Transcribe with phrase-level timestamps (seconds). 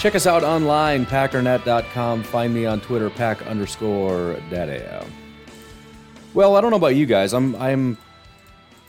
[0.00, 2.22] Check us out online, packernet.com.
[2.22, 4.82] Find me on Twitter, pack underscore daddy.
[6.32, 7.34] Well, I don't know about you guys.
[7.34, 7.98] I'm I'm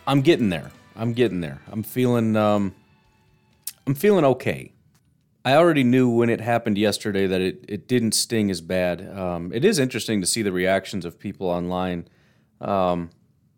[0.07, 0.71] I'm getting there.
[0.95, 1.59] I'm getting there.
[1.69, 2.73] I'm feeling um
[3.85, 4.71] I'm feeling okay.
[5.43, 9.01] I already knew when it happened yesterday that it, it didn't sting as bad.
[9.13, 12.07] Um, it is interesting to see the reactions of people online.
[12.61, 13.09] Um,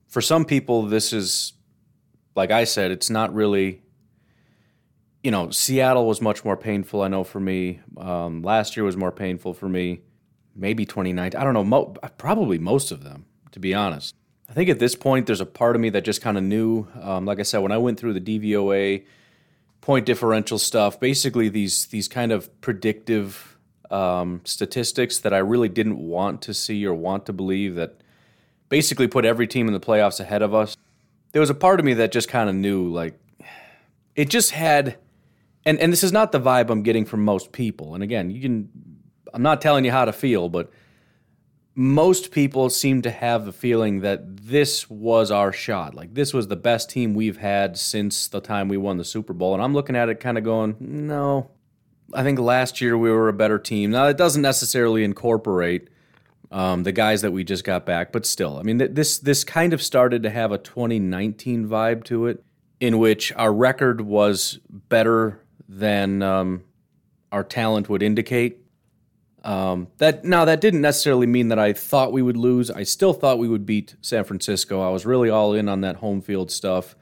[0.07, 1.53] for some people, this is
[2.35, 3.82] like I said, it's not really.
[5.23, 7.01] You know, Seattle was much more painful.
[7.01, 10.01] I know for me, um, last year was more painful for me.
[10.55, 11.39] Maybe 2019.
[11.39, 11.63] I don't know.
[11.63, 14.13] Mo- probably most of them, to be honest.
[14.49, 16.87] I think at this point, there's a part of me that just kind of knew.
[17.01, 19.05] Um, like I said, when I went through the DVOA
[19.81, 23.57] point differential stuff, basically these these kind of predictive
[23.89, 28.01] um, statistics that I really didn't want to see or want to believe that
[28.69, 30.75] basically put every team in the playoffs ahead of us.
[31.31, 33.19] There was a part of me that just kind of knew, like,
[34.15, 34.97] it just had,
[35.65, 37.93] and, and this is not the vibe I'm getting from most people.
[37.93, 38.69] And again, you can,
[39.33, 40.71] I'm not telling you how to feel, but
[41.75, 45.95] most people seem to have the feeling that this was our shot.
[45.95, 49.33] Like, this was the best team we've had since the time we won the Super
[49.33, 49.53] Bowl.
[49.53, 51.49] And I'm looking at it kind of going, no,
[52.13, 53.91] I think last year we were a better team.
[53.91, 55.87] Now, it doesn't necessarily incorporate
[56.51, 58.11] um, the guys that we just got back.
[58.11, 62.03] But still, I mean, th- this this kind of started to have a 2019 vibe
[62.05, 62.43] to it,
[62.79, 65.42] in which our record was better
[65.79, 66.63] than um,
[67.31, 68.59] our talent would indicate.
[69.43, 72.71] Um, that now that didn't necessarily mean that I thought we would lose.
[72.71, 74.81] I still thought we would beat San Francisco.
[74.81, 76.95] I was really all in on that home field stuff.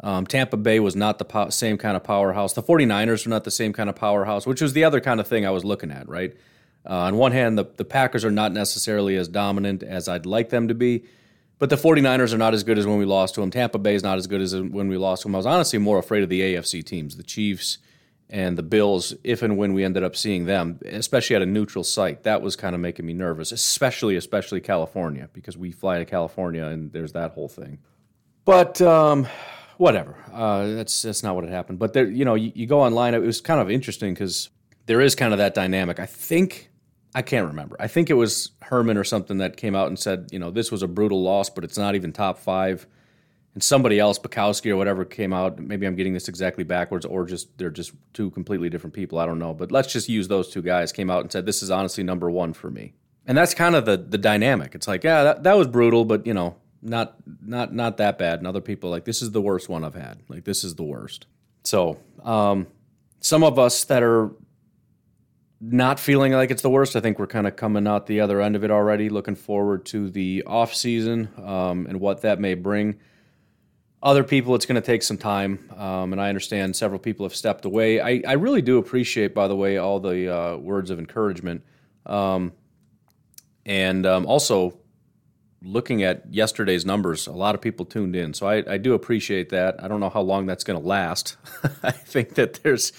[0.00, 2.52] Um, Tampa Bay was not the po- same kind of powerhouse.
[2.52, 5.26] The 49ers were not the same kind of powerhouse, which was the other kind of
[5.26, 6.36] thing I was looking at, right?
[6.88, 10.50] Uh, on one hand, the, the Packers are not necessarily as dominant as I'd like
[10.50, 11.04] them to be,
[11.58, 13.50] but the 49ers are not as good as when we lost to them.
[13.50, 15.34] Tampa Bay is not as good as when we lost to them.
[15.34, 17.78] I was honestly more afraid of the AFC teams, the Chiefs
[18.30, 21.84] and the Bills, if and when we ended up seeing them, especially at a neutral
[21.84, 22.24] site.
[22.24, 26.64] That was kind of making me nervous, especially, especially California, because we fly to California
[26.66, 27.78] and there's that whole thing.
[28.44, 29.26] But um,
[29.78, 30.16] whatever.
[30.32, 31.78] Uh, that's that's not what had happened.
[31.78, 33.14] But there, you know, you, you go online.
[33.14, 34.50] It was kind of interesting because
[34.86, 35.98] there is kind of that dynamic.
[35.98, 36.70] I think
[37.14, 37.76] I can't remember.
[37.80, 40.70] I think it was Herman or something that came out and said, you know, this
[40.70, 42.86] was a brutal loss, but it's not even top five.
[43.58, 45.58] And somebody else, Bukowski or whatever, came out.
[45.58, 49.18] Maybe I'm getting this exactly backwards, or just they're just two completely different people.
[49.18, 49.52] I don't know.
[49.52, 50.92] But let's just use those two guys.
[50.92, 52.94] Came out and said this is honestly number one for me.
[53.26, 54.76] And that's kind of the the dynamic.
[54.76, 58.38] It's like, yeah, that, that was brutal, but you know, not not not that bad.
[58.38, 60.22] And other people like this is the worst one I've had.
[60.28, 61.26] Like this is the worst.
[61.64, 62.68] So um,
[63.18, 64.30] some of us that are
[65.60, 66.94] not feeling like it's the worst.
[66.94, 69.08] I think we're kind of coming out the other end of it already.
[69.08, 73.00] Looking forward to the off season um, and what that may bring.
[74.02, 77.34] Other people, it's going to take some time, um, and I understand several people have
[77.34, 78.00] stepped away.
[78.00, 81.64] I, I really do appreciate, by the way, all the uh, words of encouragement,
[82.06, 82.52] um,
[83.66, 84.78] and um, also
[85.60, 87.26] looking at yesterday's numbers.
[87.26, 89.82] A lot of people tuned in, so I, I do appreciate that.
[89.82, 91.36] I don't know how long that's going to last.
[91.82, 92.92] I think that there's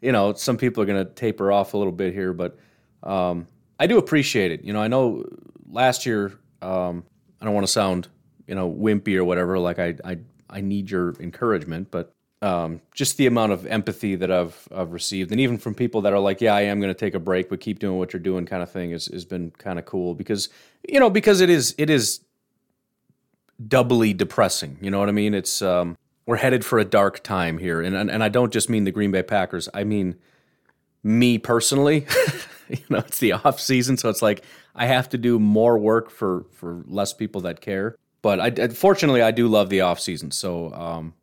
[0.00, 2.58] you know, some people are going to taper off a little bit here, but
[3.02, 3.46] um,
[3.78, 4.64] I do appreciate it.
[4.64, 5.24] You know, I know
[5.68, 7.04] last year, um,
[7.40, 8.08] I don't want to sound,
[8.50, 9.60] you know, wimpy or whatever.
[9.60, 10.18] Like I, I,
[10.50, 12.12] I need your encouragement, but
[12.42, 16.12] um, just the amount of empathy that I've, I've received, and even from people that
[16.12, 18.20] are like, "Yeah, I am going to take a break, but keep doing what you're
[18.20, 20.48] doing," kind of thing, has has been kind of cool because,
[20.88, 22.20] you know, because it is it is
[23.68, 24.78] doubly depressing.
[24.80, 25.32] You know what I mean?
[25.32, 25.96] It's um,
[26.26, 28.90] we're headed for a dark time here, and and, and I don't just mean the
[28.90, 29.68] Green Bay Packers.
[29.72, 30.16] I mean
[31.04, 32.06] me personally.
[32.68, 34.42] you know, it's the off season, so it's like
[34.74, 37.96] I have to do more work for for less people that care.
[38.22, 40.30] But I, fortunately, I do love the off season.
[40.30, 41.14] So, um,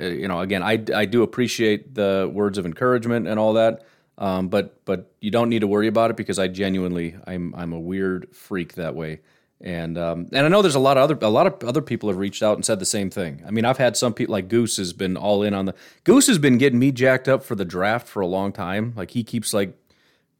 [0.00, 3.84] uh, you know, again, I, I do appreciate the words of encouragement and all that.
[4.18, 7.72] Um, but but you don't need to worry about it because I genuinely I'm I'm
[7.72, 9.20] a weird freak that way.
[9.60, 12.08] And um, and I know there's a lot of other a lot of other people
[12.08, 13.42] have reached out and said the same thing.
[13.46, 15.74] I mean, I've had some people like Goose has been all in on the
[16.04, 18.92] Goose has been getting me jacked up for the draft for a long time.
[18.96, 19.74] Like he keeps like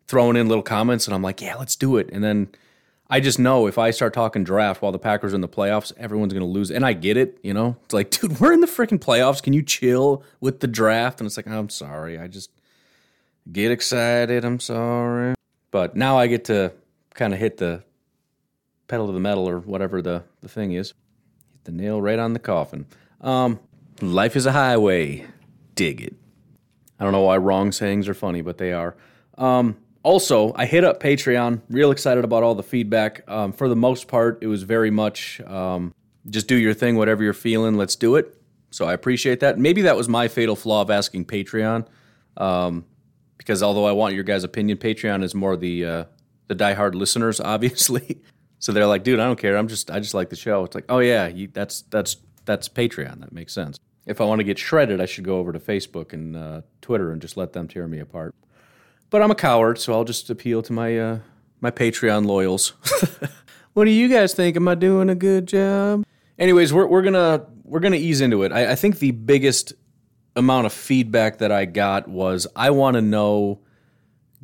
[0.07, 2.09] throwing in little comments, and I'm like, yeah, let's do it.
[2.13, 2.49] And then
[3.09, 5.93] I just know if I start talking draft while the Packers are in the playoffs,
[5.97, 6.71] everyone's going to lose.
[6.73, 7.77] And I get it, you know.
[7.85, 9.43] It's like, dude, we're in the freaking playoffs.
[9.43, 11.21] Can you chill with the draft?
[11.21, 12.19] And it's like, I'm sorry.
[12.19, 12.51] I just
[13.51, 14.45] get excited.
[14.45, 15.35] I'm sorry.
[15.71, 16.73] But now I get to
[17.15, 17.83] kind of hit the
[18.89, 20.89] pedal to the metal or whatever the, the thing is.
[21.53, 22.87] Hit the nail right on the coffin.
[23.21, 23.61] Um,
[24.01, 25.27] life is a highway.
[25.77, 26.15] Dig it.
[26.99, 28.97] I don't know why wrong sayings are funny, but they are.
[29.39, 29.77] Um,
[30.07, 31.63] also, I hit up Patreon.
[31.69, 33.29] Real excited about all the feedback.
[33.29, 35.93] Um, for the most part, it was very much um,
[36.31, 37.77] just do your thing, whatever you're feeling.
[37.77, 38.41] Let's do it.
[38.71, 39.59] So I appreciate that.
[39.59, 41.89] Maybe that was my fatal flaw of asking Patreon,
[42.37, 42.85] um,
[43.37, 46.05] because although I want your guys' opinion, Patreon is more the uh,
[46.47, 48.23] the diehard listeners, obviously.
[48.61, 49.57] so they're like, dude, I don't care.
[49.57, 50.63] I'm just I just like the show.
[50.63, 53.19] It's like, oh yeah, you, that's that's that's Patreon.
[53.19, 53.81] That makes sense.
[54.07, 57.11] If I want to get shredded, I should go over to Facebook and uh, Twitter
[57.11, 58.37] and just let them tear me apart.
[59.11, 61.19] But I'm a coward, so I'll just appeal to my uh,
[61.61, 62.73] my Patreon loyals.
[63.73, 64.57] what do you guys think?
[64.57, 66.05] Am I doing a good job?
[66.39, 68.53] Anyways, we're we're gonna we're gonna ease into it.
[68.53, 69.73] I, I think the biggest
[70.35, 73.61] amount of feedback that I got was I want to know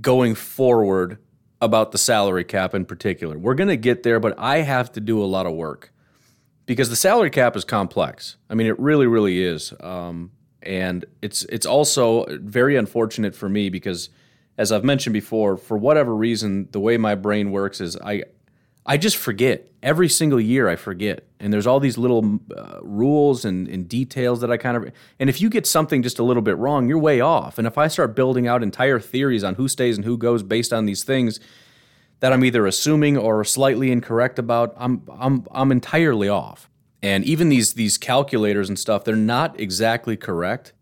[0.00, 1.18] going forward
[1.60, 3.38] about the salary cap in particular.
[3.38, 5.92] We're gonna get there, but I have to do a lot of work
[6.66, 8.36] because the salary cap is complex.
[8.48, 9.72] I mean, it really, really is.
[9.80, 10.32] Um,
[10.62, 14.08] and it's it's also very unfortunate for me because,
[14.58, 18.25] as I've mentioned before, for whatever reason, the way my brain works is I
[18.84, 20.69] I just forget every single year.
[20.69, 24.76] I forget, and there's all these little uh, rules and, and details that I kind
[24.76, 24.93] of.
[25.20, 27.58] And if you get something just a little bit wrong, you're way off.
[27.58, 30.72] And if I start building out entire theories on who stays and who goes based
[30.72, 31.38] on these things
[32.20, 36.69] that I'm either assuming or slightly incorrect about, I'm I'm I'm entirely off.
[37.02, 40.72] And even these these calculators and stuff, they're not exactly correct.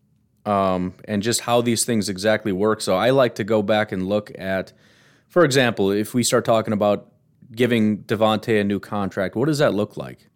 [0.50, 2.80] Um, and just how these things exactly work.
[2.80, 4.72] So I like to go back and look at,
[5.28, 7.12] for example, if we start talking about
[7.52, 10.28] giving Davante a new contract, what does that look like?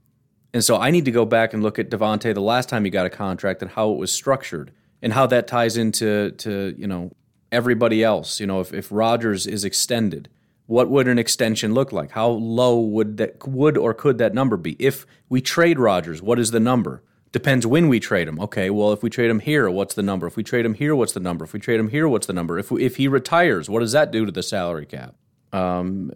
[0.52, 2.90] And so I need to go back and look at Davante the last time he
[2.90, 4.72] got a contract and how it was structured
[5.02, 7.10] and how that ties into to you know
[7.50, 8.38] everybody else.
[8.38, 10.28] You know, if if Rodgers is extended,
[10.66, 12.12] what would an extension look like?
[12.12, 14.76] How low would that would or could that number be?
[14.78, 17.02] If we trade Rodgers, what is the number?
[17.34, 18.38] Depends when we trade him.
[18.38, 20.28] Okay, well, if we trade him here, what's the number?
[20.28, 21.44] If we trade him here, what's the number?
[21.44, 22.60] If we trade him here, what's the number?
[22.60, 25.16] If we, if he retires, what does that do to the salary cap?
[25.52, 26.12] Um,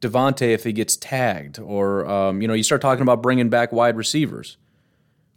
[0.00, 3.70] Davante, if he gets tagged, or um, you know, you start talking about bringing back
[3.70, 4.56] wide receivers.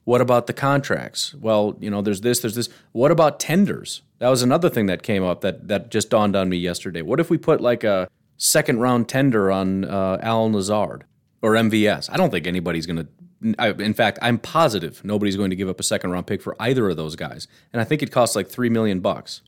[0.03, 1.35] What about the contracts?
[1.35, 2.69] Well, you know, there's this, there's this.
[2.91, 4.01] What about tenders?
[4.17, 7.03] That was another thing that came up that that just dawned on me yesterday.
[7.03, 11.05] What if we put like a second round tender on uh, Allen Lazard
[11.41, 12.09] or MVS.
[12.11, 13.07] I don't think anybody's going to.
[13.43, 16.89] In fact, I'm positive nobody's going to give up a second round pick for either
[16.89, 17.47] of those guys.
[17.73, 19.41] And I think it costs like three million bucks.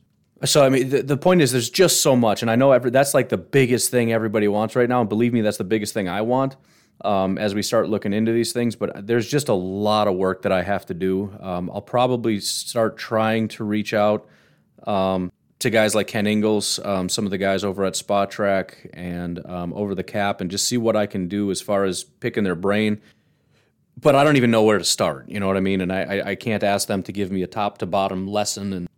[0.44, 2.90] So I mean, the, the point is, there's just so much, and I know every,
[2.90, 5.00] that's like the biggest thing everybody wants right now.
[5.00, 6.56] And believe me, that's the biggest thing I want
[7.04, 8.76] um, as we start looking into these things.
[8.76, 11.32] But there's just a lot of work that I have to do.
[11.40, 14.28] Um, I'll probably start trying to reach out
[14.86, 19.44] um, to guys like Ken Ingalls, um, some of the guys over at Spotrac and
[19.46, 22.44] um, over the cap, and just see what I can do as far as picking
[22.44, 23.00] their brain.
[23.98, 25.28] But I don't even know where to start.
[25.28, 25.80] You know what I mean?
[25.80, 28.88] And I, I can't ask them to give me a top to bottom lesson and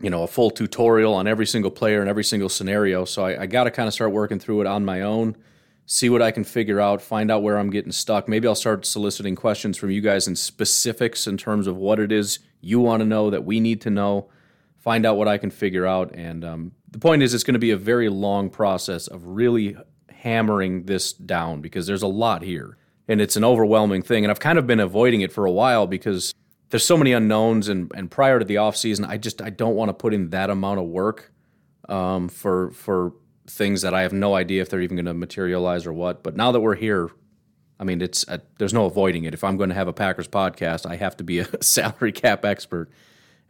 [0.00, 3.04] you know a full tutorial on every single player and every single scenario.
[3.04, 5.36] So I, I got to kind of start working through it on my own,
[5.84, 8.28] see what I can figure out, find out where I'm getting stuck.
[8.28, 12.10] Maybe I'll start soliciting questions from you guys in specifics in terms of what it
[12.10, 14.28] is you want to know that we need to know
[14.86, 16.14] find out what I can figure out.
[16.14, 19.76] And um, the point is, it's going to be a very long process of really
[20.08, 22.76] hammering this down because there's a lot here
[23.08, 24.24] and it's an overwhelming thing.
[24.24, 26.34] And I've kind of been avoiding it for a while because
[26.70, 27.68] there's so many unknowns.
[27.68, 30.30] And, and prior to the off season, I just I don't want to put in
[30.30, 31.32] that amount of work
[31.88, 33.12] um, for for
[33.48, 36.22] things that I have no idea if they're even going to materialize or what.
[36.22, 37.10] But now that we're here,
[37.78, 39.34] I mean, it's uh, there's no avoiding it.
[39.34, 42.44] If I'm going to have a Packers podcast, I have to be a salary cap
[42.44, 42.90] expert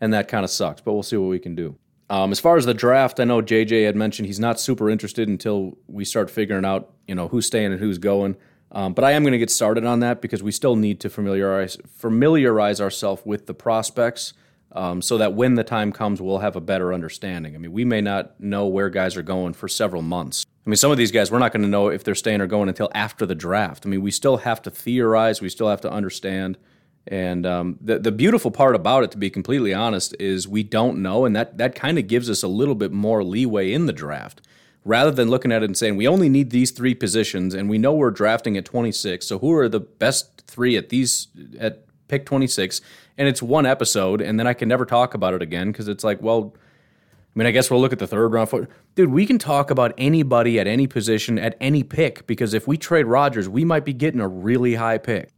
[0.00, 0.80] and that kind of sucks.
[0.80, 1.76] But we'll see what we can do.
[2.08, 5.28] Um, as far as the draft, I know JJ had mentioned he's not super interested
[5.28, 8.36] until we start figuring out, you know, who's staying and who's going.
[8.76, 11.08] Um, but I am going to get started on that because we still need to
[11.08, 14.34] familiarize familiarize ourselves with the prospects,
[14.72, 17.54] um, so that when the time comes, we'll have a better understanding.
[17.54, 20.44] I mean, we may not know where guys are going for several months.
[20.66, 22.46] I mean, some of these guys we're not going to know if they're staying or
[22.46, 23.86] going until after the draft.
[23.86, 26.58] I mean, we still have to theorize, we still have to understand.
[27.06, 31.00] And um, the the beautiful part about it, to be completely honest, is we don't
[31.00, 33.94] know, and that that kind of gives us a little bit more leeway in the
[33.94, 34.42] draft,
[34.86, 37.76] rather than looking at it and saying we only need these three positions, and we
[37.76, 39.26] know we're drafting at 26.
[39.26, 41.28] So who are the best three at these
[41.58, 42.80] at pick 26?
[43.18, 46.04] And it's one episode, and then I can never talk about it again because it's
[46.04, 48.68] like, well, I mean, I guess we'll look at the third round.
[48.94, 52.78] Dude, we can talk about anybody at any position at any pick because if we
[52.78, 55.30] trade Rodgers we might be getting a really high pick.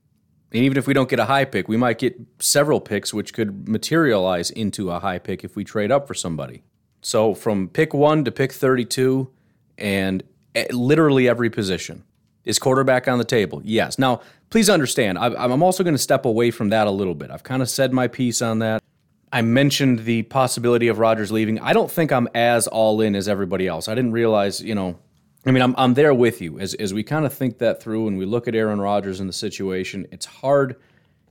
[0.53, 3.35] And even if we don't get a high pick, we might get several picks, which
[3.35, 6.63] could materialize into a high pick if we trade up for somebody.
[7.01, 9.31] So from pick one to pick 32,
[9.79, 10.23] and
[10.55, 12.05] eh, literally every position.
[12.45, 13.61] Is quarterback on the table?
[13.65, 13.99] Yes.
[13.99, 17.31] Now, please understand, I'm also going to step away from that a little bit.
[17.31, 18.83] I've kind of said my piece on that.
[19.31, 21.61] I mentioned the possibility of Rodgers leaving.
[21.61, 23.87] I don't think I'm as all in as everybody else.
[23.87, 24.99] I didn't realize, you know,
[25.45, 28.09] I mean, I'm, I'm there with you as, as we kind of think that through
[28.09, 30.07] and we look at Aaron Rodgers and the situation.
[30.11, 30.77] It's hard.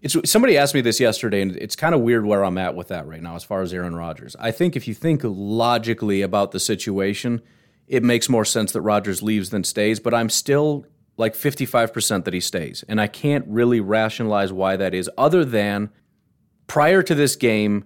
[0.01, 2.89] It's somebody asked me this yesterday, and it's kind of weird where I'm at with
[2.89, 4.36] that right now as far as Aaron Rodgers.
[4.39, 7.42] I think if you think logically about the situation,
[7.88, 10.00] it makes more sense that Rodgers leaves than stays.
[10.00, 10.86] But I'm still
[11.17, 15.89] like 55% that he stays, and I can't really rationalize why that is, other than
[16.67, 17.86] prior to this game,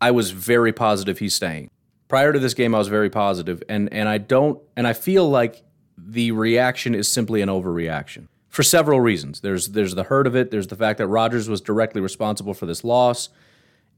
[0.00, 1.70] I was very positive he's staying.
[2.08, 5.28] Prior to this game, I was very positive, and and I don't, and I feel
[5.28, 5.62] like
[5.96, 9.40] the reaction is simply an overreaction for several reasons.
[9.40, 10.50] There's there's the hurt of it.
[10.50, 13.28] There's the fact that Rodgers was directly responsible for this loss,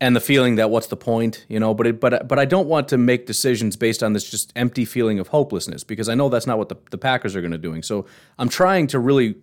[0.01, 1.75] and the feeling that what's the point, you know.
[1.75, 4.85] But it, but but I don't want to make decisions based on this just empty
[4.85, 7.59] feeling of hopelessness because I know that's not what the, the Packers are going to
[7.59, 7.83] doing.
[7.83, 8.07] So
[8.39, 9.37] I'm trying to really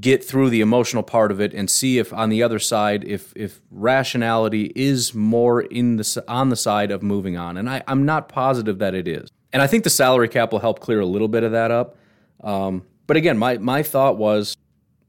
[0.00, 3.32] get through the emotional part of it and see if on the other side if
[3.36, 8.06] if rationality is more in the on the side of moving on and I, i'm
[8.06, 11.04] not positive that it is and i think the salary cap will help clear a
[11.04, 11.96] little bit of that up
[12.42, 14.56] um, but again my, my thought was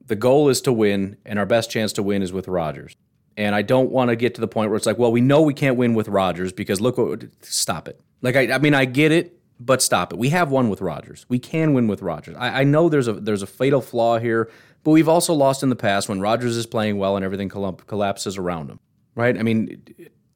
[0.06, 2.94] the goal is to win and our best chance to win is with Rodgers
[3.38, 5.42] and i don't want to get to the point where it's like well we know
[5.42, 8.86] we can't win with Rodgers because look what stop it like I, I mean i
[8.86, 10.20] get it but stop it.
[10.20, 11.26] We have won with Rodgers.
[11.30, 12.36] We can win with Rodgers.
[12.38, 14.50] I, I, know there's a there's a fatal flaw here
[14.84, 18.38] but we've also lost in the past when Rodgers is playing well and everything collapses
[18.38, 18.80] around him,
[19.16, 19.38] right?
[19.38, 19.82] I mean,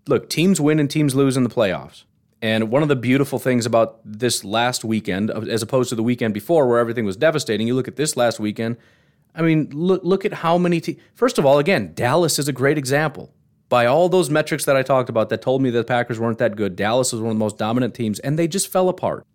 [0.07, 2.03] look, teams win and teams lose in the playoffs.
[2.41, 6.33] And one of the beautiful things about this last weekend, as opposed to the weekend
[6.33, 8.77] before where everything was devastating, you look at this last weekend.
[9.37, 10.99] I mean, look look at how many teams.
[11.13, 13.33] First of all, again, Dallas is a great example.
[13.69, 16.55] By all those metrics that I talked about that told me the Packers weren't that
[16.55, 19.25] good, Dallas was one of the most dominant teams, and they just fell apart.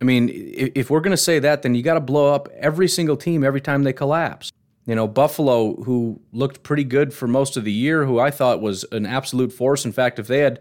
[0.00, 2.88] I mean, if we're going to say that, then you got to blow up every
[2.88, 4.50] single team every time they collapse.
[4.84, 8.60] You know, Buffalo, who looked pretty good for most of the year, who I thought
[8.60, 9.84] was an absolute force.
[9.84, 10.60] In fact, if they had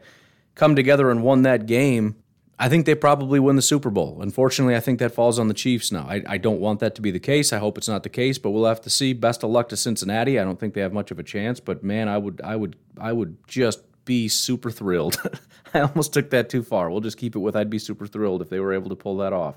[0.54, 2.21] come together and won that game,
[2.62, 4.20] I think they probably win the Super Bowl.
[4.22, 6.06] Unfortunately, I think that falls on the Chiefs now.
[6.08, 7.52] I, I, don't want that to be the case.
[7.52, 9.14] I hope it's not the case, but we'll have to see.
[9.14, 10.38] Best of luck to Cincinnati.
[10.38, 12.76] I don't think they have much of a chance, but man, I would, I would,
[13.00, 15.20] I would just be super thrilled.
[15.74, 16.92] I almost took that too far.
[16.92, 19.18] We'll just keep it with I'd be super thrilled if they were able to pull
[19.18, 19.56] that off.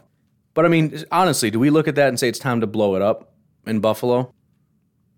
[0.54, 2.96] But I mean, honestly, do we look at that and say it's time to blow
[2.96, 3.34] it up
[3.66, 4.32] in Buffalo?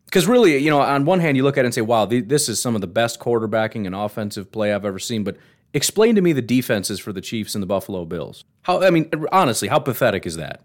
[0.07, 2.49] Because really, you know, on one hand, you look at it and say, wow, this
[2.49, 5.23] is some of the best quarterbacking and offensive play I've ever seen.
[5.23, 5.37] But
[5.77, 8.45] explain to me the defenses for the Chiefs and the Buffalo Bills.
[8.63, 10.63] How, I mean, honestly, how pathetic is that?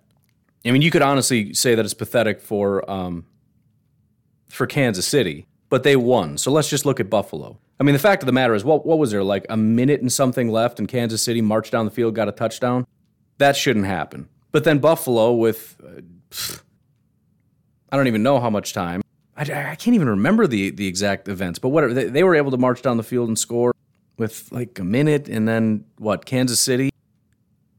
[0.66, 3.26] I mean, you could honestly say that it's pathetic for um,
[4.50, 6.38] for Kansas City, but they won.
[6.38, 7.58] So let's just look at Buffalo.
[7.80, 10.02] I mean, the fact of the matter is, what what was there like a minute
[10.02, 12.86] and something left, and Kansas City marched down the field, got a touchdown?
[13.38, 14.30] That shouldn't happen.
[14.52, 16.58] But then Buffalo with, uh,
[17.92, 19.02] I don't even know how much time.
[19.36, 21.94] I, I, can't even remember the the exact events, but whatever.
[21.94, 23.74] They, they were able to march down the field and score
[24.18, 26.26] with like a minute, and then what?
[26.26, 26.92] Kansas City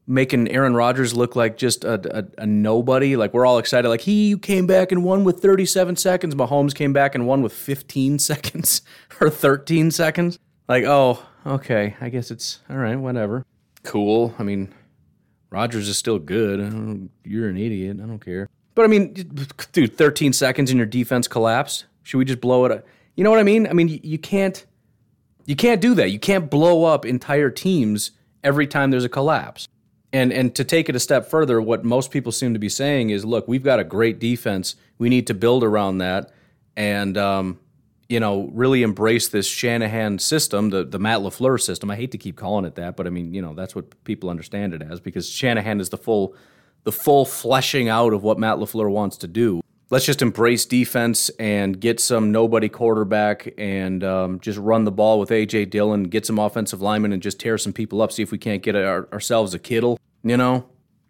[0.07, 3.17] making Aaron Rodgers look like just a, a, a, nobody.
[3.17, 3.89] Like we're all excited.
[3.89, 6.35] Like he came back and won with 37 seconds.
[6.35, 8.83] Mahomes came back and won with 15 seconds
[9.21, 10.39] or 13 seconds.
[10.69, 11.97] Like, oh, okay.
[12.01, 12.97] I guess it's all right.
[12.97, 13.45] Whatever.
[13.83, 14.35] Cool.
[14.39, 14.73] I mean,
[15.51, 17.11] Rodgers is still good.
[17.25, 17.99] You're an idiot.
[18.03, 18.49] I don't care.
[18.75, 19.13] But I mean,
[19.73, 21.85] dude, 13 seconds and your defense collapsed.
[22.05, 22.73] Should we just blow it?
[22.73, 22.87] Up?
[23.17, 23.67] You know what I mean?
[23.67, 24.65] I mean, you, you can't.
[25.47, 26.11] You can't do that.
[26.11, 28.13] You can't blow up entire teams
[28.45, 29.69] every time there's a collapse.
[30.13, 33.11] And and to take it a step further, what most people seem to be saying
[33.11, 34.77] is, look, we've got a great defense.
[34.99, 36.31] We need to build around that,
[36.77, 37.59] and um,
[38.11, 41.91] you know, really embrace this Shanahan system, the the Matt LaFleur system.
[41.91, 44.29] I hate to keep calling it that, but I mean, you know, that's what people
[44.29, 46.37] understand it as because Shanahan is the full
[46.85, 49.63] the full fleshing out of what Matt LaFleur wants to do.
[49.93, 55.21] Let's just embrace defense and get some nobody quarterback and um, just run the ball
[55.21, 58.11] with AJ Dillon, get some offensive linemen, and just tear some people up.
[58.11, 60.67] See if we can't get our, ourselves a Kittle you know,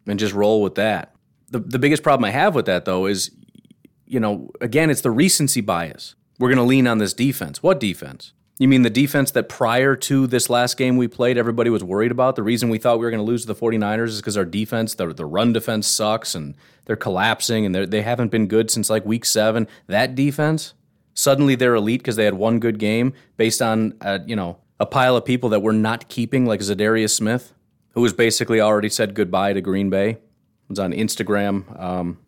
[0.07, 1.15] and just roll with that.
[1.51, 3.31] The, the biggest problem I have with that, though, is,
[4.07, 6.15] you know, again, it's the recency bias.
[6.39, 7.63] We're going to lean on this defense.
[7.63, 8.33] What defense?
[8.59, 12.11] You mean the defense that prior to this last game we played, everybody was worried
[12.11, 12.37] about?
[12.37, 14.45] The reason we thought we were going to lose to the 49ers is because our
[14.45, 18.71] defense, the, the run defense sucks and they're collapsing and they're, they haven't been good
[18.71, 19.69] since like week seven.
[19.87, 20.75] That defense,
[21.15, 24.87] suddenly they're elite because they had one good game based on, uh, you know, a
[24.87, 27.53] pile of people that we're not keeping, like Za'Darius Smith
[27.93, 30.19] who has basically already said goodbye to Green Bay.
[30.69, 31.81] was on Instagram.
[31.81, 32.19] Um,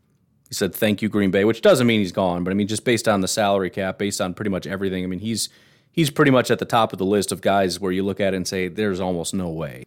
[0.49, 2.84] he said thank you Green Bay, which doesn't mean he's gone, but I mean just
[2.84, 5.02] based on the salary cap, based on pretty much everything.
[5.04, 5.49] I mean he's
[5.90, 8.34] he's pretty much at the top of the list of guys where you look at
[8.34, 9.84] it and say there's almost no way.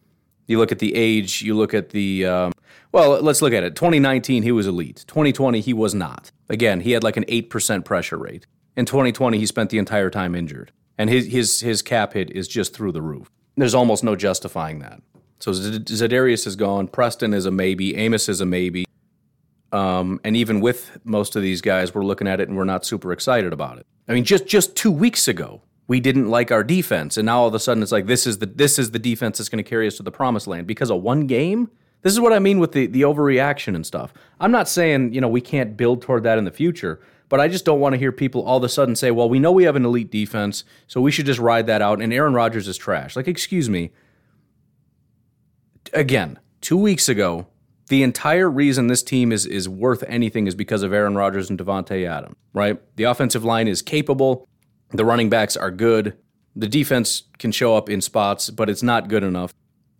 [0.47, 2.53] You look at the age, you look at the um,
[2.91, 3.75] Well, let's look at it.
[3.75, 5.03] 2019, he was elite.
[5.07, 6.31] 2020, he was not.
[6.49, 8.47] Again, he had like an 8% pressure rate.
[8.75, 10.71] In 2020, he spent the entire time injured.
[10.97, 13.29] And his, his, his cap hit is just through the roof.
[13.55, 15.01] There's almost no justifying that.
[15.39, 16.87] So Za'Darius is gone.
[16.87, 17.95] Preston is a maybe.
[17.95, 18.85] Amos is a maybe.
[19.71, 22.85] Um, and even with most of these guys, we're looking at it and we're not
[22.85, 23.85] super excited about it.
[24.07, 27.47] I mean, just just two weeks ago, we didn't like our defense, and now all
[27.47, 29.69] of a sudden it's like this is the this is the defense that's going to
[29.69, 31.69] carry us to the promised land because of one game.
[32.07, 34.13] This is what I mean with the the overreaction and stuff.
[34.39, 37.49] I'm not saying you know we can't build toward that in the future, but I
[37.49, 39.65] just don't want to hear people all of a sudden say, "Well, we know we
[39.65, 42.77] have an elite defense, so we should just ride that out." And Aaron Rodgers is
[42.77, 43.17] trash.
[43.17, 43.91] Like, excuse me.
[45.91, 47.47] Again, two weeks ago,
[47.89, 51.59] the entire reason this team is is worth anything is because of Aaron Rodgers and
[51.59, 52.79] Davante Adams, right?
[52.95, 54.47] The offensive line is capable,
[54.91, 56.17] the running backs are good,
[56.55, 59.53] the defense can show up in spots, but it's not good enough.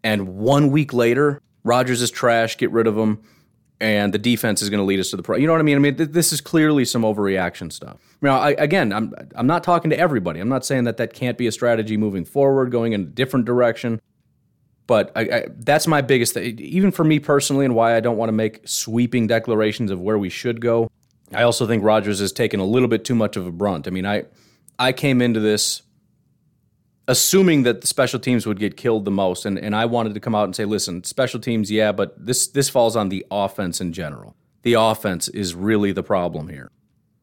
[0.06, 3.22] And one week later, Rodgers is trash, get rid of him,
[3.80, 5.38] and the defense is going to lead us to the pro.
[5.38, 5.76] You know what I mean?
[5.76, 8.00] I mean, th- this is clearly some overreaction stuff.
[8.22, 10.40] Now, I, again, I'm I'm not talking to everybody.
[10.40, 13.46] I'm not saying that that can't be a strategy moving forward, going in a different
[13.46, 14.02] direction.
[14.88, 18.16] But I, I, that's my biggest thing, even for me personally, and why I don't
[18.16, 20.90] want to make sweeping declarations of where we should go.
[21.34, 23.86] I also think Rodgers has taken a little bit too much of a brunt.
[23.88, 24.24] I mean, I
[24.80, 25.82] I came into this
[27.08, 30.20] assuming that the special teams would get killed the most, and, and I wanted to
[30.20, 33.82] come out and say, listen, special teams, yeah, but this this falls on the offense
[33.82, 34.36] in general.
[34.64, 36.72] The offense is really the problem here.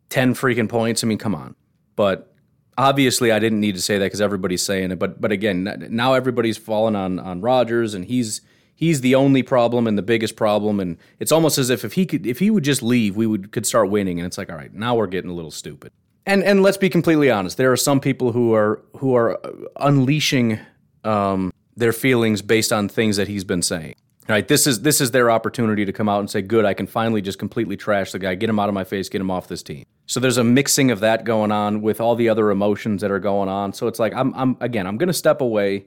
[0.08, 1.04] Ten freaking points.
[1.04, 1.56] I mean, come on.
[1.96, 2.34] But
[2.76, 4.98] obviously I didn't need to say that because everybody's saying it.
[4.98, 8.40] But but again, now everybody's fallen on on Rodgers, and he's
[8.74, 10.80] he's the only problem and the biggest problem.
[10.80, 13.52] And it's almost as if if he could if he would just leave, we would
[13.52, 14.18] could start winning.
[14.18, 15.92] And it's like, all right, now we're getting a little stupid.
[16.26, 19.40] And and let's be completely honest, there are some people who are who are
[19.76, 20.58] unleashing
[21.04, 23.94] um, their feelings based on things that he's been saying.
[24.26, 26.86] Right, this is this is their opportunity to come out and say, "Good, I can
[26.86, 29.48] finally just completely trash the guy, get him out of my face, get him off
[29.48, 33.02] this team." So there's a mixing of that going on with all the other emotions
[33.02, 33.74] that are going on.
[33.74, 35.84] So it's like I'm, I'm again, I'm going to step away.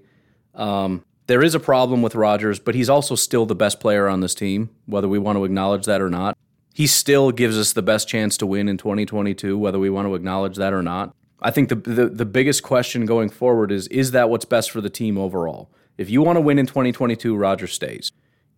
[0.54, 4.21] Um, there is a problem with Rodgers, but he's also still the best player on
[4.21, 6.38] this team, whether we want to acknowledge that or not.
[6.78, 10.13] He still gives us the best chance to win in 2022, whether we want to
[10.13, 11.12] acknowledge that or not.
[11.42, 14.80] I think the, the, the biggest question going forward is is that what's best for
[14.80, 15.72] the team overall?
[15.98, 18.12] If you want to win in 2022, Rodgers stays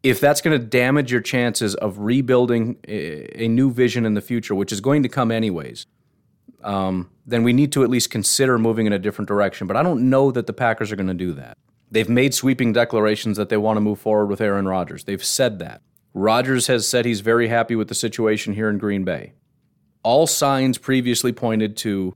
[0.03, 4.21] if that's going to damage your chances of rebuilding a, a, new vision in the
[4.21, 5.85] future, which is going to come anyways,
[6.61, 9.65] um, then we need to at least consider moving in a different direction.
[9.65, 11.57] But I don't know that the Packers are going to do that.
[11.89, 15.05] They've made sweeping declarations that they want to move forward with Aaron Rodgers.
[15.05, 15.81] They've said that.
[16.13, 19.33] Rodgers has said he's very happy with the situation here in Green Bay.
[20.03, 22.15] All signs previously pointed to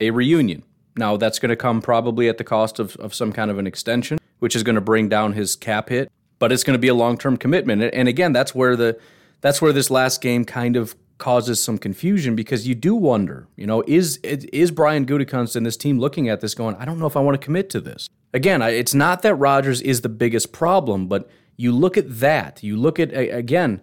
[0.00, 0.62] a reunion.
[0.96, 3.66] Now, that's going to come probably at the cost of, of some kind of an
[3.66, 6.88] extension, which is going to bring down his cap hit but it's going to be
[6.88, 7.82] a long-term commitment.
[7.94, 8.98] And again, that's where the
[9.40, 13.66] that's where this last game kind of causes some confusion because you do wonder, you
[13.66, 17.06] know, is is Brian Gutekunst and this team looking at this going, I don't know
[17.06, 18.08] if I want to commit to this.
[18.34, 22.62] Again, it's not that Rodgers is the biggest problem, but you look at that.
[22.62, 23.80] You look at again,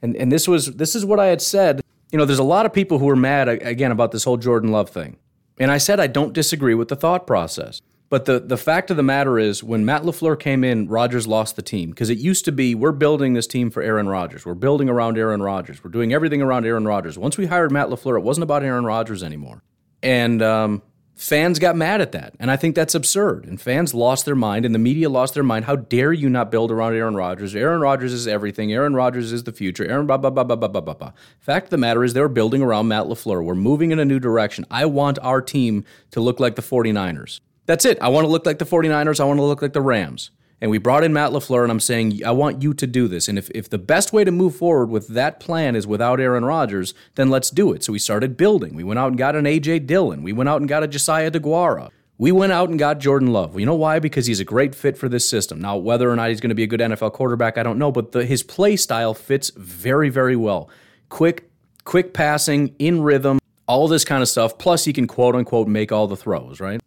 [0.00, 1.80] and and this was this is what I had said.
[2.10, 4.70] You know, there's a lot of people who are mad again about this whole Jordan
[4.70, 5.16] Love thing.
[5.58, 7.80] And I said I don't disagree with the thought process.
[8.12, 11.56] But the, the fact of the matter is, when Matt LaFleur came in, Rodgers lost
[11.56, 14.44] the team because it used to be we're building this team for Aaron Rodgers.
[14.44, 15.82] We're building around Aaron Rodgers.
[15.82, 17.16] We're doing everything around Aaron Rodgers.
[17.16, 19.62] Once we hired Matt LaFleur, it wasn't about Aaron Rodgers anymore.
[20.02, 20.82] And um,
[21.22, 22.34] fans got mad at that.
[22.40, 23.46] And I think that's absurd.
[23.46, 25.66] And fans lost their mind and the media lost their mind.
[25.66, 27.54] How dare you not build around Aaron Rodgers?
[27.54, 28.72] Aaron Rodgers is everything.
[28.72, 29.84] Aaron Rodgers is the future.
[29.88, 31.12] Aaron blah, blah, blah, blah, blah, blah, blah, blah.
[31.38, 33.44] Fact of the matter is, they're building around Matt LaFleur.
[33.44, 34.66] We're moving in a new direction.
[34.68, 37.40] I want our team to look like the 49ers.
[37.66, 37.98] That's it.
[38.00, 39.20] I want to look like the 49ers.
[39.20, 40.30] I want to look like the Rams.
[40.62, 43.26] And we brought in Matt LaFleur, and I'm saying, I want you to do this.
[43.26, 46.44] And if, if the best way to move forward with that plan is without Aaron
[46.44, 47.82] Rodgers, then let's do it.
[47.82, 48.76] So we started building.
[48.76, 49.80] We went out and got an A.J.
[49.80, 50.22] Dillon.
[50.22, 51.90] We went out and got a Josiah Deguara.
[52.16, 53.58] We went out and got Jordan Love.
[53.58, 53.98] You know why?
[53.98, 55.60] Because he's a great fit for this system.
[55.60, 57.90] Now, whether or not he's going to be a good NFL quarterback, I don't know,
[57.90, 60.70] but the, his play style fits very, very well.
[61.08, 61.50] Quick,
[61.82, 64.58] quick passing, in rhythm, all this kind of stuff.
[64.58, 66.80] Plus, he can quote unquote make all the throws, right?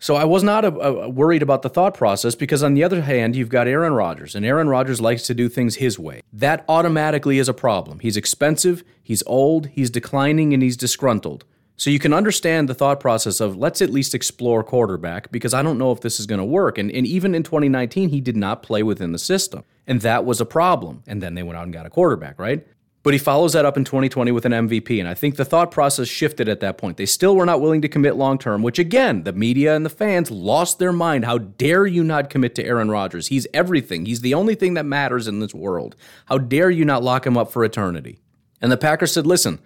[0.00, 3.02] So I was not a, a worried about the thought process because, on the other
[3.02, 6.22] hand, you've got Aaron Rodgers, and Aaron Rodgers likes to do things his way.
[6.32, 7.98] That automatically is a problem.
[7.98, 11.44] He's expensive, he's old, he's declining, and he's disgruntled.
[11.76, 15.62] So you can understand the thought process of let's at least explore quarterback because I
[15.62, 16.76] don't know if this is going to work.
[16.76, 19.62] And, and even in 2019, he did not play within the system.
[19.86, 21.04] And that was a problem.
[21.06, 22.66] And then they went out and got a quarterback, right?
[23.04, 24.98] But he follows that up in 2020 with an MVP.
[24.98, 26.96] And I think the thought process shifted at that point.
[26.96, 29.90] They still were not willing to commit long term, which again, the media and the
[29.90, 31.24] fans lost their mind.
[31.24, 33.28] How dare you not commit to Aaron Rodgers?
[33.28, 34.06] He's everything.
[34.06, 35.94] He's the only thing that matters in this world.
[36.26, 38.18] How dare you not lock him up for eternity?
[38.60, 39.60] And the Packers said, listen,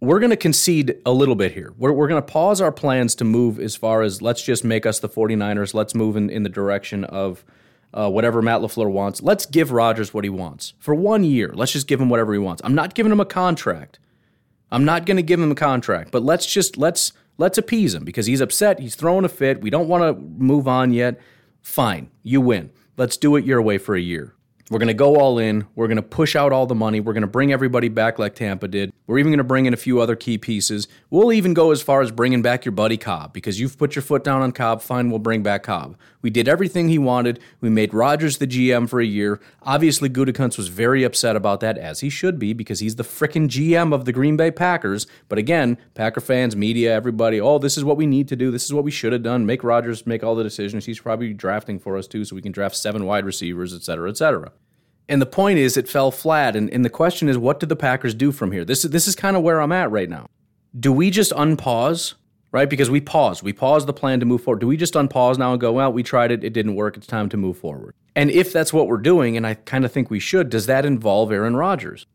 [0.00, 1.72] we're going to concede a little bit here.
[1.76, 4.86] We're, we're going to pause our plans to move as far as let's just make
[4.86, 5.74] us the 49ers.
[5.74, 7.44] Let's move in, in the direction of
[7.94, 9.22] uh, whatever Matt LaFleur wants.
[9.22, 11.52] Let's give Rodgers what he wants for one year.
[11.54, 12.62] Let's just give him whatever he wants.
[12.64, 13.98] I'm not giving him a contract.
[14.70, 18.04] I'm not going to give him a contract, but let's just let's let's appease him
[18.04, 18.80] because he's upset.
[18.80, 19.62] He's throwing a fit.
[19.62, 21.18] We don't want to move on yet.
[21.62, 22.70] Fine, you win.
[22.96, 24.34] Let's do it your way for a year.
[24.70, 25.66] We're going to go all in.
[25.74, 27.00] We're going to push out all the money.
[27.00, 28.92] We're going to bring everybody back like Tampa did.
[29.06, 30.88] We're even going to bring in a few other key pieces.
[31.08, 34.02] We'll even go as far as bringing back your buddy Cobb because you've put your
[34.02, 34.82] foot down on Cobb.
[34.82, 35.96] Fine, we'll bring back Cobb.
[36.20, 37.38] We did everything he wanted.
[37.60, 39.40] We made Rodgers the GM for a year.
[39.62, 43.48] Obviously, Gutekunst was very upset about that, as he should be, because he's the frickin'
[43.48, 45.06] GM of the Green Bay Packers.
[45.28, 48.50] But again, Packer fans, media, everybody, oh, this is what we need to do.
[48.50, 49.46] This is what we should have done.
[49.46, 50.86] Make Rodgers make all the decisions.
[50.86, 54.10] He's probably drafting for us too, so we can draft seven wide receivers, et cetera,
[54.10, 54.50] et cetera.
[55.08, 56.54] And the point is, it fell flat.
[56.54, 58.64] And, and the question is, what did the Packers do from here?
[58.64, 60.26] This is this is kind of where I'm at right now.
[60.78, 62.14] Do we just unpause,
[62.52, 62.68] right?
[62.68, 63.42] Because we paused.
[63.42, 64.60] We paused the plan to move forward.
[64.60, 66.96] Do we just unpause now and go, well, we tried it, it didn't work.
[66.96, 67.94] It's time to move forward.
[68.16, 70.84] And if that's what we're doing, and I kind of think we should, does that
[70.84, 72.06] involve Aaron Rodgers?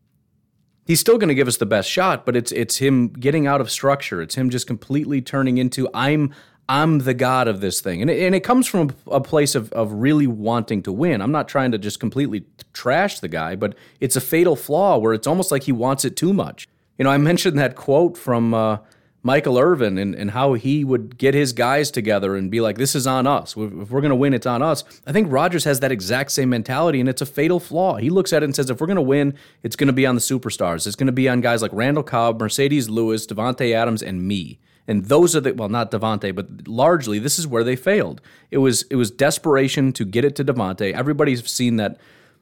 [0.86, 3.62] He's still going to give us the best shot, but it's it's him getting out
[3.62, 4.20] of structure.
[4.20, 6.34] It's him just completely turning into I'm
[6.68, 8.00] I'm the god of this thing.
[8.02, 11.20] And it, and it comes from a place of, of really wanting to win.
[11.20, 15.12] I'm not trying to just completely trash the guy, but it's a fatal flaw where
[15.12, 16.68] it's almost like he wants it too much.
[16.98, 18.78] You know, I mentioned that quote from uh,
[19.26, 22.94] Michael Irvin and, and how he would get his guys together and be like, this
[22.94, 23.56] is on us.
[23.56, 24.84] If we're going to win, it's on us.
[25.06, 27.96] I think Rodgers has that exact same mentality, and it's a fatal flaw.
[27.96, 30.04] He looks at it and says, if we're going to win, it's going to be
[30.04, 30.86] on the superstars.
[30.86, 34.60] It's going to be on guys like Randall Cobb, Marcedes Lewis, Davante Adams, and me.
[34.86, 38.20] And those are the well, not Davante, but largely this is where they failed.
[38.50, 40.92] It was it was desperation to get it to Davante.
[40.92, 41.96] Everybody's seen that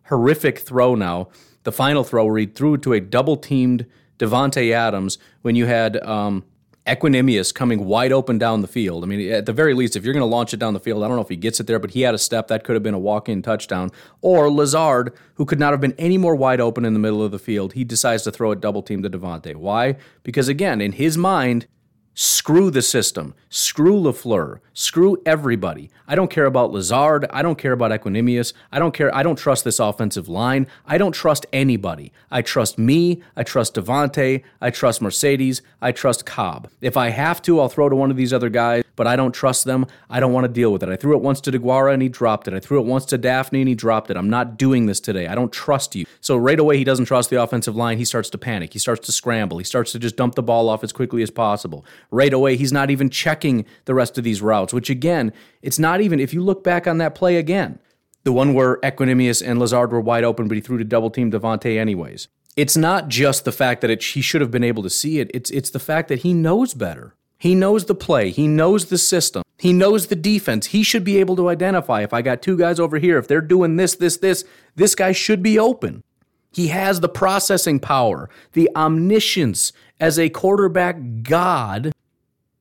[0.08, 1.28] horrific throw now,
[1.62, 3.86] the final throw where he threw to a double teamed
[4.18, 6.42] Davante Adams when you had um,
[6.86, 9.04] Equanimeous coming wide open down the field.
[9.04, 11.04] I mean, at the very least, if you're going to launch it down the field,
[11.04, 12.74] I don't know if he gets it there, but he had a step that could
[12.74, 13.90] have been a walk in touchdown.
[14.20, 17.30] Or Lazard, who could not have been any more wide open in the middle of
[17.30, 19.54] the field, he decides to throw it double team to Davante.
[19.54, 19.96] Why?
[20.24, 21.68] Because again, in his mind,
[22.14, 23.34] Screw the system.
[23.48, 24.60] Screw LaFleur.
[24.74, 25.90] Screw everybody.
[26.06, 27.26] I don't care about Lazard.
[27.30, 28.52] I don't care about Equanimeous.
[28.70, 29.14] I don't care.
[29.14, 30.66] I don't trust this offensive line.
[30.86, 32.12] I don't trust anybody.
[32.30, 33.22] I trust me.
[33.34, 34.42] I trust Davante.
[34.60, 35.62] I trust Marcedes.
[35.80, 36.68] I trust Cobb.
[36.82, 39.32] If I have to, I'll throw to one of these other guys, but I don't
[39.32, 39.86] trust them.
[40.10, 40.90] I don't want to deal with it.
[40.90, 42.52] I threw it once to Deguara and he dropped it.
[42.52, 44.18] I threw it once to Dafney and he dropped it.
[44.18, 45.28] I'm not doing this today.
[45.28, 46.04] I don't trust you.
[46.20, 47.96] So right away, he doesn't trust the offensive line.
[47.96, 48.74] He starts to panic.
[48.74, 49.58] He starts to scramble.
[49.58, 52.56] He starts to just dump the ball off as quickly as possible right away.
[52.56, 56.32] He's not even checking the rest of these routes, which again, it's not even, if
[56.32, 57.80] you look back on that play again,
[58.22, 61.32] the one where Equanimeous and Lazard were wide open, but he threw to double team
[61.32, 62.28] Davante anyways.
[62.54, 65.30] It's not just the fact that it, he should have been able to see it,
[65.34, 67.16] it's, it's the fact that he knows better.
[67.38, 68.30] He knows the play.
[68.30, 69.42] He knows the system.
[69.58, 70.66] He knows the defense.
[70.66, 73.40] He should be able to identify if I got two guys over here, if they're
[73.40, 74.44] doing this, this, this,
[74.76, 76.04] this guy should be open.
[76.52, 81.92] He has the processing power, the omniscience as a quarterback god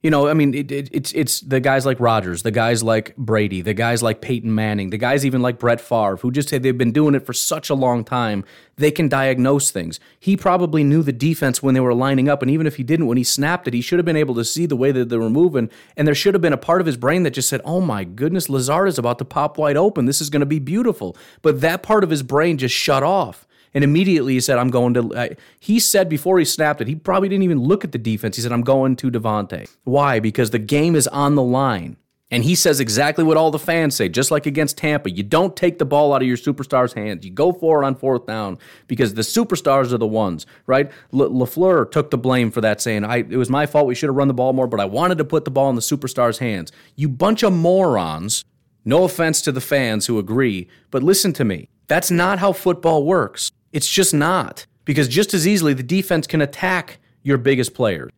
[0.04, 3.16] you know, I mean, it, it, it's it's the guys like Rodgers, the guys like
[3.18, 6.58] Brady, the guys like Peyton Manning, the guys even like Brett Favre, who just say
[6.58, 8.44] they've been doing it for such a long time,
[8.78, 10.00] they can diagnose things.
[10.20, 13.06] He probably knew the defense when they were lining up, and even if he didn't,
[13.06, 15.18] when he snapped it, he should have been able to see the way that they
[15.18, 17.62] were moving, and there should have been a part of his brain that just said,
[17.64, 20.06] "Oh my goodness, Lazard is about to pop wide open.
[20.06, 23.46] This is going to be beautiful." But that part of his brain just shut off.
[23.74, 25.38] And immediately he said, I'm going to.
[25.60, 28.36] He said before he snapped it, he probably didn't even look at the defense.
[28.36, 29.70] He said, I'm going to Davante.
[29.84, 30.20] Why?
[30.20, 31.98] Because the game is on the line.
[32.34, 35.12] And he says exactly what all the fans say, just like against Tampa.
[35.12, 37.26] You don't take the ball out of your superstars' hands.
[37.26, 38.58] You go for it on fourth down
[38.88, 40.90] because the superstars are the ones, right?
[41.12, 43.86] Le- LaFleur took the blame for that, saying, I, It was my fault.
[43.86, 45.76] We should have run the ball more, but I wanted to put the ball in
[45.76, 46.72] the superstars' hands.
[46.96, 48.46] You bunch of morons.
[48.86, 51.68] No offense to the fans who agree, but listen to me.
[51.88, 53.52] That's not how football works.
[53.72, 54.66] It's just not.
[54.86, 58.12] Because just as easily, the defense can attack your biggest players.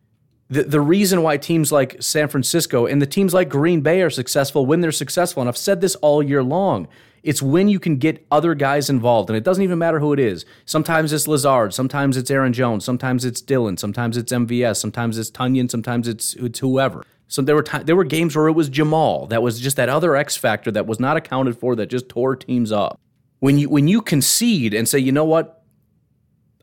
[0.48, 4.10] The, the reason why teams like San Francisco and the teams like Green Bay are
[4.10, 6.88] successful when they're successful, and I've said this all year long,
[7.22, 10.20] it's when you can get other guys involved, and it doesn't even matter who it
[10.20, 10.44] is.
[10.66, 15.30] Sometimes it's Lazard, sometimes it's Aaron Jones, sometimes it's Dillon, sometimes it's MVS, sometimes it's
[15.30, 17.04] Tonyan, sometimes it's, it's whoever.
[17.26, 19.88] So there were t- there were games where it was Jamal that was just that
[19.88, 23.00] other X factor that was not accounted for that just tore teams up
[23.44, 25.62] when you when you concede and say, you know what,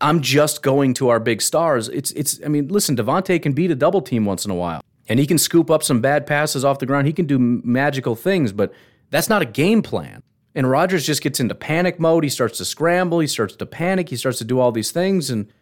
[0.01, 1.87] I'm just going to our big stars.
[1.89, 4.81] It's it's I mean, listen, Davante can beat a double team once in a while.
[5.07, 7.05] And he can scoop up some bad passes off the ground.
[7.05, 8.73] He can do magical things, but
[9.11, 10.23] that's not a game plan.
[10.55, 12.23] And Rodgers just gets into panic mode.
[12.23, 15.29] He starts to scramble, he starts to panic, he starts to do all these things
[15.29, 15.53] and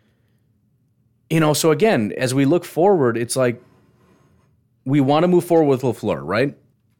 [1.30, 3.62] you know, so again, as we look forward, it's like
[4.86, 6.56] we want to move forward with LaFleur, right?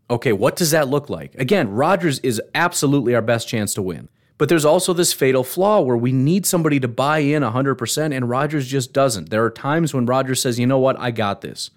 [0.10, 1.36] Okay, what does that look like?
[1.36, 4.10] Again, Rodgers is absolutely our best chance to win.
[4.40, 8.30] But there's also this fatal flaw where we need somebody to buy in 100%, and
[8.30, 9.30] Rodgers just doesn't.
[9.30, 11.72] There are times when Rodgers says, you know what, I got this.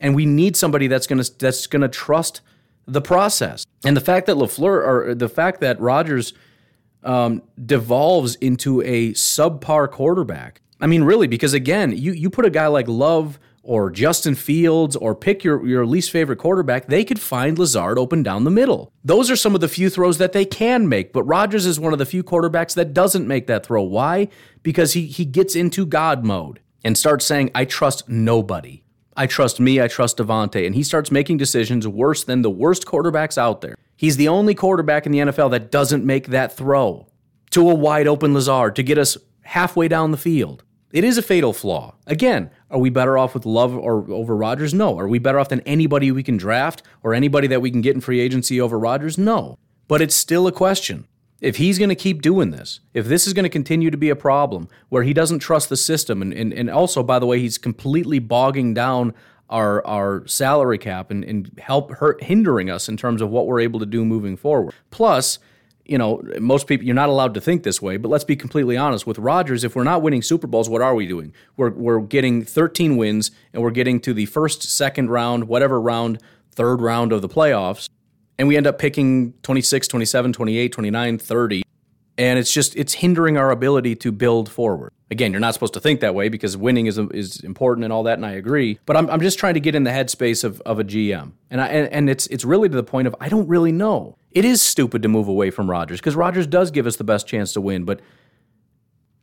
[0.00, 2.40] And we need somebody that's gonna that's gonna trust
[2.86, 3.64] the process.
[3.84, 6.34] And the fact that LaFleur or the fact that Rodgers
[7.04, 10.60] um, devolves into a subpar quarterback.
[10.80, 14.94] I mean, really, because again, you you put a guy like Love or Justin Fields
[14.94, 18.92] or pick your, your least favorite quarterback, they could find Lazard open down the middle.
[19.02, 21.92] Those are some of the few throws that they can make, but Rodgers is one
[21.92, 23.82] of the few quarterbacks that doesn't make that throw.
[23.82, 24.28] Why?
[24.62, 28.84] Because he, he gets into God mode and starts saying, I trust nobody.
[29.16, 30.66] I trust me, I trust Davante.
[30.66, 33.76] And he starts making decisions worse than the worst quarterbacks out there.
[33.96, 37.06] He's the only quarterback in the NFL that doesn't make that throw
[37.50, 40.64] to a wide open Lazard to get us halfway down the field.
[40.94, 41.96] It is a fatal flaw.
[42.06, 44.72] Again, are we better off with Love or over Rodgers?
[44.72, 44.96] No.
[44.96, 47.96] Are we better off than anybody we can draft or anybody that we can get
[47.96, 49.18] in free agency over Rodgers?
[49.18, 49.58] No.
[49.88, 51.08] But it's still a question.
[51.40, 54.08] If he's going to keep doing this, if this is going to continue to be
[54.08, 57.40] a problem where he doesn't trust the system, and, and, and also, by the way,
[57.40, 59.14] he's completely bogging down
[59.50, 63.60] our our salary cap and, and help hurt hindering us in terms of what we're
[63.60, 64.72] able to do moving forward.
[64.92, 65.40] Plus,
[65.84, 68.76] you know, most people, you're not allowed to think this way, but let's be completely
[68.76, 69.06] honest.
[69.06, 71.34] With Rodgers, if we're not winning Super Bowls, what are we doing?
[71.56, 76.20] We're, we're getting 13 wins and we're getting to the first, second round, whatever round,
[76.52, 77.88] third round of the playoffs.
[78.38, 81.64] And we end up picking 26, 27, 28, 29, 30
[82.16, 84.92] and it's just it's hindering our ability to build forward.
[85.10, 88.04] Again, you're not supposed to think that way because winning is is important and all
[88.04, 88.78] that, and I agree.
[88.86, 91.60] But I'm, I'm just trying to get in the headspace of, of a GM, and
[91.60, 94.16] I and, and it's it's really to the point of I don't really know.
[94.34, 97.26] It is stupid to move away from Rodgers because Rodgers does give us the best
[97.26, 98.00] chance to win, but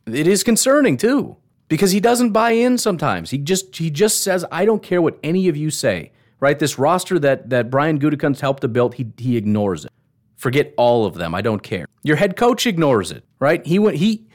[0.07, 1.35] it is concerning too
[1.67, 3.29] because he doesn't buy in sometimes.
[3.29, 6.11] He just he just says I don't care what any of you say.
[6.39, 9.91] Right, this roster that that Brian Gutekunst helped to build, he he ignores it.
[10.37, 11.35] Forget all of them.
[11.35, 11.85] I don't care.
[12.03, 13.63] Your head coach ignores it, right?
[13.65, 14.27] He went he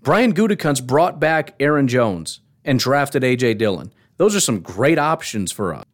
[0.00, 3.92] Brian Gutekunst brought back Aaron Jones and drafted AJ Dillon.
[4.16, 5.84] Those are some great options for us.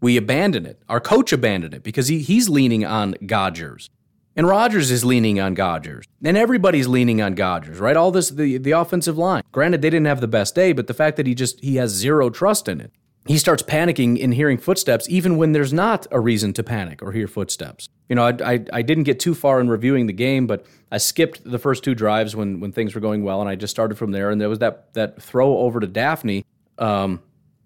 [0.00, 0.80] We abandon it.
[0.88, 3.90] Our coach abandoned it because he, he's leaning on Godgers.
[4.36, 6.04] And Rodgers is leaning on Godgers.
[6.22, 7.96] And everybody's leaning on Godgers, right?
[7.96, 9.42] All this the the offensive line.
[9.50, 11.90] Granted, they didn't have the best day, but the fact that he just he has
[11.92, 12.92] zero trust in it
[13.26, 17.12] he starts panicking in hearing footsteps, even when there's not a reason to panic or
[17.12, 17.88] hear footsteps.
[18.08, 20.98] You know, I, I, I, didn't get too far in reviewing the game, but I
[20.98, 23.98] skipped the first two drives when, when things were going well, and I just started
[23.98, 24.30] from there.
[24.30, 26.44] And there was that, that throw over to Dafney
[26.78, 27.20] um,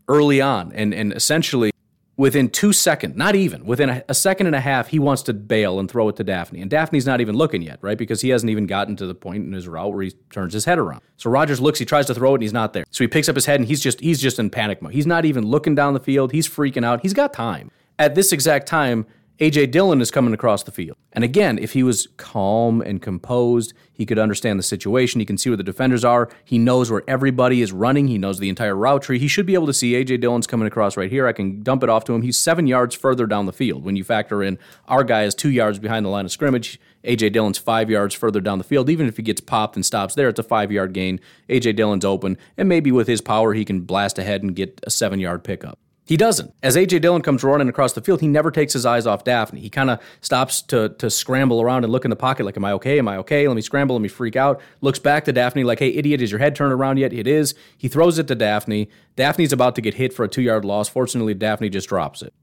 [0.08, 0.72] early on.
[0.72, 1.72] And, and essentially,
[2.20, 5.33] within two seconds, not even, within a, a, second and a half, he wants to
[5.33, 6.61] bail and throw it to Dafney.
[6.61, 7.96] And Dafney's not even looking yet, right?
[7.96, 10.66] Because he hasn't even gotten to the point in his route where he turns his
[10.66, 11.00] head around.
[11.16, 12.85] So Rodgers looks, he tries to throw it, and he's not there.
[12.90, 14.92] So he picks up his head and he's just he's just in panic mode.
[14.92, 16.33] He's not even looking down the field.
[16.33, 17.00] He's freaking out.
[17.00, 17.70] He's got time.
[17.98, 19.06] At this exact time,
[19.40, 20.98] AJ Dillon is coming across the field.
[21.14, 25.18] And again, if he was calm and composed, he could understand the situation.
[25.18, 26.29] He can see where the defenders are.
[26.44, 28.09] He knows where everybody is running.
[28.09, 29.18] He knows the entire route tree.
[29.18, 31.26] He should be able to see AJ Dillon's coming across right here.
[31.26, 32.20] I can dump it off to him.
[32.20, 33.83] He's seven yards further down the field.
[33.83, 37.33] When you factor in our guy is two yards behind the line of scrimmage, AJ
[37.33, 38.90] Dillon's five yards further down the field.
[38.90, 41.18] Even if he gets popped and stops there, it's a five yard gain.
[41.48, 44.90] AJ Dillon's open, and maybe with his power, he can blast ahead and get a
[44.90, 45.79] seven yard pickup.
[46.11, 46.53] He doesn't.
[46.61, 49.61] As AJ Dillon comes running across the field, he never takes his eyes off Dafney.
[49.61, 52.64] He kind of stops to to scramble around and look in the pocket like, "Am
[52.64, 52.99] I okay?
[52.99, 53.46] Am I okay?
[53.46, 53.94] Let me scramble.
[53.94, 56.73] Let me freak out." Looks back to Dafney, like, "Hey, idiot, is your head turned
[56.73, 57.55] around yet?" It is.
[57.79, 58.88] He throws it to Dafney.
[59.16, 60.88] Dafney's about to get hit for a two yard loss.
[60.88, 62.35] Fortunately, Dafney just drops it.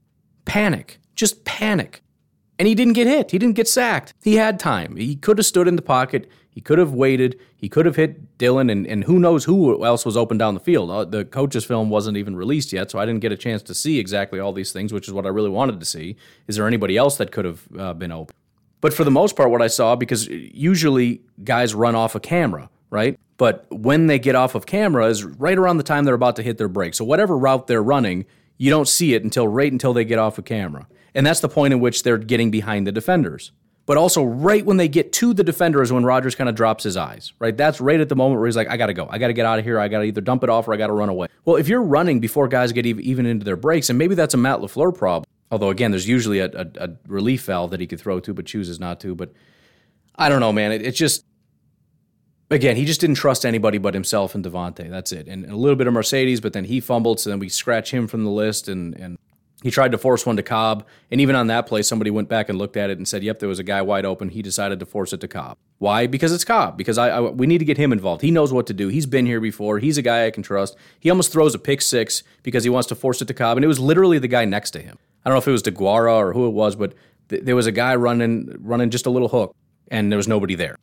[0.46, 0.98] Panic.
[1.14, 2.00] Just panic.
[2.58, 3.30] And he didn't get hit.
[3.30, 4.14] He didn't get sacked.
[4.22, 4.96] He had time.
[4.96, 6.28] He could have stood in the pocket.
[6.50, 7.38] He could have waited.
[7.56, 10.60] He could have hit Dillon, and, and who knows who else was open down the
[10.60, 10.90] field.
[10.90, 13.74] Uh, the coach's film wasn't even released yet, so I didn't get a chance to
[13.74, 16.16] see exactly all these things, which is what I really wanted to see.
[16.48, 18.34] Is there anybody else that could have uh, been open?
[18.80, 22.70] But for the most part, what I saw, because usually guys run off a camera,
[22.90, 23.18] right?
[23.36, 26.42] But when they get off of camera is right around the time they're about to
[26.42, 26.94] hit their break.
[26.94, 30.38] So whatever route they're running, you don't see it until right until they get off
[30.38, 30.88] of camera.
[31.14, 33.52] And that's the point in which they're getting behind the defenders
[33.88, 36.84] but also right when they get to the defender is when Rodgers kind of drops
[36.84, 37.56] his eyes, right?
[37.56, 39.08] That's right at the moment where he's like, I got to go.
[39.10, 39.80] I got to get out of here.
[39.80, 41.28] I got to either dump it off or I got to run away.
[41.46, 44.36] Well, if you're running before guys get even into their breaks, and maybe that's a
[44.36, 47.98] Matt LaFleur problem, although again, there's usually a, a, a relief valve that he could
[47.98, 49.14] throw to, but chooses not to.
[49.14, 49.32] But
[50.16, 50.70] I don't know, man.
[50.70, 51.24] It, it's just,
[52.50, 54.90] again, he just didn't trust anybody but himself and Davante.
[54.90, 55.28] That's it.
[55.28, 58.06] And a little bit of Marcedes, but then he fumbled, so then we scratch him
[58.06, 59.16] from the list and and
[59.62, 62.48] he tried to force one to Cobb, and even on that play, somebody went back
[62.48, 64.78] and looked at it and said, "Yep, there was a guy wide open." He decided
[64.78, 65.56] to force it to Cobb.
[65.78, 66.06] Why?
[66.06, 66.76] Because it's Cobb.
[66.76, 68.22] Because I, I, we need to get him involved.
[68.22, 68.86] He knows what to do.
[68.88, 69.80] He's been here before.
[69.80, 70.76] He's a guy I can trust.
[71.00, 73.64] He almost throws a pick six because he wants to force it to Cobb, and
[73.64, 74.96] it was literally the guy next to him.
[75.24, 76.94] I don't know if it was Deguara or who it was, but
[77.28, 79.56] th- there was a guy running running just a little hook,
[79.90, 80.76] and there was nobody there.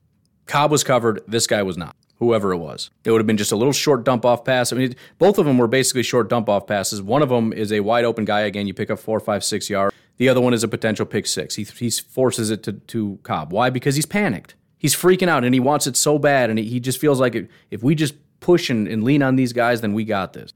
[0.47, 1.21] Cobb was covered.
[1.27, 2.89] This guy was not whoever it was.
[3.03, 4.71] It would have been just a little short dump off pass.
[4.71, 7.01] I mean, both of them were basically short dump off passes.
[7.01, 8.41] One of them is a wide open guy.
[8.41, 9.95] Again, you pick up four, five, six yards.
[10.17, 11.55] The other one is a potential pick six.
[11.55, 13.51] He, he forces it to, to Cobb.
[13.51, 13.69] Why?
[13.69, 14.55] Because he's panicked.
[14.77, 16.49] He's freaking out and he wants it so bad.
[16.49, 19.53] And he he just feels like if we just push and, and lean on these
[19.53, 20.53] guys, then we got this.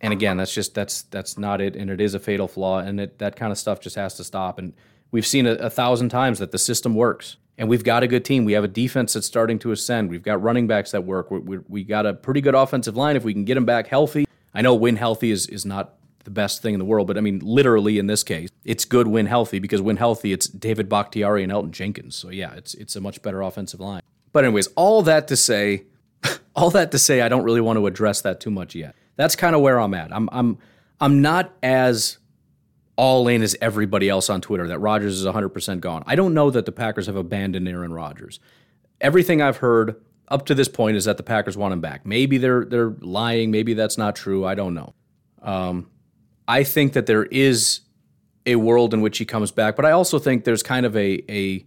[0.00, 3.00] And again, that's just that's that's not it, and it is a fatal flaw, and
[3.00, 4.58] it, that kind of stuff just has to stop.
[4.58, 4.74] And
[5.10, 8.24] we've seen a, a thousand times that the system works and we've got a good
[8.24, 8.44] team.
[8.44, 10.10] We have a defense that's starting to ascend.
[10.10, 11.30] We've got running backs that work.
[11.30, 13.86] We, we, we got a pretty good offensive line if we can get them back
[13.86, 14.26] healthy.
[14.52, 17.20] I know win healthy is, is not the best thing in the world, but I
[17.20, 21.42] mean, literally in this case, it's good win healthy because win healthy, it's David Bakhtiari
[21.42, 22.16] and Elgton Jenkins.
[22.16, 24.02] So yeah, it's it's a much better offensive line.
[24.32, 25.84] But anyways, all that to say,
[26.56, 28.94] all that to say, I don't really want to address that too much yet.
[29.16, 30.12] That's kind of where I'm at.
[30.12, 30.58] I'm I'm
[31.00, 32.18] I'm not as
[32.96, 36.04] all in as everybody else on Twitter that Rodgers is 100% gone.
[36.06, 38.38] I don't know that the Packers have abandoned Aaron Rodgers.
[39.00, 39.96] Everything I've heard
[40.28, 42.06] up to this point is that the Packers want him back.
[42.06, 43.50] Maybe they're they're lying.
[43.50, 44.44] Maybe that's not true.
[44.44, 44.94] I don't know.
[45.42, 45.90] Um,
[46.48, 47.80] I think that there is
[48.46, 51.22] a world in which he comes back, but I also think there's kind of a
[51.28, 51.66] a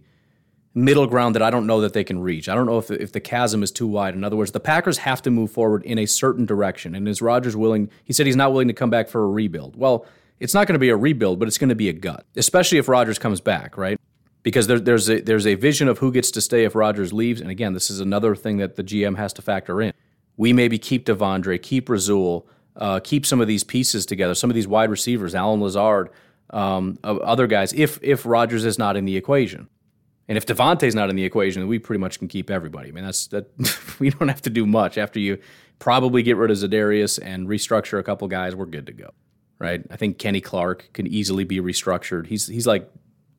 [0.74, 2.48] middle ground that I don't know that they can reach.
[2.48, 4.14] I don't know if if the chasm is too wide.
[4.14, 6.94] In other words, the Packers have to move forward in a certain direction.
[6.94, 7.90] And is Rodgers willing?
[8.04, 9.76] He said he's not willing to come back for a rebuild.
[9.76, 10.06] Well,
[10.40, 12.78] it's not going to be a rebuild, but it's going to be a gut, especially
[12.78, 13.98] if Rodgers comes back, right?
[14.42, 17.40] Because there, there's a there's a vision of who gets to stay if Rodgers leaves,
[17.40, 19.92] and again, this is another thing that the GM has to factor in.
[20.36, 24.54] We maybe keep De'Vondre, keep Rasul, uh, keep some of these pieces together, some of
[24.54, 26.10] these wide receivers, Allen Lazard,
[26.50, 27.72] um, other guys.
[27.72, 29.68] If if Rodgers is not in the equation,
[30.28, 32.90] and if Davante's not in the equation, we pretty much can keep everybody.
[32.90, 33.50] I mean, that's that.
[33.98, 35.38] we don't have to do much after you
[35.80, 38.54] probably get rid of Za'Darius and restructure a couple guys.
[38.54, 39.10] We're good to go
[39.58, 39.82] right?
[39.90, 42.26] I think Kenny Clark can easily be restructured.
[42.26, 42.90] He's he's like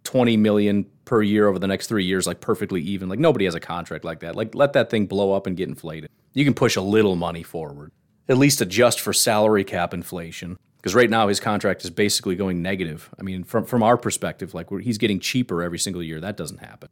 [0.04, 3.10] 20 million per year over the next 3 years like perfectly even.
[3.10, 4.36] Like nobody has a contract like that.
[4.36, 6.10] Like let that thing blow up and get inflated.
[6.34, 7.92] You can push a little money forward.
[8.28, 10.58] At least adjust for salary cap inflation.
[10.78, 13.10] Because right now his contract is basically going negative.
[13.20, 16.22] I mean, from from our perspective, like he's getting cheaper every single year.
[16.22, 16.90] That doesn't happen.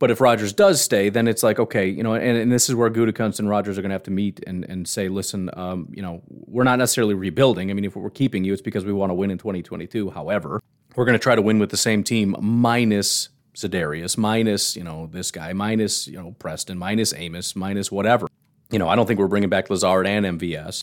[0.00, 2.74] But if Rodgers does stay, then it's like, okay, you know, and, and this is
[2.74, 5.88] where Gutekunst and Rodgers are going to have to meet and, and say, listen, um,
[5.92, 7.70] you know, we're not necessarily rebuilding.
[7.70, 10.08] I mean, if we're keeping you, it's because we want to win in 2022.
[10.08, 10.62] However,
[10.96, 15.06] we're going to try to win with the same team minus Za'Darius, minus, you know,
[15.12, 18.26] this guy, minus, you know, Preston, minus Amos, minus whatever.
[18.70, 20.82] You know, I don't think we're bringing back Lazard and MVS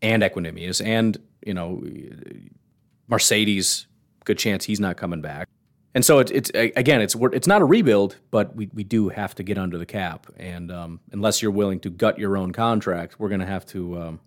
[0.00, 1.84] and Equanimeous and, you know,
[3.10, 3.84] Marcedes.
[4.24, 5.48] Good chance he's not coming back.
[5.94, 9.34] And so it's, it's again, it's it's not a rebuild, but we, we do have
[9.36, 10.26] to get under the cap.
[10.36, 14.00] And um, unless you're willing to gut your own contract, we're going to have to
[14.00, 14.20] um,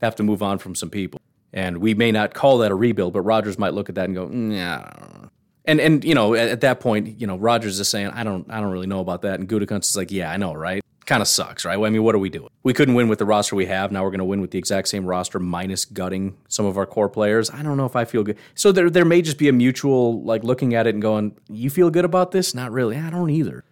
[0.00, 1.20] have to move on from some people.
[1.52, 4.14] And we may not call that a rebuild, but Rodgers might look at that and
[4.14, 5.28] go, yeah.
[5.64, 8.48] And and you know, at, at, that point, you know, Rodgers is saying, I don't
[8.48, 9.40] I don't really know about that.
[9.40, 10.82] And Gutekunst is like, yeah, I know, right?
[11.10, 11.76] Kind of sucks, right?
[11.76, 12.50] I mean, what are we doing?
[12.62, 13.90] We couldn't win with the roster we have.
[13.90, 16.86] Now we're going to win with the exact same roster minus gutting some of our
[16.86, 17.50] core players.
[17.50, 18.38] I don't know if I feel good.
[18.54, 21.68] So there, there may just be a mutual like looking at it and going, "You
[21.68, 22.96] feel good about this?" Not really.
[22.96, 23.64] I don't either.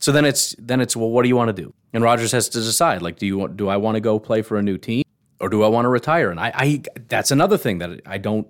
[0.00, 1.72] So then it's then it's well, what do you want to do?
[1.92, 3.02] And Rodgers has to decide.
[3.02, 5.04] Like, do you want, do I want to go play for a new team
[5.38, 6.32] or do I want to retire?
[6.32, 8.48] And I, I that's another thing that I don't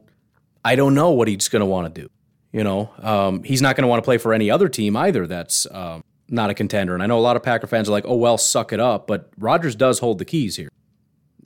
[0.65, 2.09] I don't know what he's going to want to do.
[2.53, 5.27] You know, um, he's not going to want to play for any other team either.
[5.27, 6.95] That's um, not a contender.
[6.95, 9.07] And I know a lot of Packer fans are like, oh, well, suck it up.
[9.07, 10.69] But Rodgers does hold the keys here.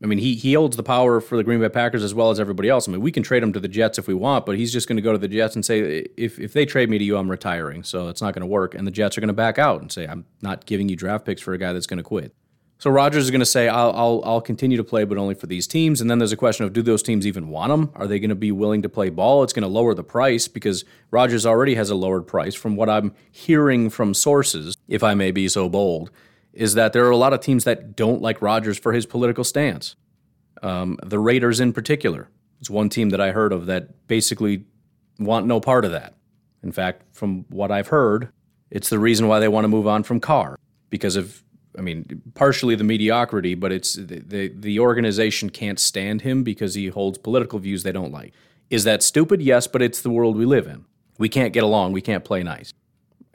[0.02, 2.38] I mean, he, he holds the power for the Green Bay Packers as well as
[2.38, 2.86] everybody else.
[2.86, 4.86] I mean, we can trade him to the Jets if we want, but he's just
[4.86, 7.16] going to go to the Jets and say, if, if they trade me to you,
[7.16, 7.82] I'm retiring.
[7.84, 8.74] So it's not going to work.
[8.74, 11.24] And the Jets are going to back out and say, I'm not giving you draft
[11.24, 12.34] picks for a guy that's going to quit.
[12.78, 15.46] So Rodgers is going to say, I'll, I'll, I'll continue to play, but only for
[15.46, 16.02] these teams.
[16.02, 17.90] And then there's a question of, do those teams even want him?
[17.94, 19.42] Are they going to be willing to play ball?
[19.42, 22.54] It's going to lower the price because Rodgers already has a lowered price.
[22.54, 26.10] From what I'm hearing from sources, if I may be so bold,
[26.52, 29.44] is that there are a lot of teams that don't like Rodgers for his political
[29.44, 29.96] stance.
[30.62, 32.28] Um, the Raiders, in particular,
[32.60, 34.64] it's one team that I heard of that basically
[35.18, 36.14] want no part of that.
[36.62, 38.30] In fact, from what I've heard,
[38.70, 40.58] it's the reason why they want to move on from Carr
[40.90, 41.42] because of
[41.76, 46.74] I mean, partially the mediocrity, but it's the, the, the organization can't stand him because
[46.74, 48.32] he holds political views they don't like.
[48.70, 49.42] Is that stupid?
[49.42, 50.84] Yes, but it's the world we live in.
[51.18, 51.92] We can't get along.
[51.92, 52.72] We can't play nice.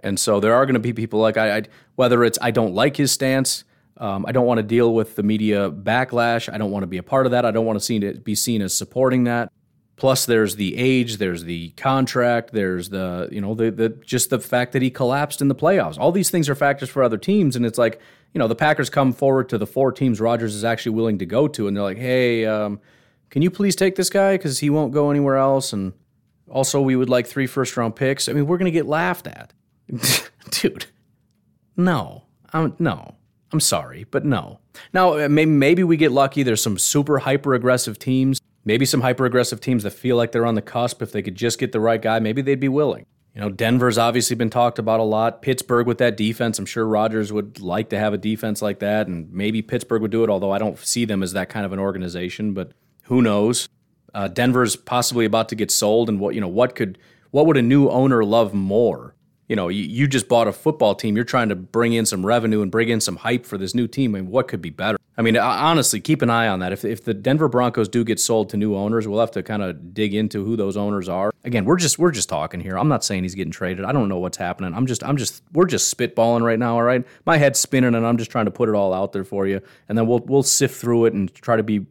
[0.01, 1.63] And so there are going to be people like I, I,
[1.95, 3.63] whether it's I don't like his stance,
[3.97, 6.51] Um, I don't want to deal with the media backlash.
[6.51, 7.45] I don't want to be a part of that.
[7.45, 9.51] I don't want to see be seen as supporting that.
[9.97, 14.39] Plus, there's the age, there's the contract, there's the you know the the just the
[14.39, 15.97] fact that he collapsed in the playoffs.
[15.99, 17.99] All these things are factors for other teams, and it's like
[18.33, 21.25] you know the Packers come forward to the four teams Rodgers is actually willing to
[21.25, 22.79] go to, and they're like, hey, um,
[23.29, 25.91] can you please take this guy because he won't go anywhere else, and
[26.49, 28.29] also we would like three first round picks.
[28.29, 29.53] I mean, we're gonna get laughed at,
[30.49, 30.85] dude.
[31.77, 32.23] No,
[32.53, 33.15] I'm no.
[33.51, 34.59] I'm sorry, but no.
[34.93, 36.43] Now, maybe, maybe we get lucky.
[36.43, 40.45] There's some super hyper aggressive teams maybe some hyper aggressive teams that feel like they're
[40.45, 41.01] on the cusp.
[41.01, 43.05] If they could just get the right guy, maybe they'd be willing.
[43.33, 45.41] You know, Denver's obviously been talked about a lot.
[45.41, 49.07] Pittsburgh with that defense, I'm sure Rodgers would like to have a defense like that,
[49.07, 50.29] and maybe Pittsburgh would do it.
[50.29, 52.71] Although I don't see them as that kind of an organization, but
[53.03, 53.69] who knows?
[54.13, 56.97] Uh, Denver's possibly about to get sold, and what you know, what could,
[57.31, 59.15] what would a new owner love more?
[59.49, 61.15] You know, you, you just bought a football team.
[61.15, 63.87] You're trying to bring in some revenue and bring in some hype for this new
[63.87, 64.15] team.
[64.15, 64.97] I mean, what could be better?
[65.17, 66.71] I mean, honestly, keep an eye on that.
[66.71, 69.61] If, if the Denver Broncos do get sold to new owners, we'll have to kind
[69.61, 71.31] of dig into who those owners are.
[71.43, 72.77] Again, we're just we're just talking here.
[72.77, 73.83] I'm not saying he's getting traded.
[73.83, 74.73] I don't know what's happening.
[74.73, 76.75] I'm just I'm just we're just spitballing right now.
[76.75, 79.25] All right, my head's spinning, and I'm just trying to put it all out there
[79.25, 81.85] for you, and then we'll we'll sift through it and try to be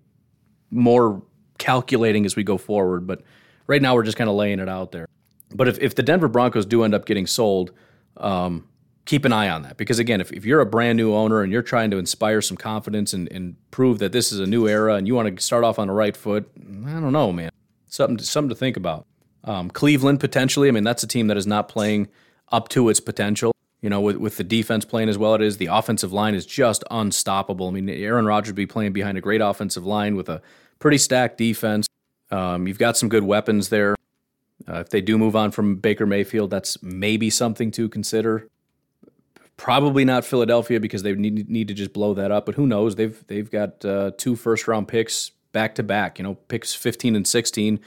[0.71, 1.23] more
[1.59, 3.07] calculating as we go forward.
[3.07, 3.23] But
[3.67, 5.09] right now, we're just kind of laying it out there.
[5.55, 7.73] But if if the Denver Broncos do end up getting sold,
[8.17, 8.69] um,
[9.09, 9.79] keep an eye on that.
[9.79, 12.59] Because again if, if you're a brand new owner and you're trying to inspire some
[12.59, 15.65] confidence and, and prove that this is a new era and you want to start
[15.65, 16.49] off on the right foot
[16.87, 17.51] i don't know man.
[17.87, 19.07] Something to, something to think about.
[19.45, 22.09] Um, cleveland potentially i mean that's a team that is not playing
[22.53, 23.53] up to its potential.
[23.81, 26.45] You know with, with the defense playing as well it is the offensive line is
[26.45, 27.69] just unstoppable.
[27.69, 30.43] I mean aaron rodgers would be playing behind a great offensive line with a
[30.81, 31.87] pretty stacked defense.
[32.31, 33.95] Um, you've got some good weapons there
[34.67, 38.49] uh, if they do move on from baker mayfield that's maybe something to consider
[39.59, 42.47] Probably not Philadelphia because they need, need to just blow that up.
[42.47, 42.95] But who knows?
[42.95, 46.21] They've they've got uh, two first round picks back to back.
[46.21, 47.81] You know, picks 15 and 16.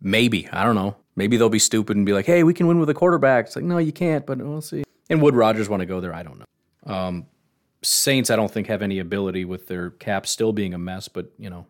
[0.00, 0.96] Maybe I don't know.
[1.14, 3.56] Maybe they'll be stupid and be like, "Hey, we can win with a quarterback." It's
[3.56, 4.24] like, no, you can't.
[4.24, 4.84] But we'll see.
[5.10, 6.14] And would Rodgers want to go there?
[6.14, 6.94] I don't know.
[6.94, 7.26] Um,
[7.82, 11.08] Saints, I don't think have any ability with their cap still being a mess.
[11.08, 11.66] But you know,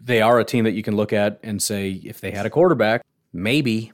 [0.00, 2.50] they are a team that you can look at and say, if they had a
[2.50, 3.02] quarterback,
[3.36, 3.92] maybe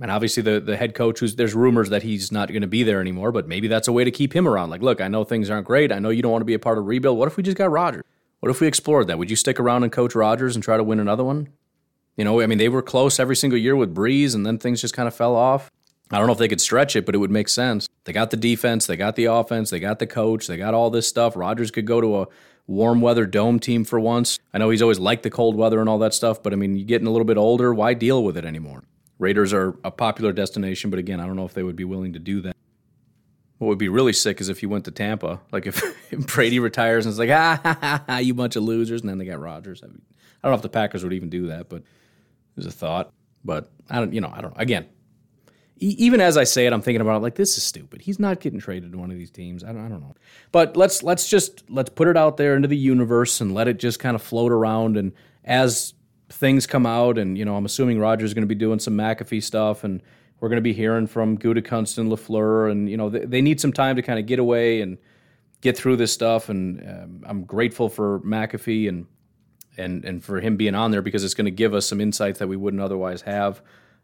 [0.00, 2.82] and obviously the the head coach who's there's rumors that he's not going to be
[2.82, 4.70] there anymore, but maybe that's a way to keep him around.
[4.70, 5.92] Like, look, I know things aren't great.
[5.92, 7.18] I know you don't want to be a part of rebuild.
[7.18, 8.04] What if we just got Rodgers?
[8.40, 9.18] What if we explored that?
[9.18, 11.48] Would you stick around and coach Rodgers and try to win another one?
[12.16, 14.80] You know, I mean, they were close every single year with Brees, and then things
[14.80, 15.70] just kind of fell off.
[16.10, 17.88] I don't know if they could stretch it, but it would make sense.
[18.04, 20.90] They got the defense, they got the offense, they got the coach, they got all
[20.90, 21.36] this stuff.
[21.36, 22.26] Rodgers could go to a
[22.70, 24.38] warm weather dome team for once.
[24.54, 26.76] I know he's always liked the cold weather and all that stuff, but I mean,
[26.76, 27.74] you're getting a little bit older.
[27.74, 28.84] Why deal with it anymore?
[29.18, 32.12] Raiders are a popular destination, but again, I don't know if they would be willing
[32.14, 32.56] to do that.
[33.58, 35.82] What would be really sick is if you went to Tampa, like if,
[36.28, 39.18] Brady retires and it's like, ah, ha, ha, ha, you bunch of losers, and then
[39.18, 39.82] they got Rodgers.
[39.82, 40.00] I, mean,
[40.42, 41.82] I don't know if the Packers would even do that, but
[42.54, 43.12] there's a thought.
[43.44, 44.54] But I don't, you know, I don't.
[44.56, 44.86] Again,
[45.80, 48.02] even as I say it, I'm thinking about it like this is stupid.
[48.02, 49.64] He's not getting traded to one of these teams.
[49.64, 50.14] I don't, I don't know.
[50.52, 53.78] But let's let's just let's put it out there into the universe and let it
[53.78, 54.98] just kind of float around.
[54.98, 55.12] And
[55.44, 55.94] as
[56.28, 58.94] things come out, and you know, I'm assuming Rodgers is going to be doing some
[58.94, 60.02] McAfee stuff, and
[60.38, 63.58] we're going to be hearing from Gutekunst and LaFleur, and you know, they, they need
[63.60, 64.98] some time to kind of get away and
[65.62, 66.50] get through this stuff.
[66.50, 69.06] And um, I'm grateful for McAfee and
[69.78, 72.38] and and for him being on there because it's going to give us some insights
[72.38, 73.62] that we wouldn't otherwise have,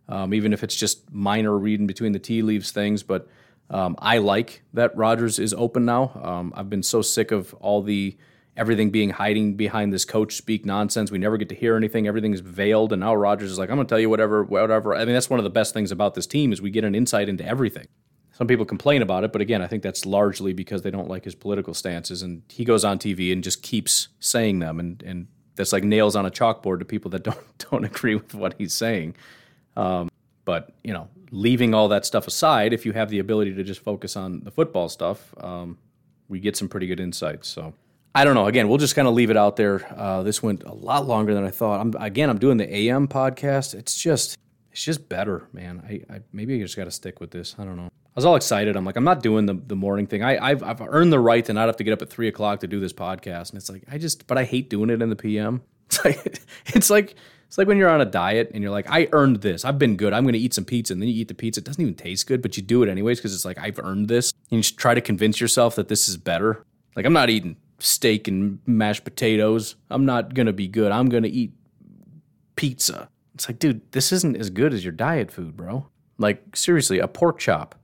[0.08, 3.02] um, even if it's just minor reading between the tea leaves things.
[3.02, 3.28] But
[3.70, 6.12] um, I like that Rodgers is open now.
[6.22, 8.16] Um, I've been so sick of all the
[8.56, 11.10] everything being hiding behind this coach speak nonsense.
[11.10, 12.06] We never get to hear anything.
[12.06, 15.04] Everything's veiled, and now Rodgers is like, "I'm going to tell you whatever, whatever." I
[15.04, 17.28] mean, that's one of the best things about this team is we get an insight
[17.28, 17.88] into everything.
[18.32, 21.24] Some people complain about it, but again, I think that's largely because they don't like
[21.24, 25.26] his political stances, and he goes on TV and just keeps saying them, and and
[25.56, 27.40] that's like nails on a chalkboard to people that don't
[27.70, 29.16] don't agree with what he's saying.
[29.76, 30.08] Um,
[30.44, 33.80] but you know, leaving all that stuff aside, if you have the ability to just
[33.80, 35.78] focus on the football stuff, um,
[36.28, 37.48] we get some pretty good insights.
[37.48, 37.74] So.
[38.14, 38.46] I don't know.
[38.46, 39.86] Again, we'll just kind of leave it out there.
[39.94, 41.80] Uh, this went a lot longer than I thought.
[41.80, 43.74] I'm, again, I'm doing the AM podcast.
[43.74, 44.38] It's just,
[44.72, 45.82] it's just better, man.
[45.86, 47.54] I, I maybe I just got to stick with this.
[47.58, 47.84] I don't know.
[47.84, 48.74] I was all excited.
[48.74, 50.24] I'm like, I'm not doing the, the morning thing.
[50.24, 52.60] I, I've, I've earned the right to not have to get up at three o'clock
[52.60, 53.50] to do this podcast.
[53.50, 55.62] And it's like, I just, but I hate doing it in the PM.
[55.88, 56.40] It's like,
[56.74, 57.14] it's like,
[57.56, 59.64] it's like when you're on a diet and you're like, I earned this.
[59.64, 60.12] I've been good.
[60.12, 60.92] I'm going to eat some pizza.
[60.92, 61.62] And then you eat the pizza.
[61.62, 64.08] It doesn't even taste good, but you do it anyways because it's like, I've earned
[64.08, 64.34] this.
[64.50, 66.66] And you try to convince yourself that this is better.
[66.96, 69.76] Like, I'm not eating steak and mashed potatoes.
[69.88, 70.92] I'm not going to be good.
[70.92, 71.54] I'm going to eat
[72.56, 73.08] pizza.
[73.34, 75.86] It's like, dude, this isn't as good as your diet food, bro.
[76.18, 77.74] Like, seriously, a pork chop,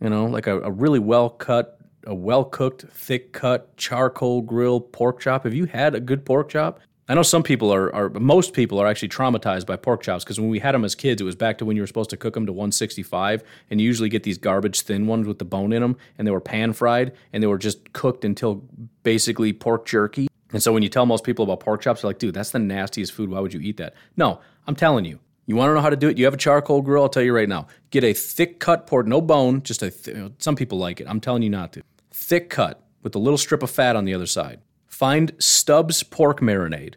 [0.00, 4.80] you know, like a, a really well cut a well cooked, thick cut, charcoal grill
[4.80, 5.42] pork chop.
[5.42, 6.78] Have you had a good pork chop?
[7.08, 10.40] I know some people are, are most people are actually traumatized by pork chops because
[10.40, 12.16] when we had them as kids, it was back to when you were supposed to
[12.16, 15.72] cook them to 165, and you usually get these garbage thin ones with the bone
[15.72, 18.64] in them, and they were pan fried, and they were just cooked until
[19.04, 20.26] basically pork jerky.
[20.52, 22.58] And so when you tell most people about pork chops, they're like, dude, that's the
[22.58, 23.30] nastiest food.
[23.30, 23.94] Why would you eat that?
[24.16, 25.20] No, I'm telling you.
[25.46, 26.18] You want to know how to do it?
[26.18, 27.04] You have a charcoal grill.
[27.04, 27.68] I'll tell you right now.
[27.90, 29.92] Get a thick cut pork, no bone, just a.
[29.92, 31.06] Th- some people like it.
[31.08, 31.82] I'm telling you not to.
[32.10, 34.60] Thick cut with a little strip of fat on the other side.
[34.96, 36.94] Find Stubbs pork marinade.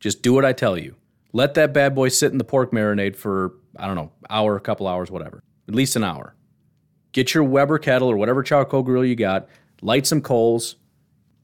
[0.00, 0.96] Just do what I tell you.
[1.32, 4.60] Let that bad boy sit in the pork marinade for, I don't know, hour, a
[4.60, 5.44] couple hours, whatever.
[5.68, 6.34] At least an hour.
[7.12, 9.46] Get your Weber kettle or whatever charcoal grill you got,
[9.80, 10.74] light some coals,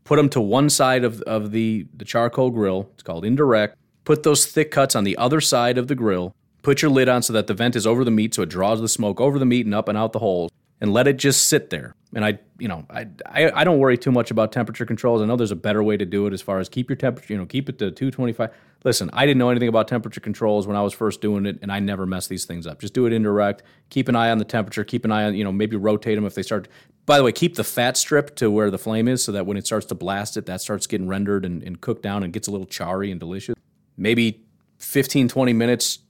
[0.03, 2.91] put them to one side of, of the, the charcoal grill.
[2.95, 3.77] It's called indirect.
[4.05, 6.35] Put those thick cuts on the other side of the grill.
[6.63, 8.81] Put your lid on so that the vent is over the meat so it draws
[8.81, 10.51] the smoke over the meat and up and out the holes
[10.83, 11.95] and let it just sit there.
[12.13, 15.23] And I, you know, I, I, I, don't worry too much about temperature controls.
[15.23, 17.33] I know there's a better way to do it as far as keep your temperature,
[17.33, 18.51] you know, keep it to 225.
[18.85, 21.71] Listen, I didn't know anything about temperature controls when I was first doing it, and
[21.71, 22.81] I never mess these things up.
[22.81, 23.63] Just do it indirect.
[23.91, 24.83] Keep an eye on the temperature.
[24.83, 26.67] Keep an eye on, you know, maybe rotate them if they start.
[27.07, 29.57] By the way, keep the fat strip to where the flame is so that when
[29.57, 32.49] it starts to blast it, that starts getting rendered and, and cooked down and gets
[32.49, 33.55] a little charry and delicious.
[33.97, 34.45] Maybe
[34.79, 36.01] 15, 20 minutes,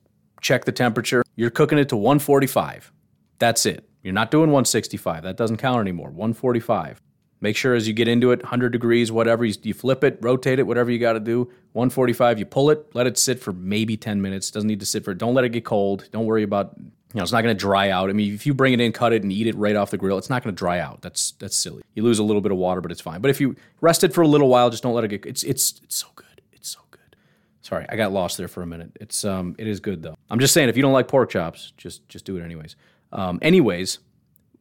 [0.41, 1.23] check the temperature.
[1.37, 2.91] You're cooking it to 145.
[3.39, 3.87] That's it.
[4.03, 5.23] You're not doing 165.
[5.23, 6.09] That doesn't count anymore.
[6.09, 7.01] 145.
[7.41, 10.61] Make sure as you get into it, 100 degrees, whatever, you, you flip it, rotate
[10.61, 11.45] it, whatever you got to do.
[11.73, 14.51] 145, you pull it, let it sit for maybe 10 minutes.
[14.53, 16.09] Doesn't need to sit for, don't let it get cold.
[16.13, 18.11] Don't worry about, you know, it's not going to dry out.
[18.11, 19.99] I mean, if you bring it in, cut it, and eat it right off the
[19.99, 21.03] grill, it's not going to dry out.
[21.03, 21.83] That's that's silly.
[21.95, 23.21] You lose a little bit of water, but it's fine.
[23.21, 25.43] But if you rest it for a little while, just don't let it get, it's,
[25.43, 26.43] it's, it's so good.
[26.53, 27.17] It's so good.
[27.61, 28.93] Sorry, I got lost there for a minute.
[29.01, 30.15] It's, um, it is good though.
[30.31, 32.77] I'm just saying, if you don't like pork chops, just, just do it anyways.
[33.13, 33.99] Um, anyways,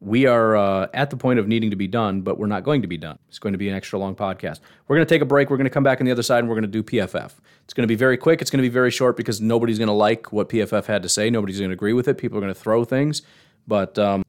[0.00, 2.82] we are uh, at the point of needing to be done, but we're not going
[2.82, 3.18] to be done.
[3.28, 4.58] It's going to be an extra long podcast.
[4.88, 5.48] We're going to take a break.
[5.48, 7.32] We're going to come back on the other side and we're going to do PFF.
[7.64, 8.42] It's going to be very quick.
[8.42, 11.08] It's going to be very short because nobody's going to like what PFF had to
[11.08, 11.30] say.
[11.30, 12.18] Nobody's going to agree with it.
[12.18, 13.22] People are going to throw things,
[13.68, 14.24] but um,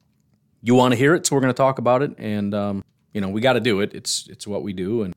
[0.62, 2.14] you want to hear it, so we're going to talk about it.
[2.18, 3.92] And um, you know, we got to do it.
[3.94, 5.02] It's it's what we do.
[5.02, 5.14] And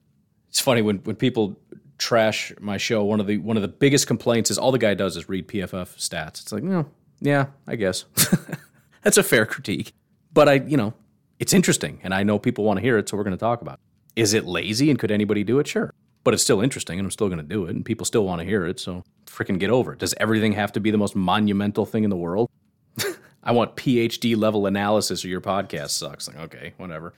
[0.50, 1.60] it's funny when when people
[2.00, 3.04] trash my show.
[3.04, 5.48] One of the one of the biggest complaints is all the guy does is read
[5.48, 6.42] PFF stats.
[6.42, 6.88] It's like, no,
[7.20, 8.06] yeah, I guess
[9.08, 9.94] that's a fair critique.
[10.34, 10.94] But I, you know,
[11.40, 13.62] it's interesting and I know people want to hear it, so we're going to talk
[13.62, 14.22] about it.
[14.22, 15.68] Is it lazy and could anybody do it?
[15.68, 15.94] Sure.
[16.26, 18.42] But it's still interesting and I'm still going to do it and people still want
[18.42, 20.00] to hear it, so freaking get over it.
[20.00, 22.50] Does everything have to be the most monumental thing in the world?
[23.44, 26.28] I want PhD level analysis or your podcast sucks.
[26.28, 27.14] Like, okay, whatever.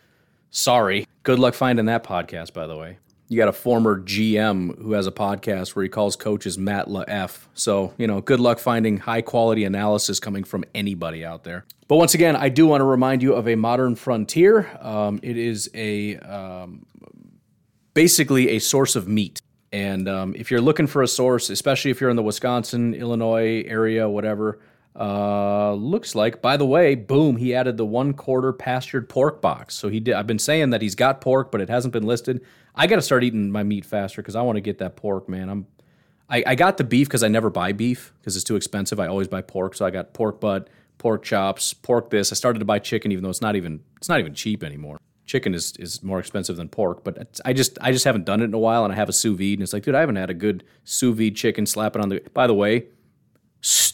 [0.51, 1.07] Sorry.
[1.23, 2.99] Good luck finding that podcast, by the way
[3.29, 7.45] you got a former GM who has a podcast where he calls coaches Matt LaF.
[7.53, 11.65] So, you know, good luck finding high quality analysis coming from anybody out there.
[11.87, 14.67] But once again, I do want to remind you of a modern frontier.
[14.81, 16.87] Um, it is a um,
[17.93, 19.41] basically a source of meat.
[19.71, 23.63] And um, if you're looking for a source, especially if you're in the Wisconsin, Illinois
[23.67, 24.59] area, whatever,
[24.95, 26.41] uh, looks like.
[26.41, 29.75] By the way, boom, he added the one quarter pastured pork box.
[29.75, 30.15] So he did.
[30.15, 32.41] I've been saying that he's got pork, but it hasn't been listed.
[32.75, 35.27] I got to start eating my meat faster because I want to get that pork,
[35.27, 35.49] man.
[35.49, 35.67] I'm
[36.29, 38.99] I, I got the beef because I never buy beef because it's too expensive.
[38.99, 42.31] I always buy pork, so I got pork butt, pork chops, pork this.
[42.31, 44.99] I started to buy chicken, even though it's not even it's not even cheap anymore.
[45.25, 48.45] Chicken is is more expensive than pork, but I just I just haven't done it
[48.45, 50.17] in a while, and I have a sous vide, and it's like, dude, I haven't
[50.17, 51.65] had a good sous vide chicken.
[51.65, 52.21] Slap it on the.
[52.33, 52.85] By the way,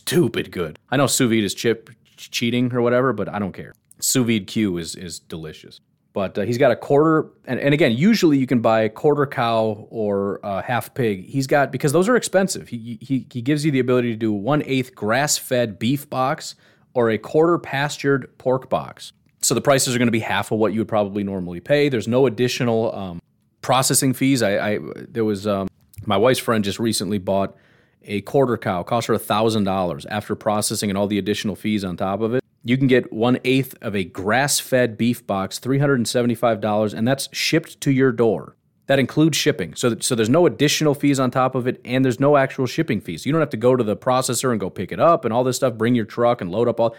[0.05, 0.77] stupid good.
[0.89, 3.73] I know sous vide is chip cheating or whatever, but I don't care.
[3.99, 5.79] Sous vide Q is is delicious.
[6.13, 9.25] But uh, he's got a quarter, and, and again, usually you can buy a quarter
[9.25, 11.25] cow or uh, half pig.
[11.25, 12.69] He's got because those are expensive.
[12.69, 16.55] He he he gives you the ability to do one eighth grass fed beef box
[16.93, 19.11] or a quarter pastured pork box.
[19.41, 21.89] So the prices are going to be half of what you would probably normally pay.
[21.89, 23.21] There's no additional um,
[23.61, 24.41] processing fees.
[24.41, 24.79] I, I
[25.09, 25.67] there was um,
[26.05, 27.57] my wife's friend just recently bought
[28.05, 31.97] a quarter cow, costs her thousand dollars after processing and all the additional fees on
[31.97, 36.93] top of it you can get one eighth of a grass fed beef box, $375,
[36.95, 38.55] and that's shipped to your door.
[38.87, 39.75] That includes shipping.
[39.75, 43.01] So, so there's no additional fees on top of it, and there's no actual shipping
[43.01, 43.23] fees.
[43.23, 45.43] You don't have to go to the processor and go pick it up and all
[45.43, 46.95] this stuff, bring your truck and load up all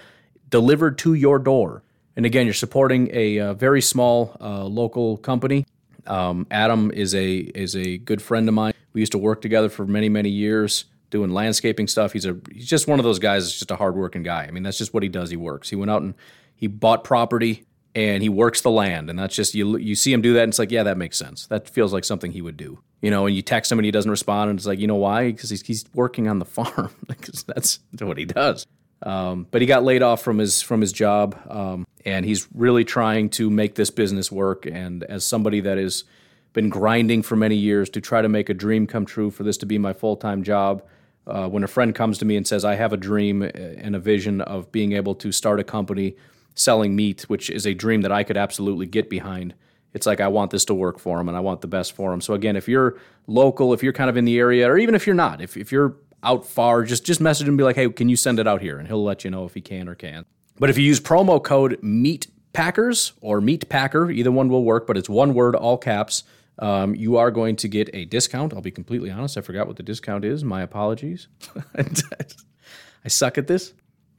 [0.49, 1.83] delivered to your door.
[2.15, 5.67] And again, you're supporting a, a uh, very small uh, local company.
[6.07, 8.73] Um, Adam is a is a good friend of mine.
[8.93, 12.13] We used to work together for many many years doing landscaping stuff.
[12.13, 13.45] He's a he's just one of those guys.
[13.45, 14.45] That's just a hardworking guy.
[14.45, 15.31] I mean, that's just what he does.
[15.31, 15.71] He works.
[15.71, 16.15] He went out and
[16.55, 19.79] he bought property and he works the land, and that's just you.
[19.79, 21.47] You see him do that, and it's like, yeah, that makes sense.
[21.47, 22.79] That feels like something he would do.
[23.01, 24.97] You know, and you text him and he doesn't respond, and it's like, you know
[24.97, 25.33] why?
[25.33, 26.91] Because he's he's working on the farm.
[27.09, 28.67] because that's what he does.
[29.03, 32.85] Um, but he got laid off from his from his job, um, and he's really
[32.85, 34.67] trying to make this business work.
[34.67, 36.05] And as somebody that has
[36.53, 39.59] been grinding for many years to try to make a dream come true for this
[39.59, 40.83] to be my full time job,
[41.27, 43.99] uh, when a friend comes to me and says, "I have a dream and a
[43.99, 46.17] vision of being able to start a company
[46.55, 49.55] selling meat," which is a dream that I could absolutely get behind.
[49.95, 52.11] It's like I want this to work for them and I want the best for
[52.11, 52.21] them.
[52.21, 55.07] So again, if you're local, if you're kind of in the area, or even if
[55.07, 57.89] you're not, if if you're out far, just just message him and be like, hey,
[57.89, 58.79] can you send it out here?
[58.79, 60.27] And he'll let you know if he can or can't.
[60.59, 64.87] But if you use promo code Meat Packers or Meat Packer, either one will work,
[64.87, 66.25] but it's one word, all caps.
[66.59, 68.55] Um, you are going to get a discount.
[68.55, 69.37] I'll be completely honest.
[69.37, 70.43] I forgot what the discount is.
[70.43, 71.29] My apologies.
[71.77, 73.75] I suck at this.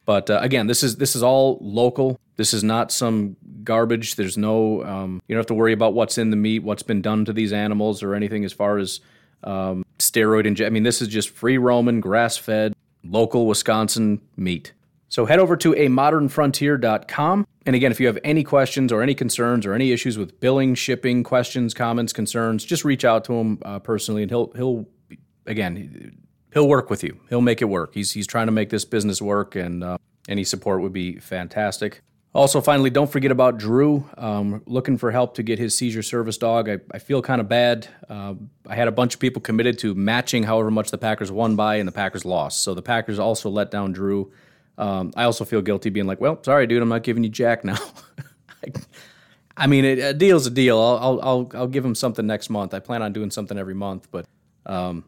[0.05, 2.17] But uh, again, this is this is all local.
[2.37, 4.15] This is not some garbage.
[4.15, 7.01] There's no um, you don't have to worry about what's in the meat, what's been
[7.01, 9.01] done to these animals, or anything as far as
[9.43, 10.71] um, steroid injection.
[10.71, 12.73] I mean, this is just free roaming, grass fed,
[13.03, 14.71] local Wisconsin meat.
[15.09, 17.47] So head over to a modernfrontier.com.
[17.65, 20.75] And again, if you have any questions or any concerns or any issues with billing,
[20.75, 24.87] shipping, questions, comments, concerns, just reach out to him uh, personally, and he'll he'll
[25.45, 26.17] again
[26.53, 27.19] he'll work with you.
[27.29, 27.93] He'll make it work.
[27.93, 29.97] He's he's trying to make this business work, and uh,
[30.27, 32.01] any support would be fantastic.
[32.33, 34.07] Also, finally, don't forget about Drew.
[34.17, 36.69] Um, looking for help to get his seizure service dog.
[36.69, 37.87] I, I feel kind of bad.
[38.07, 38.35] Uh,
[38.67, 41.77] I had a bunch of people committed to matching however much the Packers won by,
[41.77, 42.61] and the Packers lost.
[42.63, 44.31] So the Packers also let down Drew.
[44.77, 47.63] Um, I also feel guilty being like, well, sorry, dude, I'm not giving you Jack
[47.63, 47.77] now.
[49.57, 50.79] I mean, it, a deal's a deal.
[50.79, 52.75] I'll, I'll, I'll, give him something next month.
[52.75, 54.27] I plan on doing something every month, but
[54.67, 55.03] um,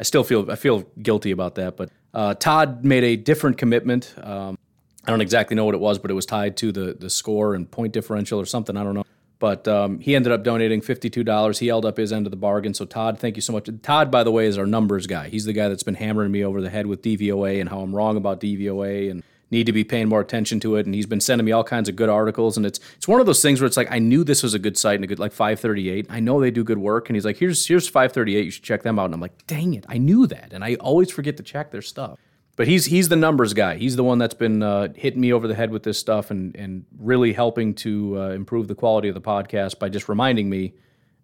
[0.00, 1.76] I still feel I feel guilty about that.
[1.76, 4.14] But uh, Todd made a different commitment.
[4.20, 4.58] Um,
[5.06, 7.54] I don't exactly know what it was, but it was tied to the the score
[7.54, 8.76] and point differential or something.
[8.76, 9.04] I don't know.
[9.38, 11.58] But um, he ended up donating $52.
[11.58, 12.74] He held up his end of the bargain.
[12.74, 13.68] So, Todd, thank you so much.
[13.82, 15.28] Todd, by the way, is our numbers guy.
[15.28, 17.94] He's the guy that's been hammering me over the head with DVOA and how I'm
[17.94, 20.86] wrong about DVOA and need to be paying more attention to it.
[20.86, 22.56] And he's been sending me all kinds of good articles.
[22.56, 24.58] And it's it's one of those things where it's like I knew this was a
[24.58, 26.06] good site and a good like 538.
[26.10, 27.08] I know they do good work.
[27.08, 28.44] And he's like, here's here's 538.
[28.44, 29.06] You should check them out.
[29.06, 30.52] And I'm like, dang it, I knew that.
[30.52, 32.18] And I always forget to check their stuff
[32.58, 33.76] but he's he's the numbers guy.
[33.76, 36.54] He's the one that's been uh, hitting me over the head with this stuff and
[36.56, 40.74] and really helping to uh, improve the quality of the podcast by just reminding me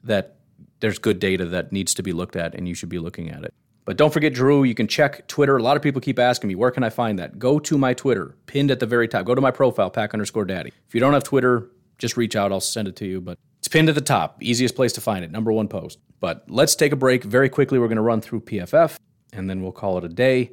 [0.05, 0.37] that
[0.79, 3.43] there's good data that needs to be looked at and you should be looking at
[3.43, 3.53] it.
[3.85, 5.57] But don't forget, Drew, you can check Twitter.
[5.57, 7.39] A lot of people keep asking me, where can I find that?
[7.39, 9.27] Go to my Twitter, pinned at the very top.
[9.27, 10.73] Go to my profile, pack underscore daddy.
[10.87, 11.69] If you don't have Twitter,
[11.99, 12.53] just reach out.
[12.53, 13.21] I'll send it to you.
[13.21, 14.41] But it's pinned at the top.
[14.41, 15.33] Easiest place to find it.
[15.33, 15.99] Number one post.
[16.21, 17.81] But let's take a break very quickly.
[17.81, 18.97] We're going to run through PFF
[19.33, 20.53] and then we'll call it a day.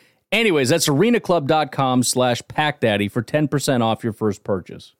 [0.31, 4.93] Anyways, that's arenaclub.com slash packdaddy for 10% off your first purchase.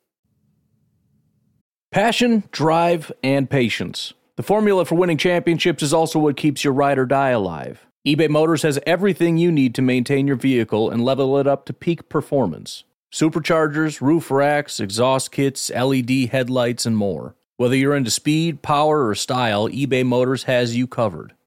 [1.92, 4.14] Passion, drive, and patience.
[4.38, 7.86] The formula for winning championships is also what keeps your ride or die alive.
[8.08, 11.74] eBay Motors has everything you need to maintain your vehicle and level it up to
[11.74, 12.84] peak performance.
[13.12, 17.36] Superchargers, roof racks, exhaust kits, LED headlights, and more.
[17.58, 21.34] Whether you're into speed, power, or style, eBay Motors has you covered.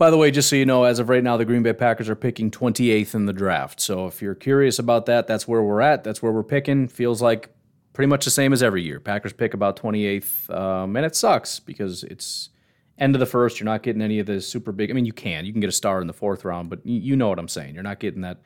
[0.00, 2.08] By the way, just so you know, as of right now, the Green Bay Packers
[2.08, 3.82] are picking 28th in the draft.
[3.82, 6.04] So if you're curious about that, that's where we're at.
[6.04, 6.88] That's where we're picking.
[6.88, 7.50] Feels like
[7.92, 8.98] pretty much the same as every year.
[8.98, 12.48] Packers pick about 28th, um, and it sucks because it's
[12.96, 13.60] end of the first.
[13.60, 14.90] You're not getting any of the super big.
[14.90, 15.44] I mean, you can.
[15.44, 17.74] You can get a star in the fourth round, but you, know what I'm saying.
[17.74, 18.38] You're not getting that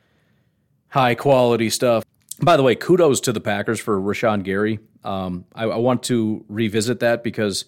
[0.89, 2.03] high quality stuff.
[2.41, 4.79] By the way, kudos to the Packers for Rashan Gary.
[5.05, 7.63] Um, I, I, want to revisit that because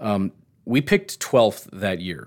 [0.00, 0.32] um,
[0.64, 2.26] we picked 12th that year.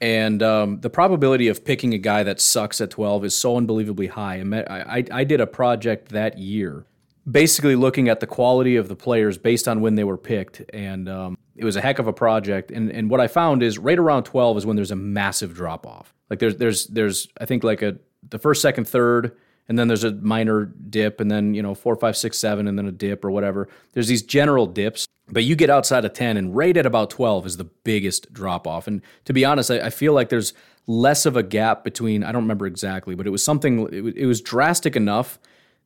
[0.00, 4.08] And um, the probability of picking a guy that sucks at 12 is so unbelievably
[4.08, 4.40] high.
[4.40, 6.86] I, I, I did a project that year,
[7.28, 10.62] basically looking at the quality of the players based on when they were picked.
[10.72, 12.70] And um, it was a heck of a project.
[12.70, 15.84] And, and what I found is right around 12 is when there's a massive drop
[15.84, 16.14] off.
[16.30, 17.96] Like there's, there's, there's, I think like a,
[18.28, 19.36] the first, second, third,
[19.68, 22.78] and then there's a minor dip, and then, you know, four, five, six, seven, and
[22.78, 23.68] then a dip or whatever.
[23.92, 27.46] There's these general dips but you get outside of 10 and right at about 12
[27.46, 28.86] is the biggest drop off.
[28.86, 30.54] And to be honest, I, I, feel like there's
[30.86, 34.26] less of a gap between, I don't remember exactly, but it was something, it, it,
[34.26, 35.38] was drastic enough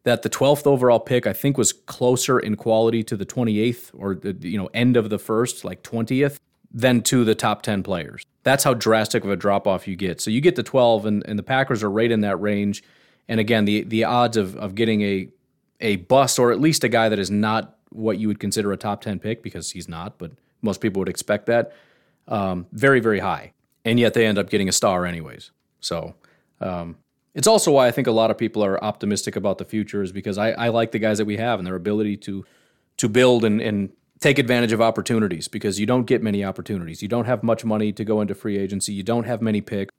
[0.04, 4.14] that the 12th overall pick, I think, was closer in quality to the 28th or
[4.14, 6.38] the, you know, end of the first, like 20th,
[6.72, 8.24] than to the top 10 players.
[8.44, 10.20] That's how drastic of a drop off you get.
[10.20, 12.82] So you get to 12 and, and the Packers are right in that range.
[13.28, 15.28] And again, the, the odds of, of getting a,
[15.80, 18.76] a bust or at least a guy that is not what you would consider a
[18.76, 21.72] top 10 pick because he's not, but most people would expect that.
[22.28, 23.52] Um, very, very high.
[23.84, 25.50] And yet they end up getting a star anyways.
[25.80, 26.14] So
[26.60, 26.96] um,
[27.34, 30.12] it's also why I think a lot of people are optimistic about the future is
[30.12, 32.44] because I, I like the guys that we have and their ability to
[32.98, 37.02] to build and, and take advantage of opportunities because you don't get many opportunities.
[37.02, 38.92] You don't have much money to go into free agency.
[38.92, 39.92] You don't have many picks.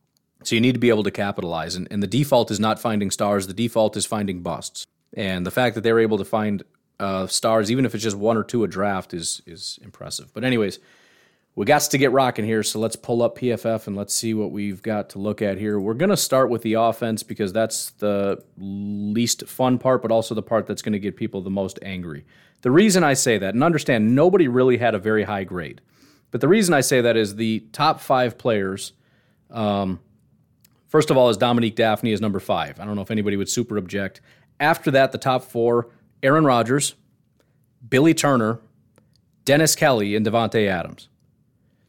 [0.43, 1.75] So you need to be able to capitalize.
[1.75, 3.47] And, and the default is not finding stars.
[3.47, 4.85] The default is finding busts.
[5.15, 6.63] And the fact that they're able to find
[6.99, 10.33] uh, stars, even if it's just one or two a draft, is is impressive.
[10.33, 10.79] But anyways,
[11.55, 14.51] we got to get rocking here, so let's pull up PFF and let's see what
[14.51, 15.79] we've got to look at here.
[15.79, 20.41] We're gonna start with the offense because that's the least fun part, but also the
[20.41, 22.25] part that's gonna get people the most angry.
[22.61, 25.81] The reason I say that, and understand, nobody really had a very high grade,
[26.31, 28.93] but the reason I say that is the top five players.
[29.51, 29.99] Um,
[30.93, 32.79] first of all, is Dominique Dafney is number five.
[32.79, 34.21] I don't know if anybody would super object.
[34.59, 35.89] After that, the top four
[36.21, 36.93] Aaron Rodgers,
[37.89, 38.59] Billy Turner,
[39.43, 41.09] Dennis Kelly, and Davante Adams.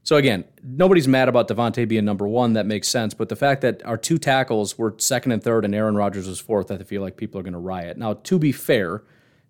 [0.05, 2.55] So again, nobody's mad about Davante being number one.
[2.55, 3.13] That makes sense.
[3.13, 6.41] But the fact that our two tackles were second and third, and Aaron Rodgers was
[6.41, 7.99] fourth, I feel like people are going to riot.
[7.99, 9.03] Now, to be fair,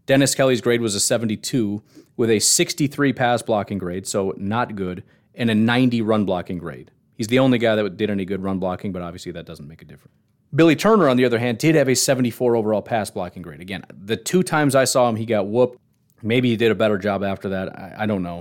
[0.07, 1.81] Dennis Kelly's grade was a 72
[2.17, 6.91] with a 63 pass blocking grade, so not good, and a 90 run blocking grade.
[7.17, 9.83] He's the only guy that did any good run blocking, but obviously that doesn't make
[9.83, 10.17] a difference.
[10.55, 13.61] Billy Turner, on the other hand, did have a 74 overall pass blocking grade.
[13.61, 15.79] Again, the two times I saw him, he got whooped.
[16.23, 17.77] Maybe he did a better job after that.
[17.77, 18.41] I, I don't know.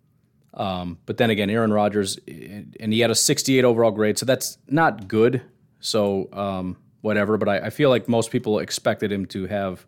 [0.53, 4.59] Um, but then again, Aaron Rodgers, and he had a 68 overall grade, so that's
[4.67, 5.41] not good.
[5.79, 7.37] So um, whatever.
[7.37, 9.85] But I, I, feel like most people expected him to have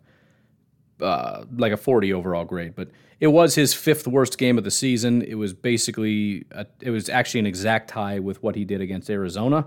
[1.00, 2.74] uh, like a 40 overall grade.
[2.74, 2.90] But
[3.20, 5.22] it was his fifth worst game of the season.
[5.22, 9.08] It was basically, a, it was actually an exact tie with what he did against
[9.08, 9.66] Arizona.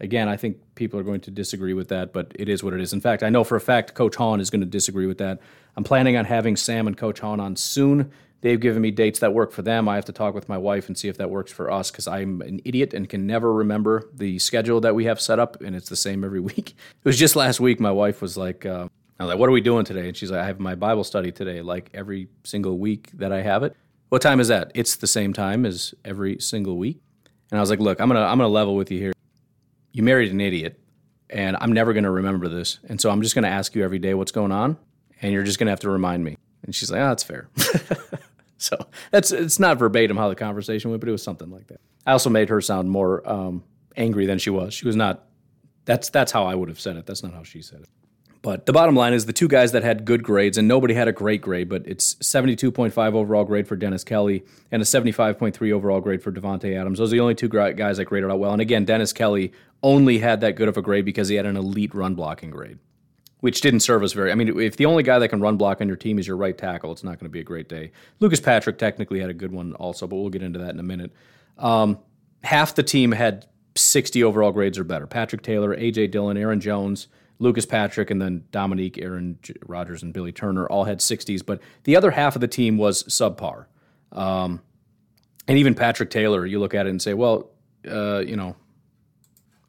[0.00, 2.80] Again, I think people are going to disagree with that, but it is what it
[2.80, 2.92] is.
[2.92, 5.40] In fact, I know for a fact Coach Hahn is going to disagree with that.
[5.76, 8.10] I'm planning on having Sam and Coach Hahn on soon.
[8.42, 9.88] They've given me dates that work for them.
[9.88, 12.06] I have to talk with my wife and see if that works for us because
[12.06, 15.74] I'm an idiot and can never remember the schedule that we have set up, and
[15.74, 16.70] it's the same every week.
[16.70, 17.80] It was just last week.
[17.80, 18.88] My wife was like, uh,
[19.18, 21.04] "I was like, what are we doing today?" And she's like, "I have my Bible
[21.04, 23.76] study today, like every single week that I have it."
[24.08, 24.70] What time is that?
[24.74, 27.00] It's the same time as every single week.
[27.50, 29.12] And I was like, "Look, I'm gonna I'm gonna level with you here
[29.96, 30.78] you married an idiot
[31.30, 32.80] and I'm never to remember this.
[32.86, 34.76] And so I'm just to ask you every day what's going on
[35.22, 36.36] and you're just to have to remind me.
[36.64, 37.48] And she's like, oh, that's fair.
[38.58, 38.76] so
[39.10, 41.80] that's it's not verbatim how the conversation went, but it was something like that.
[42.06, 43.64] I also made her sound more um,
[43.96, 44.74] angry than she was.
[44.74, 45.24] She was not.
[45.86, 47.06] That's that's how I would have said it.
[47.06, 47.88] That's not how she said it.
[48.46, 51.08] But the bottom line is the two guys that had good grades, and nobody had
[51.08, 56.00] a great grade, but it's 72.5 overall grade for Dennis Kelly and a 75.3 overall
[56.00, 57.00] grade for Davante Adams.
[57.00, 58.52] Those are the only two guys that graded out well.
[58.52, 59.50] And again, Dennis Kelly
[59.82, 62.78] only had that good of a grade because he had an elite run blocking grade,
[63.40, 64.30] which didn't serve us very.
[64.30, 66.36] I mean, if the only guy that can run block on your team is your
[66.36, 67.90] right tackle, it's not going to be a great day.
[68.20, 70.84] Lucas Patrick technically had a good one also, but we'll get into that in a
[70.84, 71.10] minute.
[71.58, 71.98] Um,
[72.44, 75.08] half the team had 60 overall grades or better.
[75.08, 77.08] Patrick Taylor, AJ Dillon, Aaron Jones.
[77.38, 81.96] Lucas Patrick and then Dominique, Aaron Rodgers, and Billy Turner all had 60s, but the
[81.96, 83.66] other half of the team was subpar.
[84.12, 84.62] Um,
[85.46, 87.50] and even Patrick Taylor, you look at it and say, well,
[87.88, 88.56] uh, you know,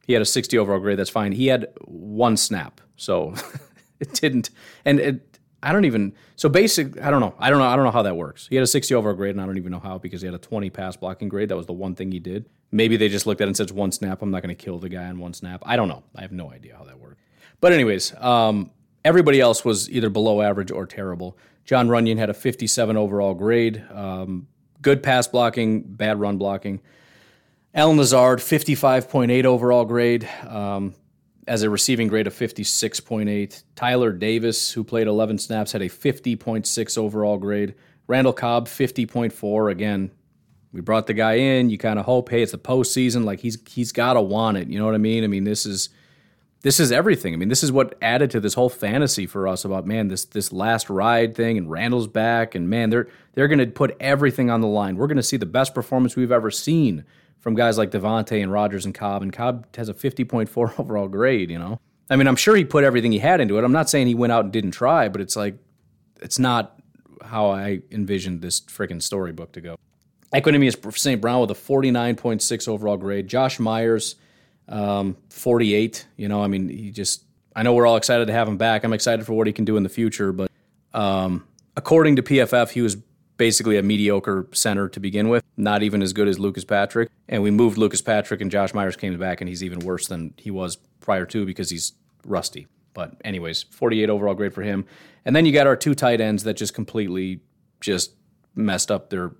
[0.05, 0.97] he had a 60 overall grade.
[0.97, 1.33] That's fine.
[1.33, 3.33] He had one snap, so
[3.99, 4.49] it didn't.
[4.85, 7.01] And it, I don't even so basic.
[7.01, 7.35] I don't know.
[7.39, 7.65] I don't know.
[7.65, 8.47] I don't know how that works.
[8.47, 10.35] He had a 60 overall grade, and I don't even know how because he had
[10.35, 11.49] a 20 pass blocking grade.
[11.49, 12.45] That was the one thing he did.
[12.71, 14.21] Maybe they just looked at it and said one snap.
[14.21, 15.63] I'm not going to kill the guy on one snap.
[15.65, 16.03] I don't know.
[16.15, 17.06] I have no idea how that worked.
[17.59, 18.71] But anyways, um,
[19.03, 21.37] everybody else was either below average or terrible.
[21.65, 23.83] Jon Runyan had a 57 overall grade.
[23.91, 24.47] Um,
[24.81, 26.81] good pass blocking, bad run blocking.
[27.73, 30.27] Allen Lazard, 55.8 overall grade.
[30.47, 30.93] Um,
[31.47, 33.63] as a receiving grade of 56.8.
[33.75, 37.75] Tyler Davis, who played 11 snaps, had a 50.6 overall grade.
[38.07, 39.71] Randall Cobb, 50.4.
[39.71, 40.11] Again,
[40.71, 41.69] we brought the guy in.
[41.69, 43.23] You kind of hope, hey, it's the postseason.
[43.23, 44.67] Like he's he's got to want it.
[44.67, 45.23] You know what I mean?
[45.23, 45.89] I mean, this is
[46.61, 47.33] this is everything.
[47.33, 50.25] I mean, this is what added to this whole fantasy for us about man this
[50.25, 54.49] this last ride thing and Randall's back and man they're they're going to put everything
[54.49, 54.97] on the line.
[54.97, 57.05] We're going to see the best performance we've ever seen
[57.39, 61.49] from guys like Davante and Rodgers and Cobb, and Cobb has a 50.4 overall grade,
[61.49, 61.79] you know?
[62.09, 63.63] I mean, I'm sure he put everything he had into it.
[63.63, 65.55] I'm not saying he went out and didn't try, but it's like,
[66.21, 66.79] it's not
[67.23, 69.77] how I envisioned this freaking storybook to go.
[70.33, 71.21] Equanimeous St.
[71.21, 73.27] Brown with a 49.6 overall grade.
[73.27, 74.15] Josh Myers,
[74.67, 76.05] um, 48.
[76.17, 77.23] You know, I mean, he just,
[77.55, 78.83] I know we're all excited to have him back.
[78.83, 80.51] I'm excited for what he can do in the future, but
[80.93, 82.97] um, according to PFF, he was
[83.37, 87.09] basically a mediocre center to begin with, not even as good as Lucas Patrick.
[87.29, 90.33] And we moved Lucas Patrick, and Josh Myers came back, and he's even worse than
[90.37, 91.93] he was prior to because he's
[92.25, 92.67] rusty.
[92.93, 94.85] But anyways, 48 overall grade for him.
[95.23, 97.41] And then you got our two tight ends that just completely
[97.79, 98.13] just
[98.55, 99.33] messed up their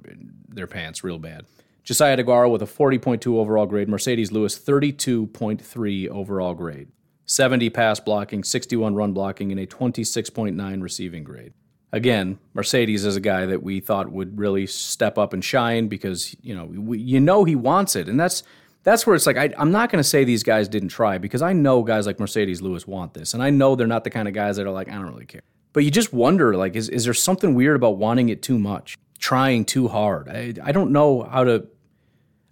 [0.47, 1.45] their pants real bad.
[1.87, 6.89] Josiah Deguara with a 40.2 overall grade, Marcedes Lewis 32.3 overall grade,
[7.25, 11.53] 70 pass blocking, 61 run blocking, and a 26.9 receiving grade
[11.91, 16.35] again, Marcedes is a guy that we thought would really step up and shine because
[16.41, 18.43] you know we, you know he wants it, and that's
[18.83, 21.41] that's where it's like I, am not going to say these guys didn't try because
[21.41, 24.27] I know guys like Marcedes Lewis want this, and I know they're not the kind
[24.27, 25.41] of guys that are like I don't really care.
[25.73, 28.97] But you just wonder like is is there something weird about wanting it too much,
[29.19, 30.29] trying too hard?
[30.29, 31.67] I I don't know how to.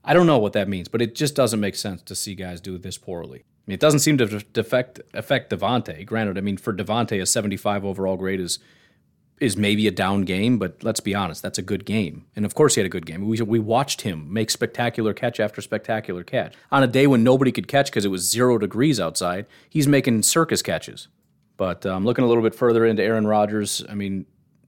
[0.06, 2.62] I don't know what that means, but it just doesn't make sense to see guys
[2.62, 3.40] do this poorly.
[3.40, 6.06] I mean, it doesn't seem to affect affect Davante.
[6.06, 8.60] Granted, I mean for Davante, a 75 overall grade is
[9.42, 12.26] is maybe a down game, but let's be honest, that's a good game.
[12.36, 13.28] And of course, he had a good game.
[13.28, 16.56] We, we watched him make spectacular catch after spectacular catch.
[16.72, 20.24] On a day when nobody could catch because it was zero degrees outside, he's making
[20.24, 21.10] circus catches.
[21.58, 23.84] But I'm um, looking a little bit further into Aaron Rodgers.
[23.90, 24.26] I mean,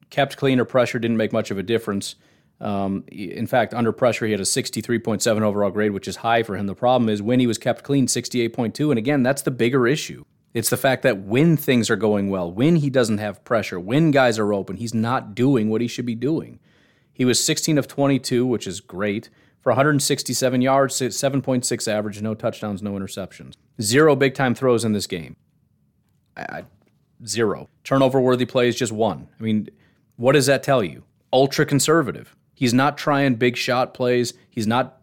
[0.09, 2.15] kept clean or pressure didn't make much of a difference.
[2.59, 6.57] Um, in fact, under pressure, he had a 63.7 overall grade, which is high for
[6.57, 6.65] him.
[6.65, 8.89] The problem is when he was kept clean, 68.2.
[8.89, 10.23] And again, that's the bigger issue.
[10.53, 14.09] It's the fact that when things are going well, when he doesn't have pressure, when
[14.09, 16.59] guys are open, he's not doing what he should be doing.
[17.13, 19.29] He was 16 of 22, which is great,
[19.61, 23.53] for 167 yards, 7.6 average, no touchdowns, no interceptions.
[23.81, 25.35] Zero big time throws in this game.
[26.35, 26.63] I,
[27.25, 27.69] zero.
[27.83, 29.27] Turnover worthy plays, just one.
[29.39, 29.69] I mean,
[30.15, 31.03] what does that tell you?
[31.33, 32.35] Ultra conservative.
[32.57, 34.33] He's not trying big shot plays.
[34.49, 34.99] He's not,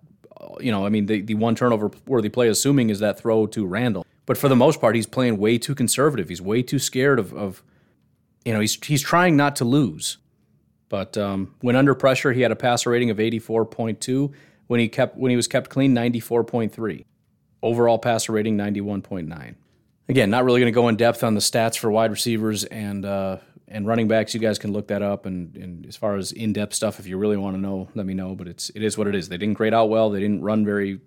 [0.59, 3.65] you know, I mean, the, the one turnover worthy play, assuming, is that throw to
[3.65, 4.05] Randall.
[4.27, 6.29] But for the most part, he's playing way too conservative.
[6.29, 7.63] He's way too scared of, of
[8.45, 10.19] you know, he's he's trying not to lose.
[10.89, 14.33] But um, when under pressure, he had a passer rating of 84.2.
[14.67, 17.05] When he kept when he was kept clean, 94.3.
[17.63, 19.55] Overall passer rating 91.9.
[20.09, 23.05] Again, not really going to go in depth on the stats for wide receivers and
[23.05, 23.37] uh,
[23.69, 24.35] and running backs.
[24.35, 25.27] You guys can look that up.
[25.27, 28.07] And, and as far as in depth stuff, if you really want to know, let
[28.07, 28.35] me know.
[28.35, 29.29] But it's it is what it is.
[29.29, 30.11] They didn't grade out well.
[30.11, 31.01] They didn't run very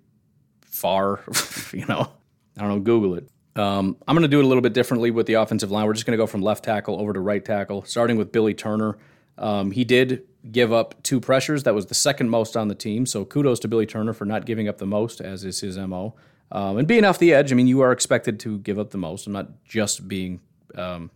[0.62, 1.20] far.
[1.72, 2.10] you know,
[2.56, 3.28] I don't know, Google it.
[3.56, 5.86] Um, I'm going to do it a little bit differently with the offensive line.
[5.86, 8.54] We're just going to go from left tackle over to right tackle, starting with Billy
[8.54, 8.96] Turner.
[9.36, 11.64] Um, he did give up two pressures.
[11.64, 13.04] That was the second most on the team.
[13.06, 16.14] So kudos to Billy Turner for not giving up the most, as is his MO.
[16.50, 18.98] Um, and being off the edge, I mean, you are expected to give up the
[18.98, 19.26] most.
[19.26, 20.40] I'm not just being
[20.74, 21.10] um,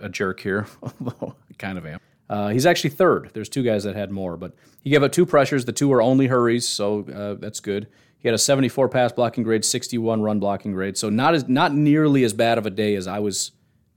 [0.00, 2.00] a jerk here, although I kind of am.
[2.28, 3.30] Uh, he's actually third.
[3.34, 5.64] There's two guys that had more, but he gave up two pressures.
[5.64, 7.88] The two were only hurries, so uh, that's good.
[8.18, 10.96] He had a 74 pass blocking grade, 61 run blocking grade.
[10.96, 13.52] So not as not nearly as bad of a day as I was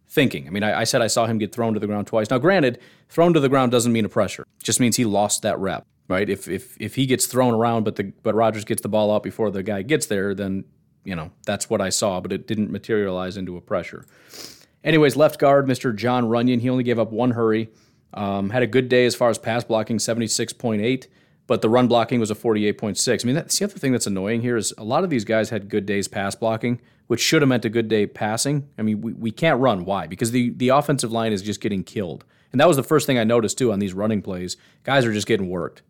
[0.07, 0.47] thinking.
[0.47, 2.29] I mean, I, I, said I saw him get thrown to the ground twice.
[2.29, 4.43] Now, granted, thrown to the ground doesn't mean a pressure.
[4.59, 6.29] It just means he lost that rep, right?
[6.29, 9.23] If if if he gets thrown around, but the but Rodgers gets the ball out
[9.23, 10.63] before the guy gets there, then
[11.03, 12.21] you know that's what I saw.
[12.21, 14.05] But it didn't materialize into a pressure.
[14.83, 15.95] Anyways, left guard, Mr.
[15.95, 17.69] Jon Runyan, he only gave up one hurry.
[18.13, 21.07] Um, had a good day as far as pass blocking, 76.8
[21.47, 23.23] but the run blocking was a 48.6.
[23.23, 25.49] I mean, that's the other thing that's annoying here is a lot of these guys
[25.49, 28.69] had good days pass blocking, which should have meant a good day passing.
[28.77, 29.85] I mean, we, we can't run.
[29.85, 30.07] Why?
[30.07, 32.23] Because the, the offensive line is just getting killed.
[32.51, 34.57] And that was the first thing I noticed too on these running plays.
[34.83, 35.81] Guys are just getting worked.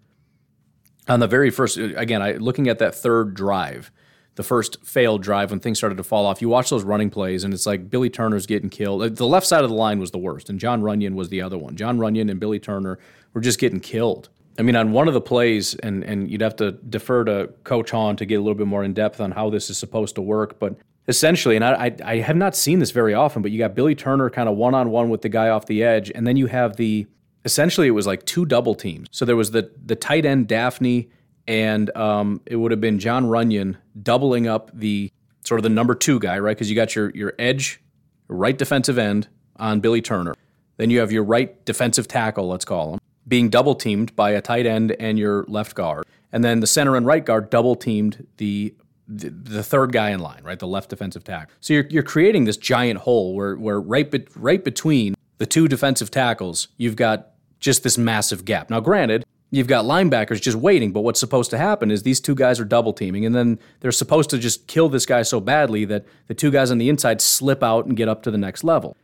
[1.08, 3.92] On the very first, again, I looking at that third drive,
[4.36, 6.42] the first failed drive when things started to fall off.
[6.42, 9.04] You watch those running plays, and it's like Billy Turner's getting killed.
[9.04, 11.42] Uh, the left side of the line was the worst, and Jon Runyan was the
[11.42, 11.76] other one.
[11.76, 13.00] Jon Runyan and Billy Turner
[13.34, 14.30] were just getting killed.
[14.58, 17.92] I mean, on one of the plays, and and you'd have to defer to Coach
[17.92, 20.22] Hahn to get a little bit more in depth on how this is supposed to
[20.22, 20.76] work, but
[21.08, 23.96] essentially, and I, I, I have not seen this very often, but you got Billy
[23.96, 26.48] Turner kind of one on one with the guy off the edge, and then you
[26.48, 27.08] have the
[27.46, 29.08] essentially it was like two double teams.
[29.12, 31.10] So there was the the tight end Dafney,
[31.48, 35.12] and um, it would have been Jon Runyan doubling up the
[35.44, 36.56] sort of the number two guy, right?
[36.56, 37.82] Because you got your your edge,
[38.28, 39.28] right defensive end
[39.58, 40.34] on Billy Turner.
[40.78, 44.42] Then you have your right defensive tackle, let's call him, being double teamed by a
[44.42, 46.06] tight end and your left guard.
[46.32, 48.74] And then the center and right guard double teamed the
[49.08, 50.58] the, the third guy in line, right?
[50.58, 51.54] The left defensive tackle.
[51.60, 55.68] So you're, you're creating this giant hole where, where right, be, right between the two
[55.68, 58.70] defensive tackles, you've got just this massive gap.
[58.70, 62.34] Now, granted, you've got linebackers just waiting, but what's supposed to happen is these two
[62.34, 65.86] guys are double teaming, and then they're supposed to just kill this guy so badly
[65.86, 68.64] that the two guys on the inside slip out and get up to the next
[68.64, 68.98] level.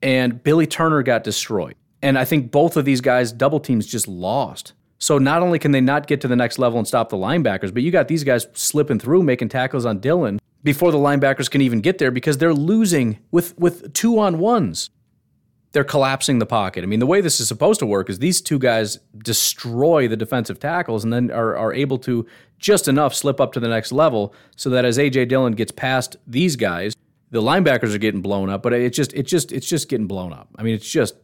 [0.00, 1.74] And Billy Turner got destroyed.
[2.02, 4.74] And I think both of these guys, double teams, just lost.
[4.98, 7.74] So not only can they not get to the next level and stop the linebackers,
[7.74, 11.62] but you got these guys slipping through, making tackles on Dillon before the linebackers can
[11.62, 14.90] even get there because they're losing with with two on ones.
[15.72, 16.82] They're collapsing the pocket.
[16.82, 20.16] I mean, the way this is supposed to work is these two guys destroy the
[20.16, 22.26] defensive tackles and then are, are able to
[22.58, 26.16] just enough slip up to the next level so that as AJ Dillon gets past
[26.26, 26.94] these guys,
[27.30, 30.32] the linebackers are getting blown up, but it's just it's just it's just getting blown
[30.32, 30.48] up.
[30.56, 31.14] I mean, it's just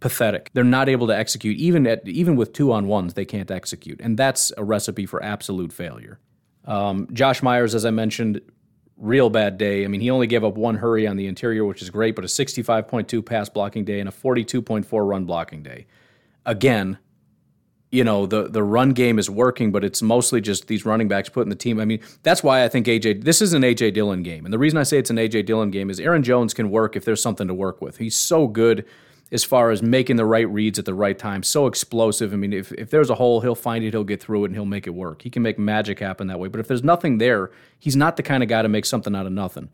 [0.00, 0.50] pathetic.
[0.52, 3.14] They're not able to execute even at even with two on ones.
[3.14, 6.18] They can't execute, and that's a recipe for absolute failure.
[6.64, 8.40] Um, Josh Myers, as I mentioned,
[8.96, 9.84] real bad day.
[9.84, 12.24] I mean, he only gave up one hurry on the interior, which is great, but
[12.24, 15.86] a 65.2 pass blocking day and a 42.4 run blocking day.
[16.44, 16.98] Again,
[17.92, 21.28] you know the the run game is working, but it's mostly just these running backs
[21.28, 21.78] putting the team.
[21.78, 23.22] I mean, that's why I think AJ.
[23.22, 25.70] This is an AJ Dillon game, and the reason I say it's an AJ Dillon
[25.70, 27.98] game is Aaron Jones can work if there's something to work with.
[27.98, 28.86] He's so good
[29.32, 31.42] as far as making the right reads at the right time.
[31.42, 32.32] So explosive.
[32.32, 34.54] I mean, if, if there's a hole, he'll find it, he'll get through it, and
[34.54, 35.22] he'll make it work.
[35.22, 36.48] He can make magic happen that way.
[36.48, 39.24] But if there's nothing there, he's not the kind of guy to make something out
[39.24, 39.70] of nothing.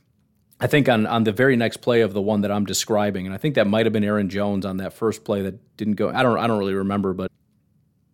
[0.61, 3.34] I think on, on the very next play of the one that I'm describing, and
[3.34, 6.09] I think that might have been Aaron Jones on that first play that didn't go.
[6.11, 7.30] I don't I don't really remember, but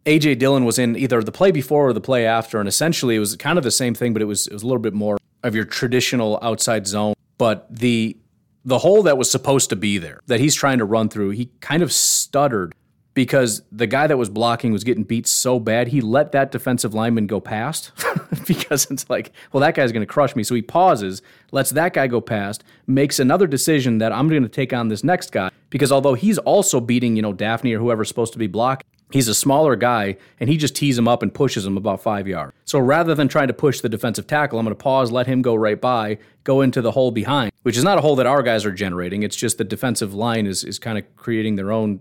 [0.04, 3.18] AJ Dillon was in either the play before or the play after, and essentially it
[3.20, 5.16] was kind of the same thing, but it was it was a little bit more
[5.42, 7.14] of your traditional outside zone.
[7.38, 8.16] But the
[8.64, 11.50] the hole that was supposed to be there that he's trying to run through, he
[11.60, 12.74] kind of stuttered
[13.14, 16.94] because the guy that was blocking was getting beat so bad, he let that defensive
[16.94, 17.92] lineman go past
[18.46, 20.42] because it's like, well, that guy's going to crush me.
[20.42, 24.48] So he pauses, lets that guy go past, makes another decision that I'm going to
[24.48, 28.08] take on this next guy because although he's also beating, you know, Dafney or whoever's
[28.08, 31.32] supposed to be blocking, He's a smaller guy, and he just tees him up and
[31.32, 32.52] pushes him about five yards.
[32.64, 35.40] So rather than trying to push the defensive tackle, I'm going to pause, let him
[35.42, 38.42] go right by, go into the hole behind, which is not a hole that our
[38.42, 39.22] guys are generating.
[39.22, 42.00] It's just the defensive line is, is kind of creating their own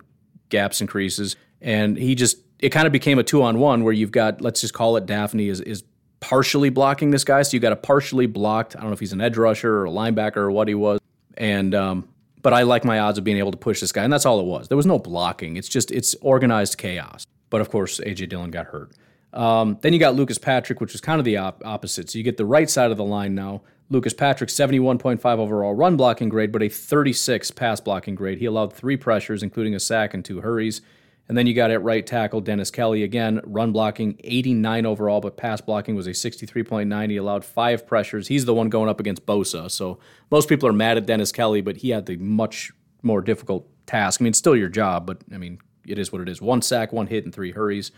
[0.50, 1.36] gaps and creases.
[1.62, 4.62] And he just, it kind of became a two on one where you've got, let's
[4.62, 5.84] just call it Dafney is, is
[6.20, 7.42] partially blocking this guy.
[7.44, 9.86] So you got a partially blocked, I don't know if he's an edge rusher or
[9.86, 11.00] a linebacker or what he was.
[11.38, 12.08] And um,
[12.44, 14.40] but I like my odds of being able to push this guy, and that's all
[14.40, 14.68] it was.
[14.68, 15.58] There was no blocking.
[15.58, 17.26] It's just it's organized chaos.
[17.50, 18.92] But of course, AJ Dillon got hurt.
[19.34, 22.10] Um, then you got Lucas Patrick, which was kind of the op- opposite.
[22.10, 23.62] So you get the right side of the line now.
[23.90, 28.40] Lucas Patrick, 71.5 overall run blocking grade, but a 36 pass blocking grade.
[28.40, 30.82] He allowed three pressures, including a sack and two hurries.
[31.30, 35.38] And then you got at right tackle Dennis Kelly again, run blocking 89 overall, but
[35.38, 37.10] pass blocking was a 63.9.
[37.10, 38.28] He allowed five pressures.
[38.28, 39.72] He's the one going up against Bosa.
[39.72, 40.00] So
[40.32, 42.72] most people are mad at Dennis Kelly, but he had the much
[43.04, 44.22] more difficult task.
[44.22, 46.42] I mean, it's still your job, but I mean, it is what it is.
[46.42, 47.92] One sack, one hit, and three hurries.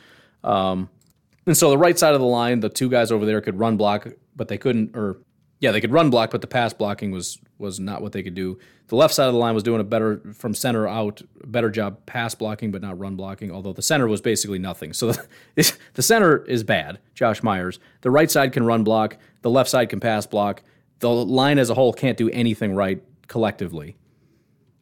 [0.43, 0.89] Um,
[1.47, 3.77] and so the right side of the line, the two guys over there could run
[3.77, 5.17] block, but they couldn't, or
[5.59, 8.35] yeah, they could run block, but the pass blocking was was not what they could
[8.35, 8.59] do.
[8.87, 12.05] The left side of the line was doing a better from center out, better job
[12.05, 13.51] pass blocking, but not run blocking.
[13.51, 14.93] Although the center was basically nothing.
[14.93, 15.11] So
[15.55, 16.99] the, the center is bad.
[17.13, 17.79] Josh Myers.
[18.01, 19.17] The right side can run block.
[19.41, 20.61] The left side can pass block.
[20.99, 23.95] The line as a whole can't do anything right collectively.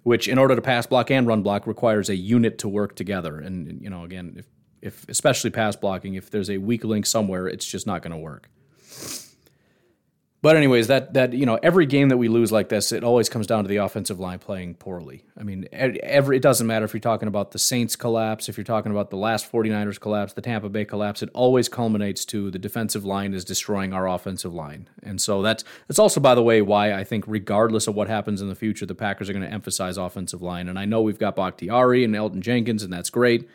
[0.02, 3.40] Which, in order to pass block and run block, requires a unit to work together.
[3.40, 4.48] And you know, again, if,
[4.82, 8.18] if especially pass blocking, if there's a weak link somewhere, it's just not going to
[8.18, 8.50] work.
[10.44, 13.30] But anyways, that that you know every game that we lose like this, it always
[13.30, 15.24] comes down to the offensive line playing poorly.
[15.40, 18.66] I mean, every it doesn't matter if you're talking about the Saints collapse, if you're
[18.66, 22.60] talking about the last 49ers collapse, the Tampa Bay collapse, it always culminates to the
[22.60, 24.90] defensive line is destroying our offensive line.
[25.02, 28.42] And so that's that's also by the way why I think regardless of what happens
[28.42, 30.68] in the future, the Packers are going to emphasize offensive line.
[30.68, 33.48] And I know we've got Bakhtiari and Elgton Jenkins and that's great.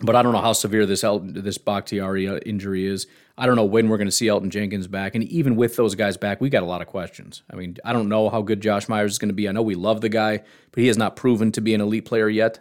[0.00, 3.06] But I don't know how severe this Elgton, this Bakhtiari uh, injury is.
[3.36, 5.14] I don't know when we're going to see Elgton Jenkins back.
[5.14, 7.42] And even with those guys back, we got a lot of questions.
[7.50, 9.48] I mean, I don't know how good Josh Myers is going to be.
[9.48, 12.04] I know we love the guy, but he has not proven to be an elite
[12.04, 12.60] player yet.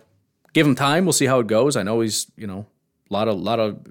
[0.54, 1.06] Give him time.
[1.06, 1.76] We'll see how it goes.
[1.76, 2.66] I know he's, you know,
[3.10, 3.86] a lot of lot of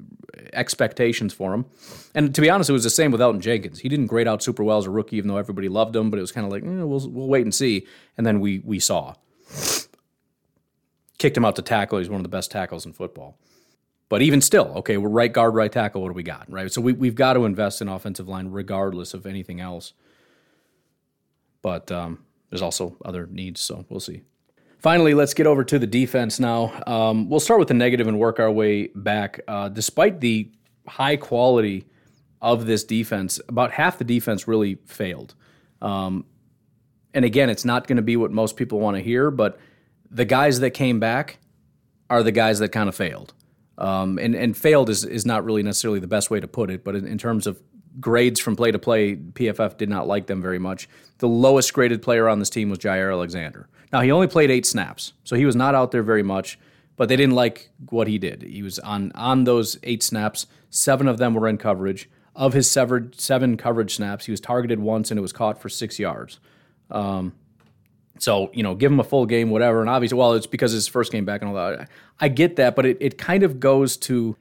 [0.52, 1.66] expectations for him.
[2.14, 3.78] And to be honest, it was the same with Elgton Jenkins.
[3.78, 6.10] He didn't grade out super well as a rookie, even though everybody loved him.
[6.10, 7.86] But it was kind of like, eh, we'll we'll wait and see.
[8.16, 9.14] And then we we saw
[11.18, 11.98] kicked him out to tackle.
[11.98, 13.38] He's one of the best tackles in football.
[14.08, 16.02] But even still, okay, we're right guard, right tackle.
[16.02, 16.72] What do we got, right?
[16.72, 19.94] So we, we've got to invest in offensive line regardless of anything else.
[21.60, 24.22] But um, there's also other needs, so we'll see.
[24.78, 26.80] Finally, let's get over to the defense now.
[26.86, 29.40] Um, we'll start with the negative and work our way back.
[29.48, 30.52] Uh, despite the
[30.86, 31.86] high quality
[32.40, 35.34] of this defense, about half the defense really failed.
[35.82, 36.26] Um,
[37.14, 39.58] and again, it's not going to be what most people want to hear, but
[40.10, 41.38] the guys that came back
[42.08, 43.32] are the guys that kind of failed.
[43.78, 46.84] Um, and, and failed is, is not really necessarily the best way to put it,
[46.84, 47.60] but in, in terms of
[48.00, 50.88] grades from play to play, PFF did not like them very much.
[51.18, 53.68] The lowest graded player on this team was Jaire Alexander.
[53.92, 56.58] Now, he only played eight snaps, so he was not out there very much,
[56.96, 58.42] but they didn't like what he did.
[58.42, 62.08] He was on, on those eight snaps, seven of them were in coverage.
[62.34, 65.70] Of his severed, seven coverage snaps, he was targeted once and it was caught for
[65.70, 66.38] six yards.
[66.90, 67.32] Um,
[68.22, 69.80] so, you know, give him a full game, whatever.
[69.80, 71.88] And obviously, well, it's because his first game back and all that.
[72.20, 74.36] I get that, but it, it kind of goes to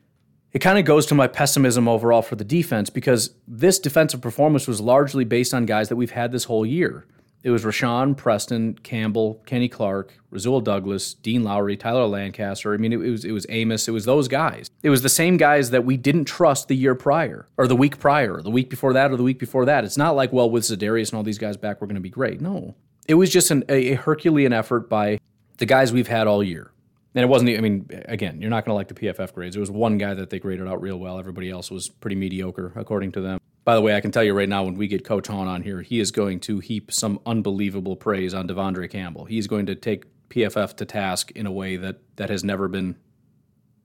[0.55, 4.67] it kind of goes to my pessimism overall for the defense because this defensive performance
[4.67, 7.05] was largely based on guys that we've had this whole year.
[7.43, 12.73] It was Rashan, Preston, Campbell, Kenny Clark, Rasul Douglas, Dean Lowry, Tyler Lancaster.
[12.73, 13.87] I mean, it, it, was it was Amos.
[13.87, 14.71] It was those guys.
[14.81, 17.99] It was the same guys that we didn't trust the year prior, or the week
[17.99, 19.83] prior, or the week before that, or the week before that.
[19.83, 22.09] It's not like, well, with Za'Darius and all these guys back, we're going to be
[22.09, 22.41] great.
[22.41, 22.75] No,
[23.07, 25.19] it was just an, a, Herculean effort by
[25.57, 26.71] the guys we've had all year.
[27.13, 29.55] And it wasn't, I mean, again, you're not going to like the PFF grades.
[29.55, 31.17] There was one guy that they graded out real well.
[31.17, 33.39] Everybody else was pretty mediocre, according to them.
[33.63, 35.63] By the way, I can tell you right now, when we get Coach Hahn on
[35.63, 39.25] here, he is going to heap some unbelievable praise on De'Vondre Campbell.
[39.25, 42.97] He's going to take PFF to task in a way that, that has never been,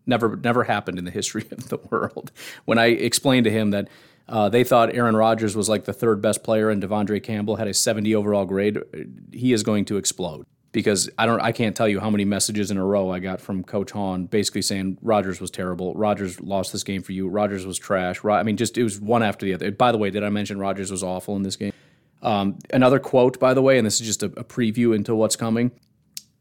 [0.07, 2.33] never, never happened in the history of the world.
[2.65, 3.89] When I explained to him that
[4.31, 7.67] uh, they thought Aaron Rodgers was like the third best player, and De'Vondre Campbell had
[7.67, 8.79] a 70 overall grade.
[9.33, 12.71] He is going to explode because I don't, I can't tell you how many messages
[12.71, 15.95] in a row I got from Coach Hahn, basically saying Rodgers was terrible.
[15.95, 17.29] Rodgers lost this game for you.
[17.29, 18.25] Rodgers was trash.
[18.25, 19.73] I mean, just it was one after the other.
[19.73, 21.73] By the way, did I mention Rodgers was awful in this game?
[22.23, 25.37] Um, another quote, by the way, and this is just a, a preview into what's
[25.37, 25.73] coming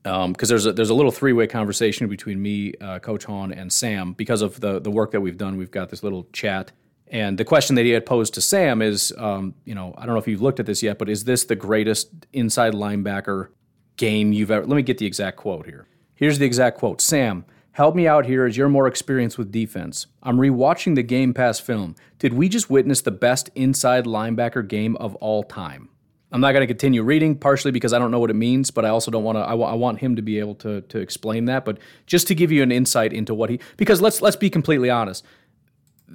[0.03, 3.51] because um, there's a, there's a little three way conversation between me, uh, Coach Hahn,
[3.51, 5.57] and Sam because of the the work that we've done.
[5.57, 6.71] We've got this little chat
[7.09, 10.13] and the question that he had posed to Sam is, um, you know, I don't
[10.13, 13.49] know if you've looked at this yet, but is this the greatest inside linebacker
[13.97, 14.65] game you've ever?
[14.65, 15.87] Let me get the exact quote here.
[16.13, 20.05] Here's the exact quote Sam, help me out here as you're more experienced with defense.
[20.21, 21.95] I'm rewatching the Game Pass film.
[22.19, 25.89] Did we just witness the best inside linebacker game of all time?
[26.31, 28.85] I'm not going to continue reading, partially because I don't know what it means, but
[28.85, 29.41] I also don't want to.
[29.41, 31.65] I, w- I want him to be able to to explain that.
[31.65, 34.91] But just to give you an insight into what he, because let's let's be completely
[34.91, 35.25] honest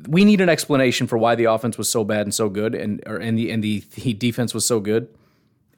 [0.09, 3.03] we need an explanation for why the offense was so bad and so good, and
[3.07, 5.09] or, and the and the, the defense was so good.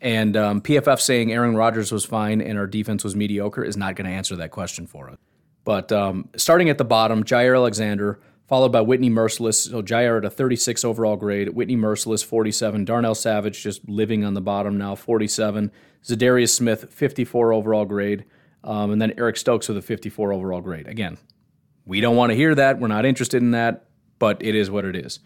[0.00, 3.96] And um, PFF saying Aaron Rodgers was fine and our defense was mediocre is not
[3.96, 5.16] going to answer that question for us.
[5.64, 9.70] But um, starting at the bottom, Jaire Alexander, followed by Whitney Mercilus.
[9.70, 14.34] So Jaire at a 36 overall grade, Whitney Mercilus 47, Darnell Savage just living on
[14.34, 15.72] the bottom now 47,
[16.04, 18.24] Za'Darius Smith 54 overall grade,
[18.62, 20.86] um, and then Eric Stokes with a 54 overall grade.
[20.86, 21.18] Again,
[21.84, 22.78] we don't want to hear that.
[22.78, 23.85] We're not interested in that
[24.18, 25.20] but it is what it is.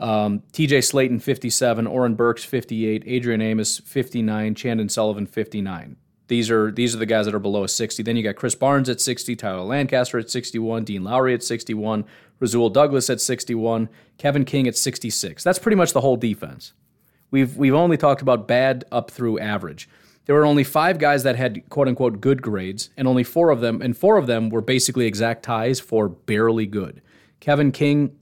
[0.00, 5.96] Um, TJ Slaton, 57, Oren Burks, 58, Adrian Amos, 59, Chandon Sullivan, 59.
[6.28, 8.02] These are these are the guys that are below a 60.
[8.02, 12.04] Then you got Chris Barnes at 60, Tyler Lancaster at 61, Dean Lowry at 61,
[12.40, 13.88] Rasul Douglas at 61,
[14.18, 15.44] Kevin King at 66.
[15.44, 16.72] That's pretty much the whole defense.
[17.30, 19.88] We've we've only talked about bad up through average.
[20.24, 23.60] There were only five guys that had quote unquote good grades, and only four of
[23.60, 27.02] them, and four of them were basically exact ties for barely good.
[27.40, 28.16] Kevin King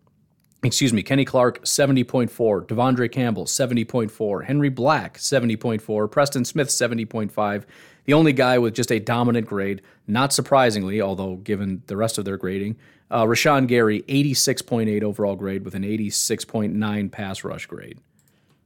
[0.62, 7.64] excuse me, Kenny Clark, 70.4, De'Vondre Campbell, 70.4, Henry Black, 70.4, Preston Smith, 70.5.
[8.04, 12.24] The only guy with just a dominant grade, not surprisingly, although given the rest of
[12.24, 12.76] their grading,
[13.10, 17.98] uh, Rashan Gary, 86.8 overall grade with an 86.9 pass rush grade.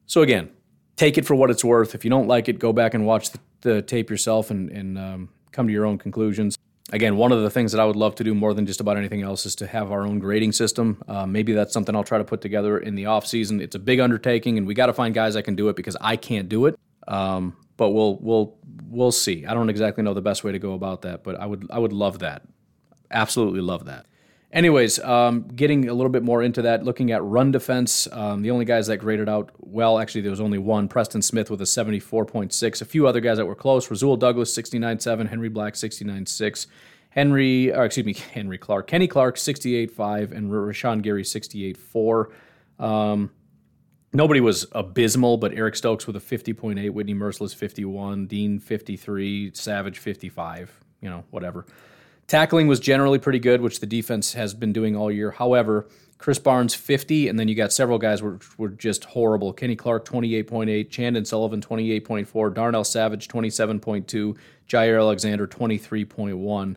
[0.07, 0.51] So again,
[0.97, 1.95] take it for what it's worth.
[1.95, 4.99] If you don't like it, go back and watch the, the tape yourself and, and
[4.99, 6.59] um, come to your own conclusions
[6.95, 8.97] again, one of the things that I would love to do more than just about
[8.97, 11.03] anything else is to have our own grading system.
[11.09, 13.61] Uh, maybe that's something I'll try to put together in the off season.
[13.61, 15.97] It's a big undertaking, and we got to find guys that can do it because
[16.01, 16.79] I can't do it.
[17.09, 18.57] Um, but we'll we'll
[18.89, 19.45] we'll see.
[19.45, 21.81] I don't exactly know the best way to go about that, but I would I
[21.81, 22.43] would love that.
[23.11, 24.07] Absolutely love that.
[24.55, 28.53] Anyways, um, getting a little bit more into that, looking at run defense, um, the
[28.53, 31.65] only guys that graded out well, actually, there was only one Preston Smith with a
[31.65, 32.81] 74.6.
[32.81, 36.69] A few other guys that were close Rasul Douglas, 69.7, Henry Black, 69.6.
[37.11, 42.31] Henry, or excuse me, Henry Clark, Kenny Clark, 68.5, and Rashan Gary, 68.4.
[42.79, 43.33] Um,
[44.13, 49.99] nobody was abysmal, but Eric Stokes with a 50.8, Whitney Mercilus, 51, Dean, 53, Savage,
[49.99, 51.67] 55, you know, whatever.
[52.27, 55.31] Tackling was generally pretty good, which the defense has been doing all year.
[55.33, 55.87] However,
[56.19, 59.53] Chris Barnes 50, and then you got several guys were were just horrible.
[59.53, 64.37] Kenny Clark 28.8, Chandon Sullivan 28.4, Darnell Savage 27.2,
[64.69, 66.77] Jaire Alexander 23.1.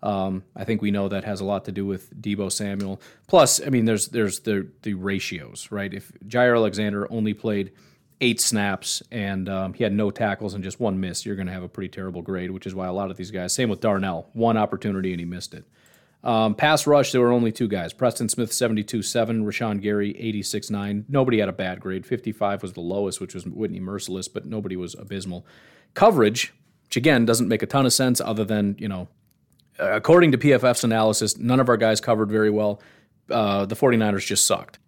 [0.00, 3.00] Um, I think we know that has a lot to do with Deebo Samuel.
[3.26, 5.92] Plus, I mean, there's there's the the ratios, right?
[5.92, 7.72] If Jaire Alexander only played
[8.20, 11.52] eight snaps and um, he had no tackles and just one miss, you're going to
[11.52, 13.80] have a pretty terrible grade, which is why a lot of these guys, same with
[13.80, 15.64] Darnell, one opportunity and he missed it.
[16.24, 17.92] Um, pass rush, there were only two guys.
[17.92, 21.04] Preston Smith, 72 7, Rashan Gary, 86 9.
[21.08, 22.04] Nobody had a bad grade.
[22.04, 25.46] 55 was the lowest, which was Whitney Mercilus, but nobody was abysmal.
[25.94, 26.52] Coverage,
[26.84, 29.06] which again doesn't make a ton of sense other than, you know,
[29.78, 32.82] according to PFF's analysis, none of our guys covered very well.
[33.30, 34.78] Uh, the 49ers just sucked.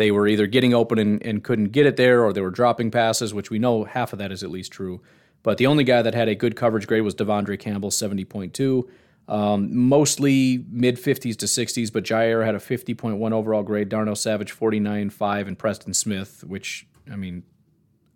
[0.00, 2.90] They were either getting open and, and couldn't get it there, or they were dropping
[2.90, 5.02] passes, which we know half of that is at least true.
[5.42, 8.88] But the only guy that had a good coverage grade was De'Vondre Campbell, 70.2.
[9.28, 14.56] Um, mostly mid 50s to 60s, but Jaire had a 50.1 overall grade, Darnell Savage
[14.56, 17.42] 49.5, and Preston Smith, which, I mean,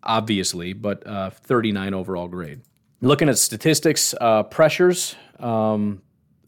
[0.02, 2.62] obviously, but uh, 39 overall grade.
[3.02, 6.01] Looking at statistics, uh, pressures, um,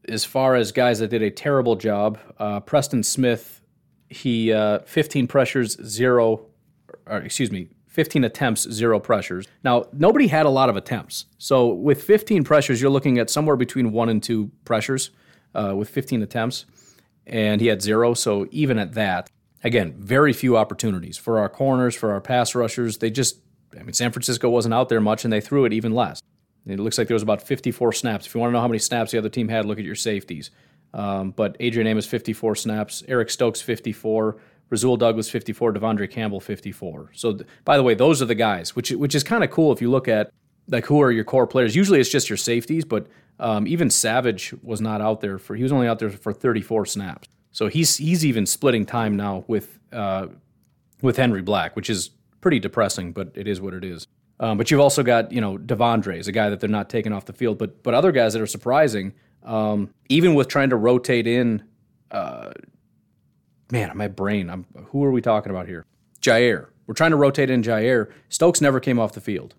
[0.09, 3.56] as far as guys that did a terrible job, uh, Preston Smith,
[4.09, 6.47] he uh, 15 pressures, zero,
[7.07, 9.47] or excuse me, 15 attempts, zero pressures.
[9.65, 11.25] Now, nobody had a lot of attempts.
[11.39, 15.11] So with 15 pressures, you're looking at somewhere between one and two pressures
[15.55, 16.67] uh, with 15 attempts,
[17.27, 18.13] and he had zero.
[18.13, 19.31] So even at that,
[19.65, 22.99] again, very few opportunities for our corners, for our pass rushers.
[22.99, 23.39] They just,
[23.75, 26.21] I mean, San Francisco wasn't out there much, and they threw it even less.
[26.67, 28.27] It looks like there was about 54 snaps.
[28.27, 29.95] If you want to know how many snaps the other team had, look at your
[29.95, 30.51] safeties.
[30.97, 34.39] Um, but Adrian Amos 54 snaps, Eric Stokes 54,
[34.71, 37.11] Rasul Douglas 54, De'Vondre Campbell 54.
[37.13, 39.73] So th- by the way, those are the guys, which which is kind of cool
[39.73, 40.33] if you look at
[40.69, 41.77] like who are your core players.
[41.77, 43.07] Usually it's just your safeties, but
[43.39, 46.87] um, even Savage was not out there for he was only out there for 34
[46.87, 47.29] snaps.
[47.53, 50.29] So he's he's even splitting time now with uh,
[51.03, 52.11] with Henry Black, which is
[52.41, 54.07] pretty depressing, but it is what it is.
[54.41, 57.13] Um, but you've also got you know De'Vondre is a guy that they're not taking
[57.13, 59.13] off the field, but but other guys that are surprising.
[59.47, 61.63] Um, even with trying to rotate in,
[62.11, 62.51] uh,
[63.71, 64.51] man, my brain.
[64.51, 65.87] I'm, who are we talking about here?
[66.21, 66.67] Jaire.
[66.87, 68.11] We're trying to rotate in Jaire.
[68.29, 69.55] Stokes never came off the field,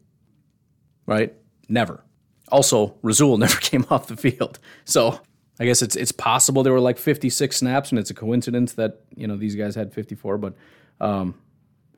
[1.06, 1.34] right?
[1.68, 2.04] Never.
[2.50, 4.60] Also, Rasul never came off the field.
[4.86, 5.20] So
[5.60, 9.02] I guess it's it's possible there were like 56 snaps, and it's a coincidence that
[9.16, 10.38] you know these guys had 54.
[10.38, 10.54] But
[11.02, 11.36] um,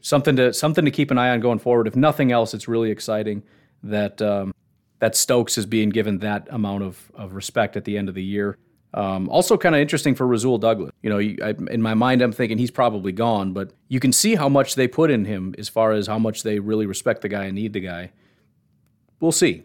[0.01, 1.87] something to something to keep an eye on going forward.
[1.87, 3.43] If nothing else, it's really exciting
[3.83, 4.53] that um,
[4.99, 8.23] that Stokes is being given that amount of of respect at the end of the
[8.23, 8.57] year.
[8.93, 10.91] Um, also, kind of interesting for Rasul Douglas.
[11.03, 14.35] You know, I, in my mind, I'm thinking he's probably gone, but you can see
[14.35, 17.29] how much they put in him as far as how much they really respect the
[17.29, 18.11] guy and need the guy.
[19.19, 19.63] We'll see.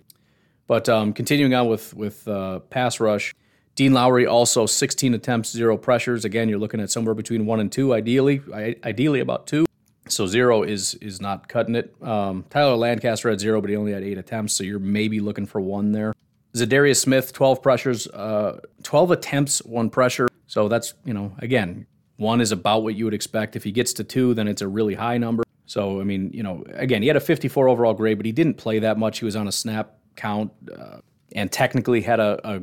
[0.67, 3.35] But um, continuing on with with uh, pass rush,
[3.75, 6.25] Dean Lowry also 16 attempts, zero pressures.
[6.25, 8.43] Again, you're looking at somewhere between one and two, ideally,
[8.85, 9.65] ideally about two.
[10.09, 11.95] So zero is is not cutting it.
[12.03, 15.47] Um, Tyler Lancaster had zero, but he only had eight attempts, so you're maybe looking
[15.47, 16.13] for one there.
[16.55, 20.29] Za'Darius Smith, 12 pressures, uh, 12 attempts, one pressure.
[20.47, 21.87] So that's, you know, again,
[22.17, 23.57] one is about what you would expect.
[23.57, 25.43] If he gets to two, then it's a really high number.
[25.67, 28.55] So, I mean, you know, again, he had a 54 overall grade, but he didn't
[28.55, 29.19] play that much.
[29.19, 30.99] He was on a snap count uh,
[31.33, 32.61] and technically had a, a,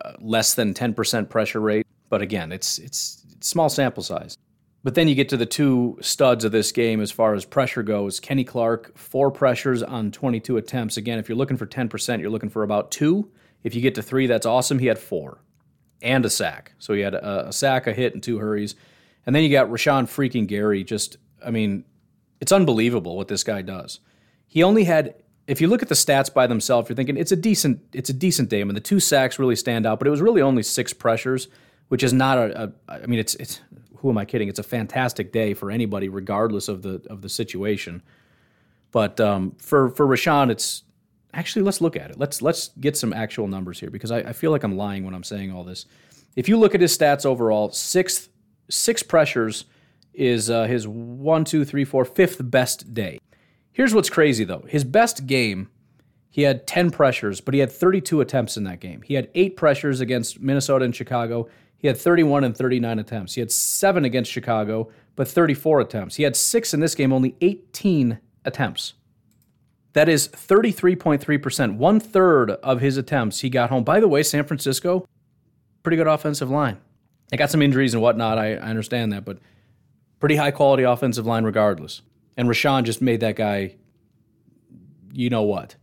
[0.00, 1.86] a less than 10% pressure rate.
[2.08, 4.38] But again, it's, it's, it's small sample size.
[4.84, 7.82] But then you get to the two studs of this game as far as pressure
[7.82, 8.20] goes.
[8.20, 10.98] Kenny Clark, four pressures on 22 attempts.
[10.98, 13.30] Again, if you're looking for 10%, you're looking for about two.
[13.62, 14.78] If you get to three, that's awesome.
[14.78, 15.38] He had four
[16.02, 16.72] and a sack.
[16.78, 18.74] So he had a, a sack, a hit, and two hurries.
[19.24, 20.84] And then you got Rashan freaking Gary.
[20.84, 21.86] Just, I mean,
[22.42, 24.00] it's unbelievable what this guy does.
[24.46, 25.14] He only had,
[25.46, 28.14] if you look at the stats by themselves, you're thinking it's a decent, it's a
[28.14, 28.60] decent day.
[28.60, 31.48] I mean, the two sacks really stand out, but it was really only six pressures,
[31.88, 33.62] which is not a, a I mean, it's it's
[34.04, 34.50] who am I kidding?
[34.50, 38.02] It's a fantastic day for anybody, regardless of the of the situation.
[38.92, 40.82] But um, for for Rashan, it's
[41.32, 42.18] actually let's look at it.
[42.18, 45.14] Let's let's get some actual numbers here because I, I feel like I'm lying when
[45.14, 45.86] I'm saying all this.
[46.36, 48.28] If you look at his stats overall, sixth
[48.68, 49.64] six pressures
[50.12, 53.18] is uh, his one, two, three, four, fifth best day.
[53.72, 55.70] Here's what's crazy though: his best game,
[56.28, 59.00] he had 10 pressures, but he had 32 attempts in that game.
[59.00, 61.48] He had eight pressures against Minnesota and Chicago.
[61.84, 63.34] He had 31 and 39 attempts.
[63.34, 66.16] He had seven against Chicago, but 34 attempts.
[66.16, 68.94] He had six in this game, only 18 attempts.
[69.92, 71.76] That is 33.3%.
[71.76, 73.84] One third of his attempts he got home.
[73.84, 75.06] By the way, San Francisco,
[75.82, 76.78] pretty good offensive line.
[77.28, 78.38] They got some injuries and whatnot.
[78.38, 79.36] I, I understand that, but
[80.20, 82.00] pretty high quality offensive line regardless.
[82.34, 83.76] And Rashan just made that guy,
[85.12, 85.76] you know what,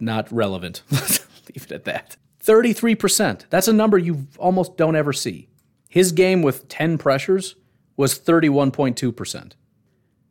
[0.00, 0.82] not relevant.
[0.90, 2.16] Leave it at that.
[2.44, 3.44] 33%.
[3.50, 5.48] That's a number you almost don't ever see.
[5.88, 7.56] His game with 10 pressures
[7.96, 9.52] was 31.2%.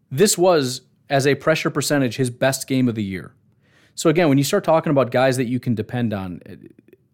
[0.10, 3.34] This was, as a pressure percentage, his best game of the year.
[3.96, 6.56] So again, when you start talking about guys that you can depend on, eh,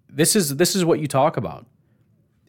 [0.09, 1.65] this is this is what you talk about.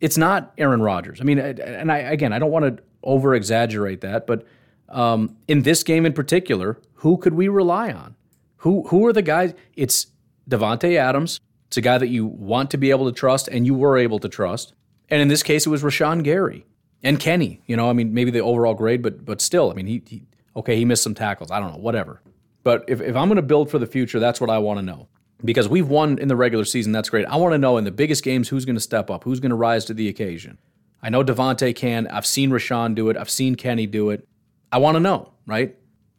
[0.00, 1.20] It's not Aaron Rodgers.
[1.20, 4.46] I mean, eh, eh, and I again, I don't want to over exaggerate that, but
[4.88, 8.14] um, in this game in particular, who could we rely on?
[8.58, 9.54] Who who are the guys?
[9.74, 10.06] It's
[10.48, 13.74] Davante Adams, it's a guy that you want to be able to trust and you
[13.74, 14.74] were able to trust.
[15.09, 16.66] And in this case, it was Rashan Gary
[17.03, 17.62] and Kenny.
[17.66, 20.23] You know, I mean, maybe the overall grade, but but still, I mean, he, he
[20.57, 21.51] okay, he missed some tackles.
[21.51, 22.20] I don't know, whatever.
[22.65, 24.85] But if, if I'm going to build for the future, that's what I want to
[24.85, 25.09] know.
[25.45, 27.24] Because we've won in the regular season, that's great.
[27.27, 29.51] I want to know in the biggest games who's going to step up, who's going
[29.51, 30.59] to rise to the occasion.
[31.01, 32.09] I know Davante can.
[32.09, 33.16] I've seen Rashan do it.
[33.16, 34.27] I've seen Kenny do it.
[34.73, 35.77] I want to know, right?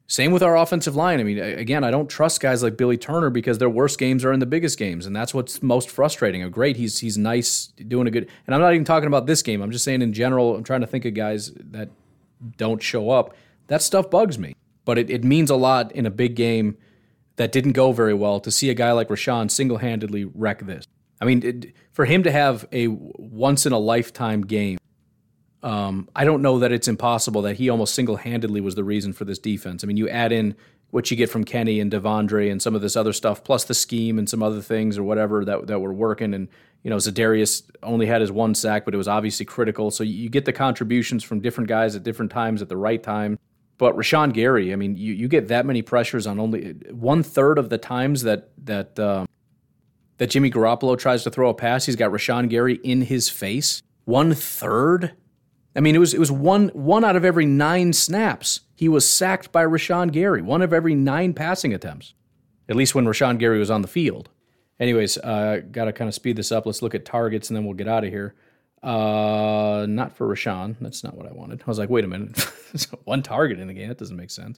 [0.09, 1.19] Same with our offensive line.
[1.19, 4.33] I mean, again, I don't trust guys like Billy Turner because their worst games are
[4.33, 6.41] in the biggest games, and that's what's most frustrating.
[6.41, 8.27] Oh, great, he's he's nice, doing a good.
[8.47, 9.61] And I'm not even talking about this game.
[9.61, 10.55] I'm just saying in general.
[10.55, 11.89] I'm trying to think of guys that
[12.57, 13.35] don't show up.
[13.67, 16.75] That stuff bugs me, but it, it means a lot in a big game
[17.35, 20.85] that didn't go very well to see a guy like Rashan single-handedly wreck this.
[21.21, 24.78] I mean, it, for him to have a once in a lifetime game
[25.61, 29.13] um, I don't know that it's impossible that he almost single handedly was the reason
[29.13, 29.83] for this defense.
[29.83, 30.55] I mean, you add in
[30.91, 33.73] what you get from Kenny and De'Vondre and some of this other stuff, plus the
[33.73, 36.33] scheme and some other things or whatever that, that were working.
[36.33, 36.47] And,
[36.83, 39.91] you know, Za'Darius only had his one sack, but it was obviously critical.
[39.91, 43.37] So you get the contributions from different guys at different times at the right time.
[43.77, 47.57] But Rashan Gary, I mean, you, you get that many pressures on only one third
[47.57, 49.25] of the times that that um,
[50.17, 53.81] that Jimmy Garoppolo tries to throw a pass, he's got Rashan Gary in his face.
[54.03, 55.13] One third
[55.75, 59.09] I mean, it was it was one one out of every nine snaps he was
[59.09, 60.41] sacked by Rashan Gary.
[60.41, 62.13] One of every nine passing attempts,
[62.67, 64.29] at least when Rashan Gary was on the field.
[64.79, 66.65] Anyways, uh, got to kind of speed this up.
[66.65, 68.35] Let's look at targets and then we'll get out of here.
[68.81, 70.77] Uh, not for Rashan.
[70.79, 71.61] That's not what I wanted.
[71.61, 72.39] I was like, wait a minute,
[73.03, 73.89] one target in the game.
[73.89, 74.57] That doesn't make sense.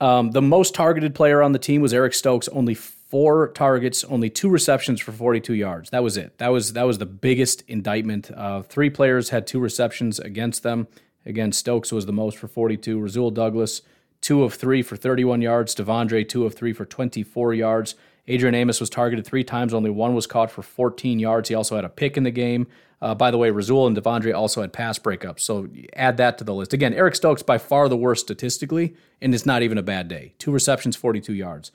[0.00, 2.76] Um, the most targeted player on the team was Eric Stokes, only
[3.08, 5.90] four targets, only two receptions for 42 yards.
[5.90, 6.38] That was it.
[6.38, 8.30] That was that was the biggest indictment.
[8.30, 10.88] Uh, three players had two receptions against them.
[11.24, 13.00] Again, Stokes was the most for 42.
[13.00, 13.82] Rasul Douglas,
[14.20, 15.74] two of three for 31 yards.
[15.74, 17.94] De'Vondre, two of three for 24 yards.
[18.28, 19.72] Adrian Amos was targeted three times.
[19.72, 21.48] Only one was caught for 14 yards.
[21.48, 22.66] He also had a pick in the game.
[23.00, 25.40] Uh, by the way, Rasul and De'Vondre also had pass breakups.
[25.40, 26.72] So add that to the list.
[26.72, 30.34] Again, Eric Stokes by far the worst statistically, and it's not even a bad day.
[30.38, 31.70] Two receptions, 42 yards.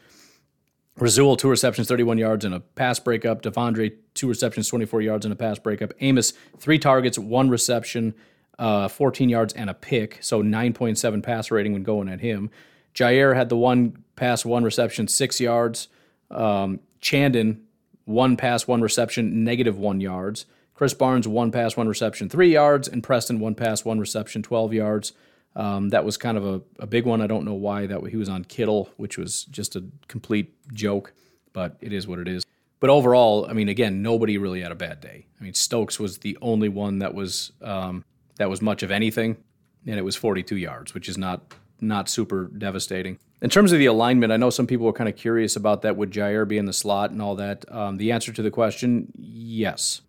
[0.98, 3.42] Rasul, two receptions, 31 yards, and a pass breakup.
[3.42, 5.94] De'Vondre, two receptions, 24 yards, and a pass breakup.
[6.02, 8.14] Amos, three targets, one reception,
[8.60, 10.20] uh, 14 yards, and a pick.
[10.22, 12.50] So 9.7 pass rating when going at him.
[12.94, 15.88] Jaire had the one pass, one reception, six yards.
[16.30, 17.64] Um, Chandon,
[18.06, 20.46] one pass, one reception, negative one yards.
[20.76, 22.88] Chris Barnes, one pass, one reception, three yards.
[22.88, 25.14] And Preston, one pass, one reception, 12 yards.
[25.56, 27.22] Um, that was kind of a, a big one.
[27.22, 31.14] I don't know why that he was on Kittle, which was just a complete joke,
[31.54, 32.44] but it is what it is.
[32.80, 35.28] But overall, I mean, again, nobody really had a bad day.
[35.40, 38.06] I mean, Stokes was the only one that was um,
[38.38, 39.38] that was much of anything,
[39.86, 43.20] and it was 42 yards, which is not not super devastating.
[43.42, 45.98] In terms of the alignment, I know some people were kind of curious about that.
[45.98, 47.66] Would Jaire be in the slot and all that?
[47.72, 50.02] Um, the answer to the question, yes.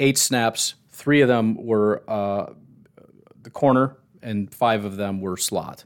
[0.00, 2.52] Eight snaps, three of them were uh,
[3.42, 5.84] the corner and five of them were slot.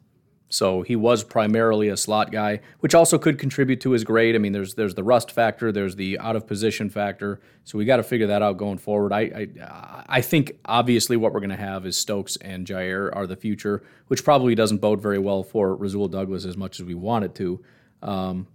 [0.48, 4.36] So he was primarily a slot guy, which also could contribute to his grade.
[4.36, 7.40] I mean, there's there's the rust factor, there's the out of position factor.
[7.64, 9.12] So we got to figure that out going forward.
[9.12, 13.26] I I, I think obviously what we're going to have is Stokes and Jaire are
[13.26, 16.94] the future, which probably doesn't bode very well for Rasul Douglas as much as we
[16.94, 17.64] want it to.
[18.02, 18.46] Um,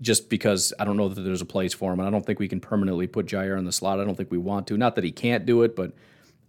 [0.00, 2.38] just because I don't know that there's a place for him, and I don't think
[2.38, 3.98] we can permanently put Jaire in the slot.
[3.98, 4.76] I don't think we want to.
[4.76, 5.92] Not that he can't do it, but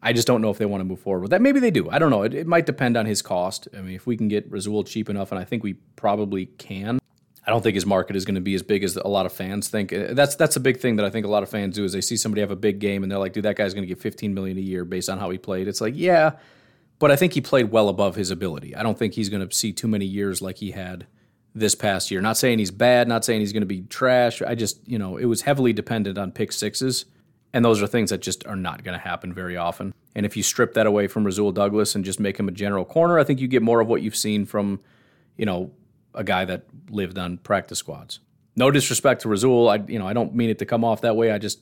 [0.08, 1.42] I just don't know if they want to move forward with that.
[1.42, 1.90] Maybe they do.
[1.90, 2.24] I don't know.
[2.24, 3.68] It, it might depend on his cost.
[3.78, 6.98] I mean, if we can get Rasul cheap enough, and I think we probably can.
[7.46, 9.34] I don't think his market is going to be as big as a lot of
[9.34, 9.92] fans think.
[9.92, 11.92] Uh, that's that's a big thing that I think a lot of fans do is
[11.92, 13.88] they see somebody have a big game and they're like, dude, that guy's going to
[13.88, 15.68] get 15 million a year based on how he played.
[15.68, 16.32] It's like, yeah,
[17.00, 18.78] but I think he played well above his ability.
[18.78, 21.06] I don't think he's going to see too many years like he had
[21.54, 22.22] this past year.
[22.22, 24.42] Not saying he's bad, not saying he's going to be trash.
[24.42, 27.04] I just, you know, it was heavily dependent on pick sixes
[27.54, 29.94] And those are things that just are not going to happen very often.
[30.16, 32.86] And if you strip that away from Rasul Douglas and just make him a general
[32.86, 34.80] corner, I think you get more of what you've seen from,
[35.38, 35.72] you know,
[36.14, 38.20] a guy that lived on practice squads.
[38.56, 41.16] No disrespect to Rasul, I you know I don't mean it to come off that
[41.16, 41.32] way.
[41.32, 41.62] I just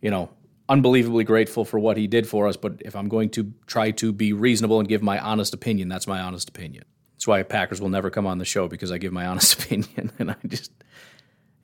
[0.00, 0.30] you know
[0.68, 2.56] unbelievably grateful for what he did for us.
[2.56, 6.06] But if I'm going to try to be reasonable and give my honest opinion, that's
[6.06, 6.84] my honest opinion.
[7.14, 10.12] That's why Packers will never come on the show because I give my honest opinion,
[10.18, 10.70] and I just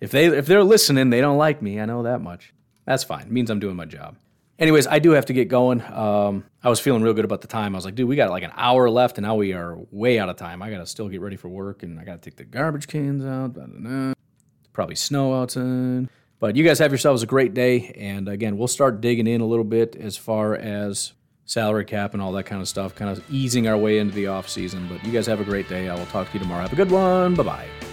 [0.00, 1.80] if they if they're listening, they don't like me.
[1.80, 2.52] I know that much.
[2.84, 3.22] That's fine.
[3.22, 4.16] It means I'm doing my job.
[4.58, 5.80] Anyways, I do have to get going.
[5.82, 7.74] Um, I was feeling real good about the time.
[7.74, 10.18] I was like, dude, we got like an hour left, and now we are way
[10.18, 10.62] out of time.
[10.62, 12.86] I got to still get ready for work, and I got to take the garbage
[12.86, 13.54] cans out.
[13.54, 14.12] Blah, blah, blah.
[14.72, 16.08] Probably snow outside.
[16.38, 17.94] But you guys have yourselves a great day.
[17.96, 21.12] And again, we'll start digging in a little bit as far as
[21.44, 24.26] salary cap and all that kind of stuff, kind of easing our way into the
[24.26, 24.88] off season.
[24.88, 25.88] But you guys have a great day.
[25.88, 26.62] I will talk to you tomorrow.
[26.62, 27.34] Have a good one.
[27.34, 27.91] Bye bye.